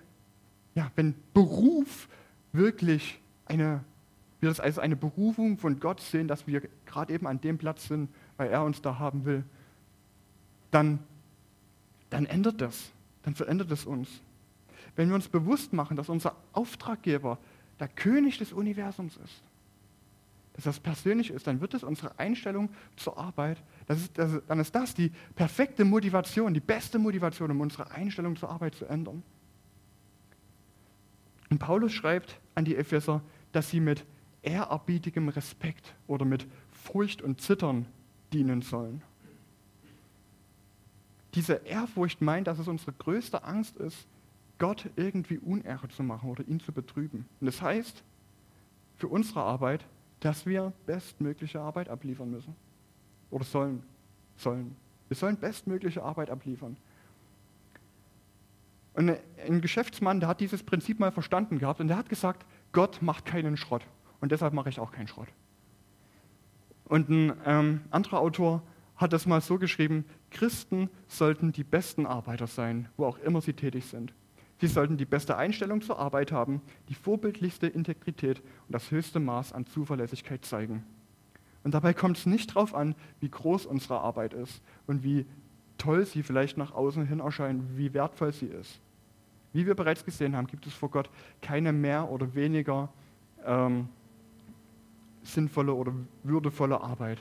ja, 0.74 0.90
wenn 0.96 1.14
Beruf 1.32 2.08
wirklich 2.52 3.20
eine, 3.46 3.84
wir 4.44 4.50
das 4.50 4.60
als 4.60 4.78
eine 4.78 4.94
Berufung 4.96 5.58
von 5.58 5.80
Gott 5.80 6.00
sehen, 6.00 6.28
dass 6.28 6.46
wir 6.46 6.62
gerade 6.86 7.12
eben 7.12 7.26
an 7.26 7.40
dem 7.40 7.58
Platz 7.58 7.88
sind, 7.88 8.08
weil 8.36 8.50
er 8.50 8.62
uns 8.62 8.82
da 8.82 8.98
haben 8.98 9.24
will, 9.24 9.42
dann, 10.70 10.98
dann 12.10 12.26
ändert 12.26 12.60
das, 12.60 12.92
dann 13.22 13.34
verändert 13.34 13.70
es 13.70 13.86
uns. 13.86 14.08
Wenn 14.96 15.08
wir 15.08 15.14
uns 15.14 15.28
bewusst 15.28 15.72
machen, 15.72 15.96
dass 15.96 16.08
unser 16.08 16.36
Auftraggeber 16.52 17.38
der 17.80 17.88
König 17.88 18.38
des 18.38 18.52
Universums 18.52 19.16
ist, 19.16 19.42
dass 20.52 20.64
das 20.64 20.78
persönlich 20.78 21.30
ist, 21.30 21.46
dann 21.46 21.60
wird 21.60 21.74
es 21.74 21.82
unsere 21.82 22.16
Einstellung 22.18 22.68
zur 22.96 23.18
Arbeit, 23.18 23.60
das 23.86 24.02
ist, 24.02 24.18
das, 24.18 24.40
dann 24.46 24.60
ist 24.60 24.74
das 24.74 24.94
die 24.94 25.10
perfekte 25.34 25.84
Motivation, 25.84 26.54
die 26.54 26.60
beste 26.60 26.98
Motivation, 26.98 27.50
um 27.50 27.60
unsere 27.60 27.90
Einstellung 27.90 28.36
zur 28.36 28.50
Arbeit 28.50 28.74
zu 28.76 28.84
ändern. 28.84 29.22
Und 31.50 31.58
Paulus 31.58 31.92
schreibt 31.92 32.38
an 32.54 32.64
die 32.64 32.76
Epheser, 32.76 33.20
dass 33.52 33.70
sie 33.70 33.80
mit 33.80 34.04
ehrerbietigem 34.44 35.28
Respekt 35.28 35.94
oder 36.06 36.24
mit 36.24 36.46
Furcht 36.70 37.22
und 37.22 37.40
Zittern 37.40 37.86
dienen 38.32 38.62
sollen. 38.62 39.02
Diese 41.34 41.54
Ehrfurcht 41.54 42.20
meint, 42.20 42.46
dass 42.46 42.58
es 42.58 42.68
unsere 42.68 42.92
größte 42.92 43.42
Angst 43.42 43.76
ist, 43.76 44.06
Gott 44.58 44.88
irgendwie 44.96 45.38
Unehre 45.38 45.88
zu 45.88 46.02
machen 46.02 46.30
oder 46.30 46.46
ihn 46.46 46.60
zu 46.60 46.72
betrüben. 46.72 47.26
Und 47.40 47.46
das 47.46 47.60
heißt 47.60 48.04
für 48.96 49.08
unsere 49.08 49.42
Arbeit, 49.42 49.84
dass 50.20 50.46
wir 50.46 50.72
bestmögliche 50.86 51.60
Arbeit 51.60 51.88
abliefern 51.88 52.30
müssen. 52.30 52.54
Oder 53.30 53.44
sollen. 53.44 53.82
sollen. 54.36 54.76
Wir 55.08 55.16
sollen 55.16 55.36
bestmögliche 55.36 56.02
Arbeit 56.02 56.30
abliefern. 56.30 56.76
Und 58.94 59.16
ein 59.44 59.60
Geschäftsmann, 59.60 60.20
der 60.20 60.28
hat 60.28 60.40
dieses 60.40 60.62
Prinzip 60.62 61.00
mal 61.00 61.10
verstanden 61.10 61.58
gehabt 61.58 61.80
und 61.80 61.88
der 61.88 61.96
hat 61.96 62.08
gesagt, 62.08 62.46
Gott 62.72 63.02
macht 63.02 63.24
keinen 63.24 63.56
Schrott. 63.56 63.84
Und 64.24 64.32
deshalb 64.32 64.54
mache 64.54 64.70
ich 64.70 64.80
auch 64.80 64.90
keinen 64.90 65.06
Schrott. 65.06 65.28
Und 66.84 67.10
ein 67.10 67.34
ähm, 67.44 67.82
anderer 67.90 68.20
Autor 68.20 68.62
hat 68.96 69.12
das 69.12 69.26
mal 69.26 69.42
so 69.42 69.58
geschrieben, 69.58 70.06
Christen 70.30 70.88
sollten 71.08 71.52
die 71.52 71.62
besten 71.62 72.06
Arbeiter 72.06 72.46
sein, 72.46 72.88
wo 72.96 73.04
auch 73.04 73.18
immer 73.18 73.42
sie 73.42 73.52
tätig 73.52 73.84
sind. 73.84 74.14
Sie 74.62 74.66
sollten 74.66 74.96
die 74.96 75.04
beste 75.04 75.36
Einstellung 75.36 75.82
zur 75.82 75.98
Arbeit 75.98 76.32
haben, 76.32 76.62
die 76.88 76.94
vorbildlichste 76.94 77.66
Integrität 77.66 78.40
und 78.40 78.72
das 78.72 78.90
höchste 78.90 79.20
Maß 79.20 79.52
an 79.52 79.66
Zuverlässigkeit 79.66 80.42
zeigen. 80.46 80.86
Und 81.62 81.74
dabei 81.74 81.92
kommt 81.92 82.16
es 82.16 82.24
nicht 82.24 82.56
darauf 82.56 82.74
an, 82.74 82.94
wie 83.20 83.28
groß 83.28 83.66
unsere 83.66 84.00
Arbeit 84.00 84.32
ist 84.32 84.62
und 84.86 85.04
wie 85.04 85.26
toll 85.76 86.06
sie 86.06 86.22
vielleicht 86.22 86.56
nach 86.56 86.72
außen 86.72 87.06
hin 87.06 87.20
erscheint, 87.20 87.76
wie 87.76 87.92
wertvoll 87.92 88.32
sie 88.32 88.46
ist. 88.46 88.80
Wie 89.52 89.66
wir 89.66 89.74
bereits 89.74 90.02
gesehen 90.02 90.34
haben, 90.34 90.46
gibt 90.46 90.66
es 90.66 90.72
vor 90.72 90.90
Gott 90.90 91.10
keine 91.42 91.74
mehr 91.74 92.10
oder 92.10 92.34
weniger 92.34 92.88
ähm, 93.44 93.90
sinnvolle 95.24 95.74
oder 95.74 95.92
würdevolle 96.22 96.80
Arbeit. 96.80 97.18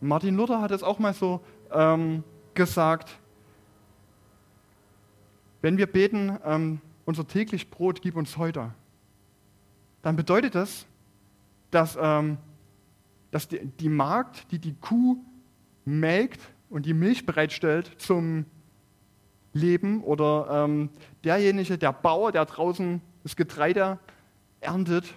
Martin 0.00 0.36
Luther 0.36 0.60
hat 0.60 0.70
es 0.70 0.82
auch 0.82 0.98
mal 0.98 1.14
so 1.14 1.40
ähm, 1.70 2.24
gesagt, 2.54 3.18
wenn 5.60 5.78
wir 5.78 5.86
beten, 5.86 6.38
ähm, 6.44 6.80
unser 7.04 7.26
täglich 7.26 7.70
Brot 7.70 8.02
gib 8.02 8.16
uns 8.16 8.36
heute, 8.36 8.72
dann 10.02 10.16
bedeutet 10.16 10.54
das, 10.54 10.86
dass, 11.70 11.96
ähm, 12.00 12.38
dass 13.30 13.48
die, 13.48 13.64
die 13.64 13.88
Magd, 13.88 14.50
die 14.50 14.58
die 14.58 14.74
Kuh 14.74 15.18
melkt 15.84 16.40
und 16.68 16.86
die 16.86 16.94
Milch 16.94 17.24
bereitstellt 17.26 17.92
zum 17.98 18.44
Leben 19.52 20.02
oder 20.02 20.64
ähm, 20.64 20.90
derjenige, 21.24 21.78
der 21.78 21.92
Bauer, 21.92 22.32
der 22.32 22.44
draußen 22.44 23.00
das 23.22 23.36
Getreide 23.36 23.98
erntet, 24.60 25.14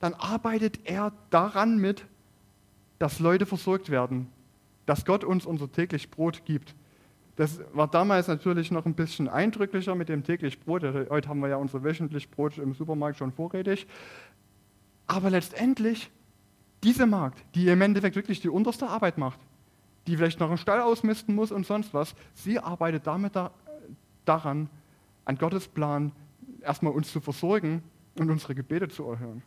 dann 0.00 0.14
arbeitet 0.14 0.80
er 0.84 1.12
daran 1.30 1.78
mit, 1.78 2.04
dass 2.98 3.20
Leute 3.20 3.46
versorgt 3.46 3.90
werden, 3.90 4.28
dass 4.86 5.04
Gott 5.04 5.24
uns 5.24 5.46
unser 5.46 5.70
täglich 5.70 6.10
Brot 6.10 6.44
gibt. 6.44 6.74
Das 7.36 7.60
war 7.72 7.88
damals 7.88 8.28
natürlich 8.28 8.70
noch 8.70 8.84
ein 8.84 8.94
bisschen 8.94 9.28
eindrücklicher 9.28 9.94
mit 9.94 10.08
dem 10.08 10.24
täglich 10.24 10.60
Brot. 10.60 10.82
Heute 10.82 11.28
haben 11.28 11.40
wir 11.40 11.48
ja 11.48 11.56
unser 11.56 11.82
wöchentlich 11.84 12.30
Brot 12.30 12.58
im 12.58 12.74
Supermarkt 12.74 13.18
schon 13.18 13.32
vorrätig. 13.32 13.86
Aber 15.06 15.30
letztendlich, 15.30 16.10
diese 16.82 17.06
Magd, 17.06 17.42
die 17.54 17.68
im 17.68 17.80
Endeffekt 17.80 18.16
wirklich 18.16 18.40
die 18.40 18.48
unterste 18.48 18.88
Arbeit 18.88 19.16
macht, 19.16 19.38
die 20.06 20.16
vielleicht 20.16 20.40
noch 20.40 20.48
einen 20.48 20.58
Stall 20.58 20.80
ausmisten 20.80 21.34
muss 21.34 21.52
und 21.52 21.66
sonst 21.66 21.94
was, 21.94 22.14
sie 22.34 22.58
arbeitet 22.58 23.06
damit 23.06 23.36
da, 23.36 23.52
daran, 24.24 24.68
an 25.24 25.36
Gottes 25.36 25.68
Plan 25.68 26.12
erstmal 26.62 26.92
uns 26.92 27.12
zu 27.12 27.20
versorgen 27.20 27.82
und 28.18 28.30
unsere 28.30 28.54
Gebete 28.54 28.88
zu 28.88 29.04
erhören. 29.04 29.42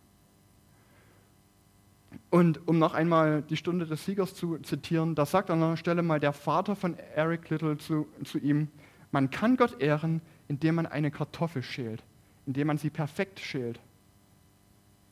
Und 2.34 2.68
um 2.68 2.80
noch 2.80 2.96
einmal 2.96 3.44
die 3.44 3.58
Stunde 3.58 3.86
des 3.86 4.06
Siegers 4.06 4.34
zu 4.34 4.58
zitieren, 4.58 5.14
da 5.14 5.24
sagt 5.24 5.52
an 5.52 5.62
einer 5.62 5.78
Stelle 5.78 6.02
mal 6.02 6.20
der 6.20 6.34
Vater 6.34 6.76
von 6.76 6.98
Eric 7.16 7.52
Little 7.52 7.78
zu, 7.78 8.08
zu 8.24 8.40
ihm, 8.40 8.70
man 9.12 9.30
kann 9.30 9.56
Gott 9.56 9.80
ehren, 9.80 10.20
indem 10.48 10.74
man 10.74 10.88
eine 10.88 11.12
Kartoffel 11.12 11.62
schält, 11.62 12.04
indem 12.48 12.66
man 12.66 12.80
sie 12.80 12.90
perfekt 12.90 13.40
schält. 13.40 13.80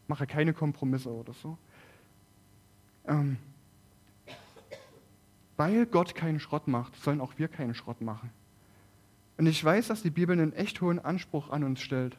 Mache 0.07 0.25
keine 0.25 0.51
Kompromisse 0.51 1.11
oder 1.11 1.33
so. 1.33 1.59
Ähm, 3.05 3.37
weil 5.57 5.85
Gott 5.85 6.15
keinen 6.15 6.39
Schrott 6.39 6.67
macht, 6.67 6.95
sollen 6.95 7.21
auch 7.21 7.33
wir 7.37 7.49
keinen 7.49 7.75
Schrott 7.75 8.01
machen. 8.01 8.31
Und 9.37 9.45
ich 9.45 9.63
weiß, 9.63 9.89
dass 9.89 10.01
die 10.01 10.09
Bibel 10.09 10.35
einen 10.35 10.53
echt 10.53 10.81
hohen 10.81 10.97
Anspruch 10.97 11.51
an 11.51 11.63
uns 11.63 11.81
stellt. 11.81 12.17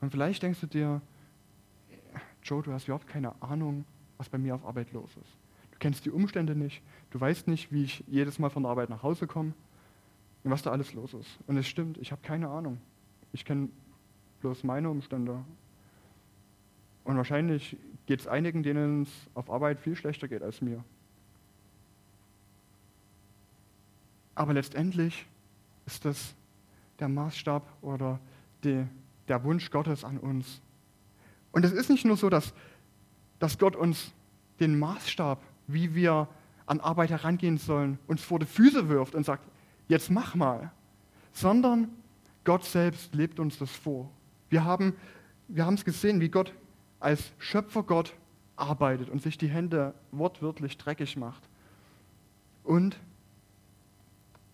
Und 0.00 0.10
vielleicht 0.10 0.42
denkst 0.42 0.60
du 0.60 0.66
dir, 0.68 1.02
Joe, 2.42 2.62
du 2.62 2.72
hast 2.72 2.86
überhaupt 2.86 3.08
keine 3.08 3.42
Ahnung, 3.42 3.84
was 4.18 4.28
bei 4.28 4.38
mir 4.38 4.54
auf 4.54 4.64
Arbeit 4.64 4.92
los 4.92 5.10
ist. 5.10 5.36
Du 5.72 5.78
kennst 5.78 6.04
die 6.04 6.10
Umstände 6.10 6.54
nicht. 6.54 6.82
Du 7.10 7.20
weißt 7.20 7.48
nicht, 7.48 7.70
wie 7.70 7.84
ich 7.84 8.02
jedes 8.06 8.38
Mal 8.38 8.50
von 8.50 8.62
der 8.62 8.70
Arbeit 8.70 8.88
nach 8.88 9.02
Hause 9.02 9.26
komme. 9.26 9.52
und 10.42 10.50
was 10.50 10.62
da 10.62 10.70
alles 10.70 10.94
los 10.94 11.12
ist. 11.12 11.38
Und 11.46 11.56
es 11.56 11.66
stimmt, 11.66 11.98
ich 11.98 12.12
habe 12.12 12.22
keine 12.22 12.48
Ahnung. 12.48 12.78
Ich 13.32 13.44
kenne 13.44 13.68
bloß 14.40 14.62
meine 14.64 14.88
Umstände. 14.88 15.44
Und 17.04 17.16
wahrscheinlich 17.16 17.76
geht 18.06 18.20
es 18.20 18.26
einigen, 18.26 18.62
denen 18.62 19.02
es 19.02 19.10
auf 19.34 19.50
Arbeit 19.50 19.80
viel 19.80 19.96
schlechter 19.96 20.28
geht 20.28 20.42
als 20.42 20.60
mir. 20.60 20.84
Aber 24.36 24.52
letztendlich 24.52 25.26
ist 25.86 26.04
das 26.04 26.34
der 27.00 27.08
Maßstab 27.08 27.62
oder 27.82 28.20
die, 28.64 28.86
der 29.28 29.42
Wunsch 29.44 29.70
Gottes 29.70 30.04
an 30.04 30.18
uns. 30.18 30.60
Und 31.52 31.64
es 31.64 31.72
ist 31.72 31.90
nicht 31.90 32.04
nur 32.04 32.16
so, 32.16 32.28
dass, 32.28 32.54
dass 33.38 33.58
Gott 33.58 33.76
uns 33.76 34.12
den 34.60 34.78
Maßstab, 34.78 35.42
wie 35.66 35.94
wir 35.94 36.28
an 36.66 36.80
Arbeit 36.80 37.10
herangehen 37.10 37.58
sollen, 37.58 37.98
uns 38.06 38.22
vor 38.22 38.38
die 38.38 38.46
Füße 38.46 38.88
wirft 38.88 39.14
und 39.14 39.24
sagt, 39.24 39.46
jetzt 39.88 40.10
mach 40.10 40.34
mal, 40.34 40.72
sondern 41.32 41.88
Gott 42.44 42.64
selbst 42.64 43.14
lebt 43.14 43.38
uns 43.38 43.58
das 43.58 43.70
vor. 43.70 44.10
Wir 44.48 44.64
haben 44.64 44.94
wir 45.48 45.68
es 45.68 45.84
gesehen, 45.84 46.20
wie 46.20 46.28
Gott 46.28 46.52
als 46.98 47.32
Schöpfergott 47.38 48.14
arbeitet 48.56 49.10
und 49.10 49.22
sich 49.22 49.38
die 49.38 49.48
Hände 49.48 49.94
wortwörtlich 50.10 50.76
dreckig 50.76 51.16
macht. 51.16 51.42
Und 52.64 52.98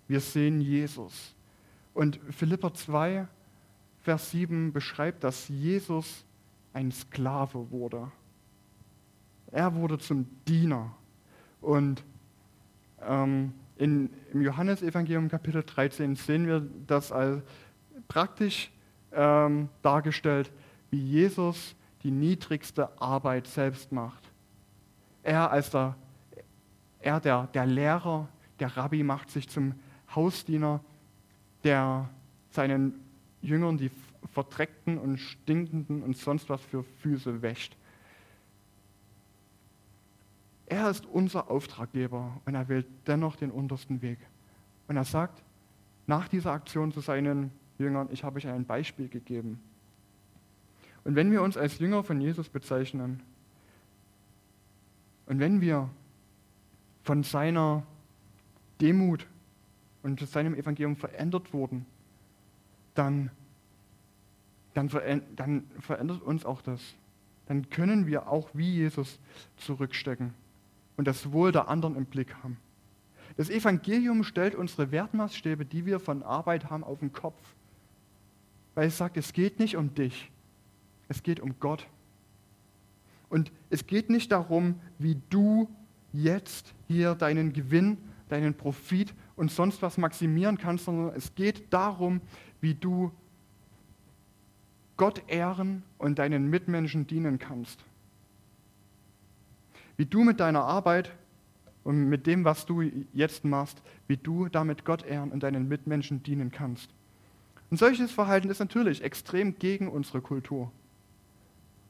wir 0.09 0.21
sehen 0.21 0.61
Jesus. 0.61 1.35
Und 1.95 2.21
Philipper 2.31 2.75
2, 2.75 3.27
Vers 4.03 4.31
7 4.33 4.73
beschreibt, 4.73 5.25
dass 5.25 5.49
Jesus 5.49 6.25
ein 6.73 6.91
Sklave 6.91 7.71
wurde. 7.71 8.11
Er 9.53 9.75
wurde 9.75 9.99
zum 9.99 10.27
Diener. 10.49 10.91
Und 11.61 12.03
ähm, 13.07 13.53
in, 13.77 14.11
im 14.33 14.41
Johannesevangelium 14.41 15.29
Kapitel 15.29 15.63
13 15.63 16.17
sehen 16.17 16.47
wir 16.47 16.67
das 16.87 17.13
als 17.13 17.43
praktisch 18.09 18.71
ähm, 19.13 19.69
dargestellt, 19.83 20.51
wie 20.91 21.01
Jesus 21.01 21.77
die 22.03 22.11
niedrigste 22.11 23.01
Arbeit 23.01 23.47
selbst 23.47 23.93
macht. 23.93 24.23
Er 25.23 25.51
als 25.51 25.71
der, 25.71 25.97
er 27.01 27.21
der, 27.21 27.47
der 27.49 27.67
Lehrer, 27.67 28.29
der 28.59 28.77
Rabbi 28.77 29.03
macht 29.03 29.31
sich 29.31 29.49
zum 29.49 29.75
Hausdiener, 30.15 30.81
der 31.63 32.09
seinen 32.51 32.95
Jüngern 33.43 33.77
die 33.77 33.91
verdreckten 34.33 34.99
und 34.99 35.19
stinkenden 35.19 36.03
und 36.03 36.17
sonst 36.17 36.49
was 36.49 36.61
für 36.63 36.83
Füße 36.83 37.43
wäscht. 37.43 37.77
Er 40.73 40.89
ist 40.89 41.05
unser 41.05 41.51
Auftraggeber 41.51 42.41
und 42.47 42.55
er 42.55 42.67
wählt 42.67 42.87
dennoch 43.07 43.37
den 43.37 43.51
untersten 43.51 44.01
Weg. 44.01 44.19
Und 44.89 44.97
er 44.97 45.05
sagt 45.05 45.43
nach 46.07 46.29
dieser 46.29 46.53
Aktion 46.53 46.93
zu 46.93 47.01
seinen 47.01 47.51
Jüngern, 47.77 48.09
ich 48.11 48.25
habe 48.25 48.39
euch 48.39 48.49
ein 48.49 48.65
Beispiel 48.65 49.11
gegeben. 49.11 49.61
Und 51.05 51.15
wenn 51.15 51.31
wir 51.31 51.43
uns 51.43 51.59
als 51.59 51.79
Jünger 51.79 52.03
von 52.03 52.23
Jesus 52.23 52.49
bezeichnen 52.49 53.23
und 55.27 55.41
wenn 55.41 55.61
wir 55.61 55.91
von 57.03 57.23
seiner 57.23 57.83
Demut 58.81 59.27
und 60.03 60.21
seinem 60.21 60.55
Evangelium 60.55 60.97
verändert 60.97 61.53
wurden, 61.53 61.85
dann, 62.95 63.31
dann, 64.73 64.89
dann 65.37 65.65
verändert 65.81 66.23
uns 66.23 66.47
auch 66.47 66.63
das. 66.63 66.81
Dann 67.45 67.69
können 67.69 68.07
wir 68.07 68.27
auch 68.27 68.49
wie 68.55 68.73
Jesus 68.73 69.21
zurückstecken 69.59 70.33
und 71.03 71.07
das 71.07 71.33
Wohl 71.33 71.51
der 71.51 71.67
anderen 71.67 71.97
im 71.97 72.05
Blick 72.05 72.33
haben. 72.45 72.59
Das 73.37 73.51
Evangelium 73.51 74.23
stellt 74.23 74.55
unsere 74.55 74.93
Wertmaßstäbe, 74.93 75.65
die 75.65 75.85
wir 75.85 75.99
von 75.99 76.23
Arbeit 76.23 76.71
haben, 76.71 76.85
auf 76.85 77.01
den 77.01 77.13
Kopf. 77.13 77.43
Weil 78.77 78.87
es 78.87 78.99
sagt, 78.99 79.17
es 79.17 79.33
geht 79.33 79.59
nicht 79.59 79.77
um 79.77 79.93
dich, 79.97 80.31
es 81.09 81.25
geht 81.25 81.41
um 81.41 81.59
Gott. 81.59 81.89
Und 83.29 83.51
es 83.69 83.89
geht 83.89 84.11
nicht 84.11 84.31
darum, 84.31 84.79
wie 85.01 85.21
du 85.29 85.69
jetzt 86.13 86.73
hier 86.87 87.17
deinen 87.17 87.53
Gewinn, 87.53 87.99
deinen 88.29 88.55
Profit 88.55 89.13
und 89.35 89.51
sonst 89.51 89.83
was 89.83 89.99
maximieren 89.99 90.57
kannst, 90.57 90.85
sondern 90.85 91.17
es 91.17 91.35
geht 91.35 91.73
darum, 91.73 92.21
wie 92.61 92.75
du 92.75 93.11
Gott 94.97 95.21
ehren 95.27 95.83
und 95.99 96.21
deinen 96.21 96.49
Mitmenschen 96.49 97.09
dienen 97.09 97.41
kannst. 97.41 97.85
Wie 99.97 100.07
du 100.07 100.25
mit 100.25 100.41
deiner 100.41 100.65
Arbeit 100.65 101.13
und 101.85 102.09
mit 102.09 102.27
dem, 102.27 102.45
was 102.45 102.67
du 102.67 102.83
jetzt 103.13 103.45
machst, 103.45 103.83
wie 104.07 104.17
du 104.17 104.49
damit 104.49 104.85
Gott 104.85 105.05
ehren 105.05 105.33
und 105.33 105.43
deinen 105.43 105.69
Mitmenschen 105.69 106.23
dienen 106.23 106.51
kannst. 106.51 106.91
Und 107.71 107.79
solches 107.79 108.13
Verhalten 108.13 108.51
ist 108.51 108.59
natürlich 108.59 109.03
extrem 109.03 109.59
gegen 109.59 109.89
unsere 109.89 110.21
Kultur. 110.21 110.71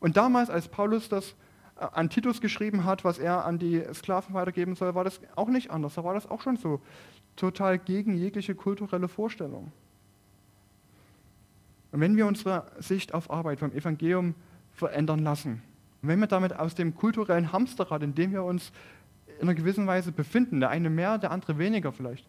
Und 0.00 0.16
damals, 0.16 0.50
als 0.50 0.68
Paulus 0.68 1.08
das 1.08 1.34
äh, 1.76 1.86
an 1.92 2.10
Titus 2.10 2.40
geschrieben 2.40 2.84
hat, 2.84 3.04
was 3.04 3.18
er 3.18 3.44
an 3.44 3.58
die 3.58 3.82
Sklaven 3.92 4.34
weitergeben 4.34 4.74
soll, 4.74 4.94
war 4.94 5.04
das 5.04 5.20
auch 5.36 5.48
nicht 5.48 5.70
anders. 5.70 5.94
Da 5.94 6.04
war 6.04 6.14
das 6.14 6.30
auch 6.30 6.40
schon 6.40 6.56
so 6.56 6.80
total 7.36 7.78
gegen 7.78 8.16
jegliche 8.16 8.54
kulturelle 8.54 9.08
Vorstellung. 9.08 9.72
Und 11.92 12.00
wenn 12.00 12.16
wir 12.16 12.26
unsere 12.26 12.70
Sicht 12.78 13.12
auf 13.12 13.30
Arbeit 13.30 13.58
vom 13.58 13.72
Evangelium 13.72 14.34
verändern 14.72 15.20
lassen, 15.20 15.62
und 16.02 16.08
wenn 16.08 16.18
wir 16.18 16.26
damit 16.26 16.54
aus 16.54 16.74
dem 16.74 16.94
kulturellen 16.94 17.52
Hamsterrad, 17.52 18.02
in 18.02 18.14
dem 18.14 18.32
wir 18.32 18.42
uns 18.42 18.72
in 19.36 19.48
einer 19.48 19.54
gewissen 19.54 19.86
Weise 19.86 20.12
befinden, 20.12 20.60
der 20.60 20.70
eine 20.70 20.90
mehr, 20.90 21.18
der 21.18 21.30
andere 21.30 21.58
weniger 21.58 21.92
vielleicht, 21.92 22.26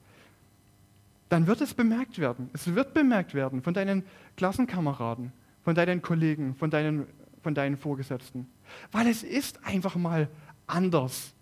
dann 1.30 1.48
wird 1.48 1.62
es 1.62 1.74
bemerkt 1.74 2.20
werden. 2.20 2.50
Es 2.54 2.76
wird 2.76 2.94
bemerkt 2.94 3.34
werden 3.34 3.64
von 3.64 3.74
deinen 3.74 4.04
Klassenkameraden, 4.38 5.32
von 5.64 5.74
deinen 5.74 6.02
Kollegen, 6.02 6.56
von 6.56 6.70
deinen 6.70 7.08
von 7.44 7.54
deinen 7.54 7.78
Vorgesetzten. 7.78 8.48
Weil 8.92 9.08
es 9.08 9.22
ist 9.22 9.64
einfach 9.66 9.96
mal 9.96 10.30
anders. 10.66 11.34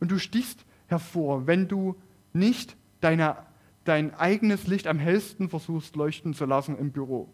Und 0.00 0.10
du 0.10 0.18
stichst 0.18 0.66
hervor, 0.88 1.46
wenn 1.46 1.68
du 1.68 1.96
nicht 2.32 2.76
deine, 3.00 3.36
dein 3.84 4.14
eigenes 4.14 4.66
Licht 4.66 4.86
am 4.86 4.98
hellsten 4.98 5.48
versuchst 5.48 5.96
leuchten 5.96 6.34
zu 6.34 6.44
lassen 6.44 6.76
im 6.76 6.90
Büro. 6.90 7.32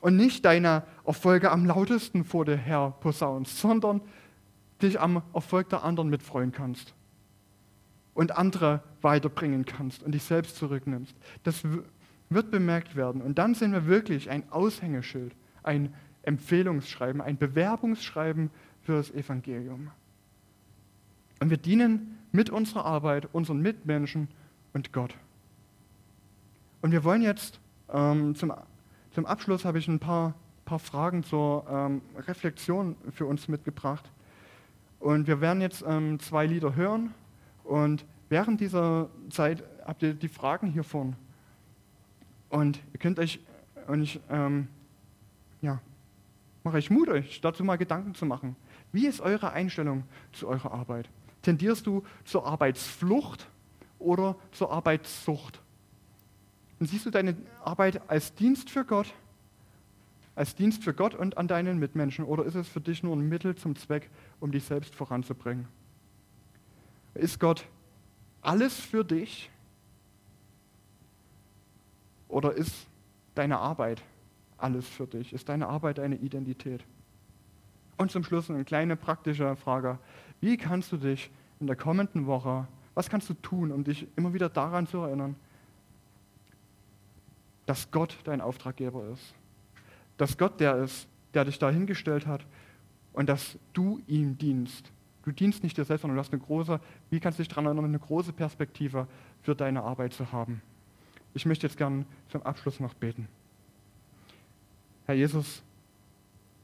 Und 0.00 0.16
nicht 0.16 0.44
deine 0.44 0.84
Erfolge 1.04 1.50
am 1.50 1.66
lautesten 1.66 2.24
vor 2.24 2.44
dir 2.44 2.56
her 2.56 2.94
posaunst, 3.00 3.58
sondern 3.58 4.00
dich 4.80 5.00
am 5.00 5.22
Erfolg 5.34 5.68
der 5.70 5.82
anderen 5.82 6.08
mitfreuen 6.08 6.52
kannst. 6.52 6.94
Und 8.14 8.36
andere 8.36 8.82
weiterbringen 9.02 9.64
kannst 9.64 10.02
und 10.02 10.12
dich 10.12 10.24
selbst 10.24 10.56
zurücknimmst. 10.56 11.16
Das 11.44 11.62
wird 12.30 12.50
bemerkt 12.50 12.96
werden. 12.96 13.22
Und 13.22 13.38
dann 13.38 13.54
sind 13.54 13.72
wir 13.72 13.86
wirklich 13.86 14.30
ein 14.30 14.50
Aushängeschild, 14.50 15.34
ein 15.62 15.94
Empfehlungsschreiben, 16.22 17.20
ein 17.20 17.38
Bewerbungsschreiben 17.38 18.50
für 18.82 18.96
das 18.96 19.10
Evangelium. 19.10 19.90
Und 21.40 21.50
wir 21.50 21.56
dienen 21.56 22.18
mit 22.32 22.50
unserer 22.50 22.84
Arbeit 22.84 23.28
unseren 23.32 23.60
Mitmenschen 23.60 24.28
und 24.72 24.92
Gott. 24.92 25.14
Und 26.82 26.92
wir 26.92 27.04
wollen 27.04 27.22
jetzt 27.22 27.60
ähm, 27.92 28.34
zum, 28.34 28.52
zum 29.18 29.26
Abschluss 29.26 29.64
habe 29.64 29.80
ich 29.80 29.88
ein 29.88 29.98
paar, 29.98 30.32
paar 30.64 30.78
Fragen 30.78 31.24
zur 31.24 31.66
ähm, 31.68 32.02
Reflexion 32.28 32.94
für 33.10 33.26
uns 33.26 33.48
mitgebracht. 33.48 34.08
Und 35.00 35.26
wir 35.26 35.40
werden 35.40 35.60
jetzt 35.60 35.84
ähm, 35.84 36.20
zwei 36.20 36.46
Lieder 36.46 36.76
hören 36.76 37.12
und 37.64 38.04
während 38.28 38.60
dieser 38.60 39.10
Zeit 39.28 39.64
habt 39.84 40.04
ihr 40.04 40.14
die 40.14 40.28
Fragen 40.28 40.68
hier 40.68 40.84
vorne. 40.84 41.16
Und 42.48 42.78
ihr 42.92 43.00
könnt 43.00 43.18
euch, 43.18 43.40
und 43.88 44.02
ich, 44.02 44.20
ähm, 44.30 44.68
ja, 45.62 45.80
mache 46.62 46.78
ich 46.78 46.88
Mut, 46.88 47.08
euch 47.08 47.40
dazu 47.40 47.64
mal 47.64 47.74
Gedanken 47.74 48.14
zu 48.14 48.24
machen. 48.24 48.54
Wie 48.92 49.08
ist 49.08 49.20
eure 49.20 49.50
Einstellung 49.50 50.04
zu 50.30 50.46
eurer 50.46 50.70
Arbeit? 50.70 51.10
Tendierst 51.42 51.88
du 51.88 52.04
zur 52.24 52.46
Arbeitsflucht 52.46 53.48
oder 53.98 54.36
zur 54.52 54.70
Arbeitssucht? 54.70 55.60
Und 56.78 56.86
siehst 56.86 57.06
du 57.06 57.10
deine 57.10 57.36
Arbeit 57.64 58.08
als 58.08 58.34
Dienst 58.34 58.70
für 58.70 58.84
Gott, 58.84 59.12
als 60.34 60.54
Dienst 60.54 60.84
für 60.84 60.94
Gott 60.94 61.14
und 61.14 61.36
an 61.36 61.48
deinen 61.48 61.78
Mitmenschen, 61.78 62.24
oder 62.24 62.44
ist 62.44 62.54
es 62.54 62.68
für 62.68 62.80
dich 62.80 63.02
nur 63.02 63.16
ein 63.16 63.28
Mittel 63.28 63.56
zum 63.56 63.74
Zweck, 63.74 64.08
um 64.38 64.52
dich 64.52 64.64
selbst 64.64 64.94
voranzubringen? 64.94 65.66
Ist 67.14 67.40
Gott 67.40 67.66
alles 68.42 68.78
für 68.78 69.04
dich 69.04 69.50
oder 72.28 72.52
ist 72.52 72.86
deine 73.34 73.58
Arbeit 73.58 74.02
alles 74.56 74.86
für 74.86 75.06
dich? 75.06 75.32
Ist 75.32 75.48
deine 75.48 75.68
Arbeit 75.68 75.98
deine 75.98 76.16
Identität? 76.16 76.84
Und 77.96 78.12
zum 78.12 78.22
Schluss 78.22 78.48
eine 78.48 78.64
kleine 78.64 78.94
praktische 78.94 79.56
Frage. 79.56 79.98
Wie 80.40 80.56
kannst 80.56 80.92
du 80.92 80.96
dich 80.96 81.30
in 81.58 81.66
der 81.66 81.74
kommenden 81.74 82.26
Woche, 82.26 82.68
was 82.94 83.08
kannst 83.08 83.28
du 83.28 83.34
tun, 83.34 83.72
um 83.72 83.82
dich 83.82 84.06
immer 84.16 84.32
wieder 84.32 84.48
daran 84.48 84.86
zu 84.86 84.98
erinnern, 84.98 85.34
dass 87.68 87.90
Gott 87.90 88.16
dein 88.24 88.40
Auftraggeber 88.40 89.10
ist? 89.12 89.34
Dass 90.16 90.38
Gott 90.38 90.58
der 90.58 90.76
ist, 90.76 91.06
der 91.34 91.44
dich 91.44 91.58
dahingestellt 91.58 92.26
hat 92.26 92.46
und 93.12 93.28
dass 93.28 93.58
du 93.74 94.00
ihm 94.06 94.38
dienst. 94.38 94.90
Du 95.22 95.32
dienst 95.32 95.62
nicht 95.62 95.76
dir 95.76 95.84
selbst, 95.84 96.00
sondern 96.00 96.16
du 96.16 96.20
hast 96.20 96.32
eine 96.32 96.40
große, 96.40 96.80
wie 97.10 97.20
kannst 97.20 97.38
du 97.38 97.42
dich 97.42 97.48
daran 97.48 97.66
erinnern, 97.66 97.84
eine 97.84 97.98
große 97.98 98.32
Perspektive 98.32 99.06
für 99.42 99.54
deine 99.54 99.82
Arbeit 99.82 100.14
zu 100.14 100.32
haben. 100.32 100.62
ich 101.34 101.44
möchte 101.44 101.66
jetzt 101.66 101.76
gern 101.76 102.06
zum 102.30 102.42
Abschluss 102.42 102.80
noch 102.80 102.94
beten. 102.94 103.28
Herr 105.04 105.14
Jesus, 105.14 105.62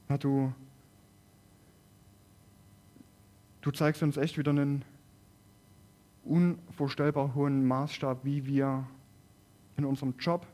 Herr, 0.08 0.16
du, 0.16 0.54
du 3.60 3.70
zeigst 3.72 4.02
uns 4.02 4.16
echt 4.16 4.38
wieder 4.38 4.52
einen 4.52 4.86
unvorstellbar 6.24 7.34
hohen 7.34 7.66
Maßstab, 7.66 8.24
wie 8.24 8.46
wir 8.46 8.86
in 9.76 9.84
unserem 9.84 10.14
Job, 10.18 10.46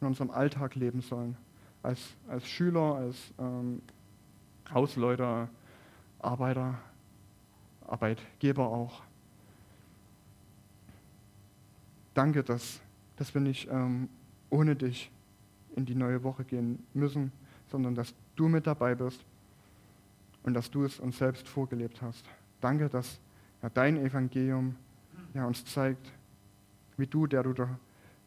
in 0.00 0.06
unserem 0.06 0.30
Alltag 0.30 0.74
leben 0.74 1.00
sollen. 1.00 1.36
Als, 1.82 2.14
als 2.28 2.46
Schüler, 2.46 2.96
als 2.96 3.32
ähm, 3.38 3.80
Hausleute, 4.72 5.48
Arbeiter, 6.18 6.74
Arbeitgeber 7.86 8.66
auch. 8.66 9.02
Danke, 12.14 12.42
dass, 12.42 12.80
dass 13.16 13.34
wir 13.34 13.40
nicht 13.40 13.68
ähm, 13.70 14.08
ohne 14.50 14.74
dich 14.74 15.10
in 15.76 15.84
die 15.84 15.94
neue 15.94 16.22
Woche 16.24 16.44
gehen 16.44 16.82
müssen, 16.94 17.30
sondern 17.70 17.94
dass 17.94 18.14
du 18.34 18.48
mit 18.48 18.66
dabei 18.66 18.94
bist 18.94 19.24
und 20.42 20.54
dass 20.54 20.70
du 20.70 20.84
es 20.84 20.98
uns 20.98 21.18
selbst 21.18 21.46
vorgelebt 21.46 22.00
hast. 22.02 22.24
Danke, 22.60 22.88
dass 22.88 23.20
ja, 23.62 23.68
dein 23.68 23.96
Evangelium 23.98 24.76
ja, 25.34 25.44
uns 25.46 25.64
zeigt, 25.64 26.12
wie 26.96 27.06
du, 27.06 27.26
der 27.26 27.42
du 27.42 27.52
der, 27.52 27.78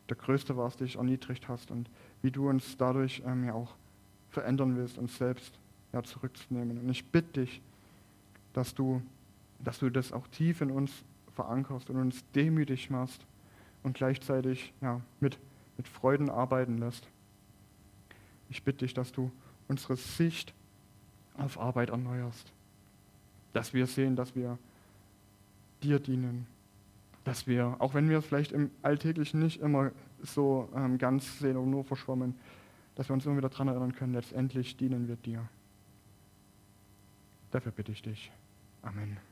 der 0.09 0.17
Größte 0.17 0.57
warst, 0.57 0.79
dich 0.79 0.95
erniedrigt 0.95 1.47
hast 1.47 1.71
und 1.71 1.89
wie 2.21 2.31
du 2.31 2.49
uns 2.49 2.77
dadurch 2.77 3.21
ähm, 3.25 3.45
ja 3.45 3.53
auch 3.53 3.75
verändern 4.29 4.75
willst, 4.75 4.97
uns 4.97 5.17
selbst 5.17 5.57
ja, 5.93 6.03
zurückzunehmen. 6.03 6.79
Und 6.79 6.89
ich 6.89 7.05
bitte 7.05 7.41
dich, 7.41 7.61
dass 8.53 8.73
du, 8.73 9.01
dass 9.63 9.79
du 9.79 9.89
das 9.89 10.11
auch 10.11 10.27
tief 10.27 10.61
in 10.61 10.71
uns 10.71 10.91
verankerst 11.35 11.89
und 11.89 11.97
uns 11.97 12.23
demütig 12.35 12.89
machst 12.89 13.25
und 13.83 13.93
gleichzeitig 13.93 14.73
ja, 14.81 15.01
mit, 15.19 15.37
mit 15.77 15.87
Freuden 15.87 16.29
arbeiten 16.29 16.77
lässt. 16.77 17.07
Ich 18.49 18.63
bitte 18.63 18.79
dich, 18.79 18.93
dass 18.93 19.11
du 19.11 19.31
unsere 19.67 19.95
Sicht 19.95 20.53
auf 21.37 21.59
Arbeit 21.59 21.89
erneuerst, 21.89 22.51
dass 23.53 23.73
wir 23.73 23.87
sehen, 23.87 24.15
dass 24.15 24.35
wir 24.35 24.57
dir 25.81 25.99
dienen, 25.99 26.47
dass 27.29 27.45
wir, 27.45 27.75
auch 27.77 27.93
wenn 27.93 28.09
wir 28.09 28.17
es 28.17 28.25
vielleicht 28.25 28.51
im 28.53 28.71
Alltäglichen 28.81 29.39
nicht 29.39 29.61
immer 29.61 29.91
so 30.23 30.67
ähm, 30.75 30.97
ganz 30.97 31.37
sehen 31.37 31.57
oder 31.57 31.67
nur 31.67 31.83
verschwommen, 31.83 32.33
dass 32.95 33.07
wir 33.07 33.13
uns 33.13 33.23
immer 33.23 33.37
wieder 33.37 33.49
daran 33.49 33.67
erinnern 33.67 33.93
können, 33.93 34.13
letztendlich 34.13 34.77
dienen 34.77 35.07
wir 35.07 35.15
dir. 35.15 35.47
Dafür 37.51 37.71
bitte 37.71 37.91
ich 37.91 38.01
dich. 38.01 38.31
Amen. 38.81 39.28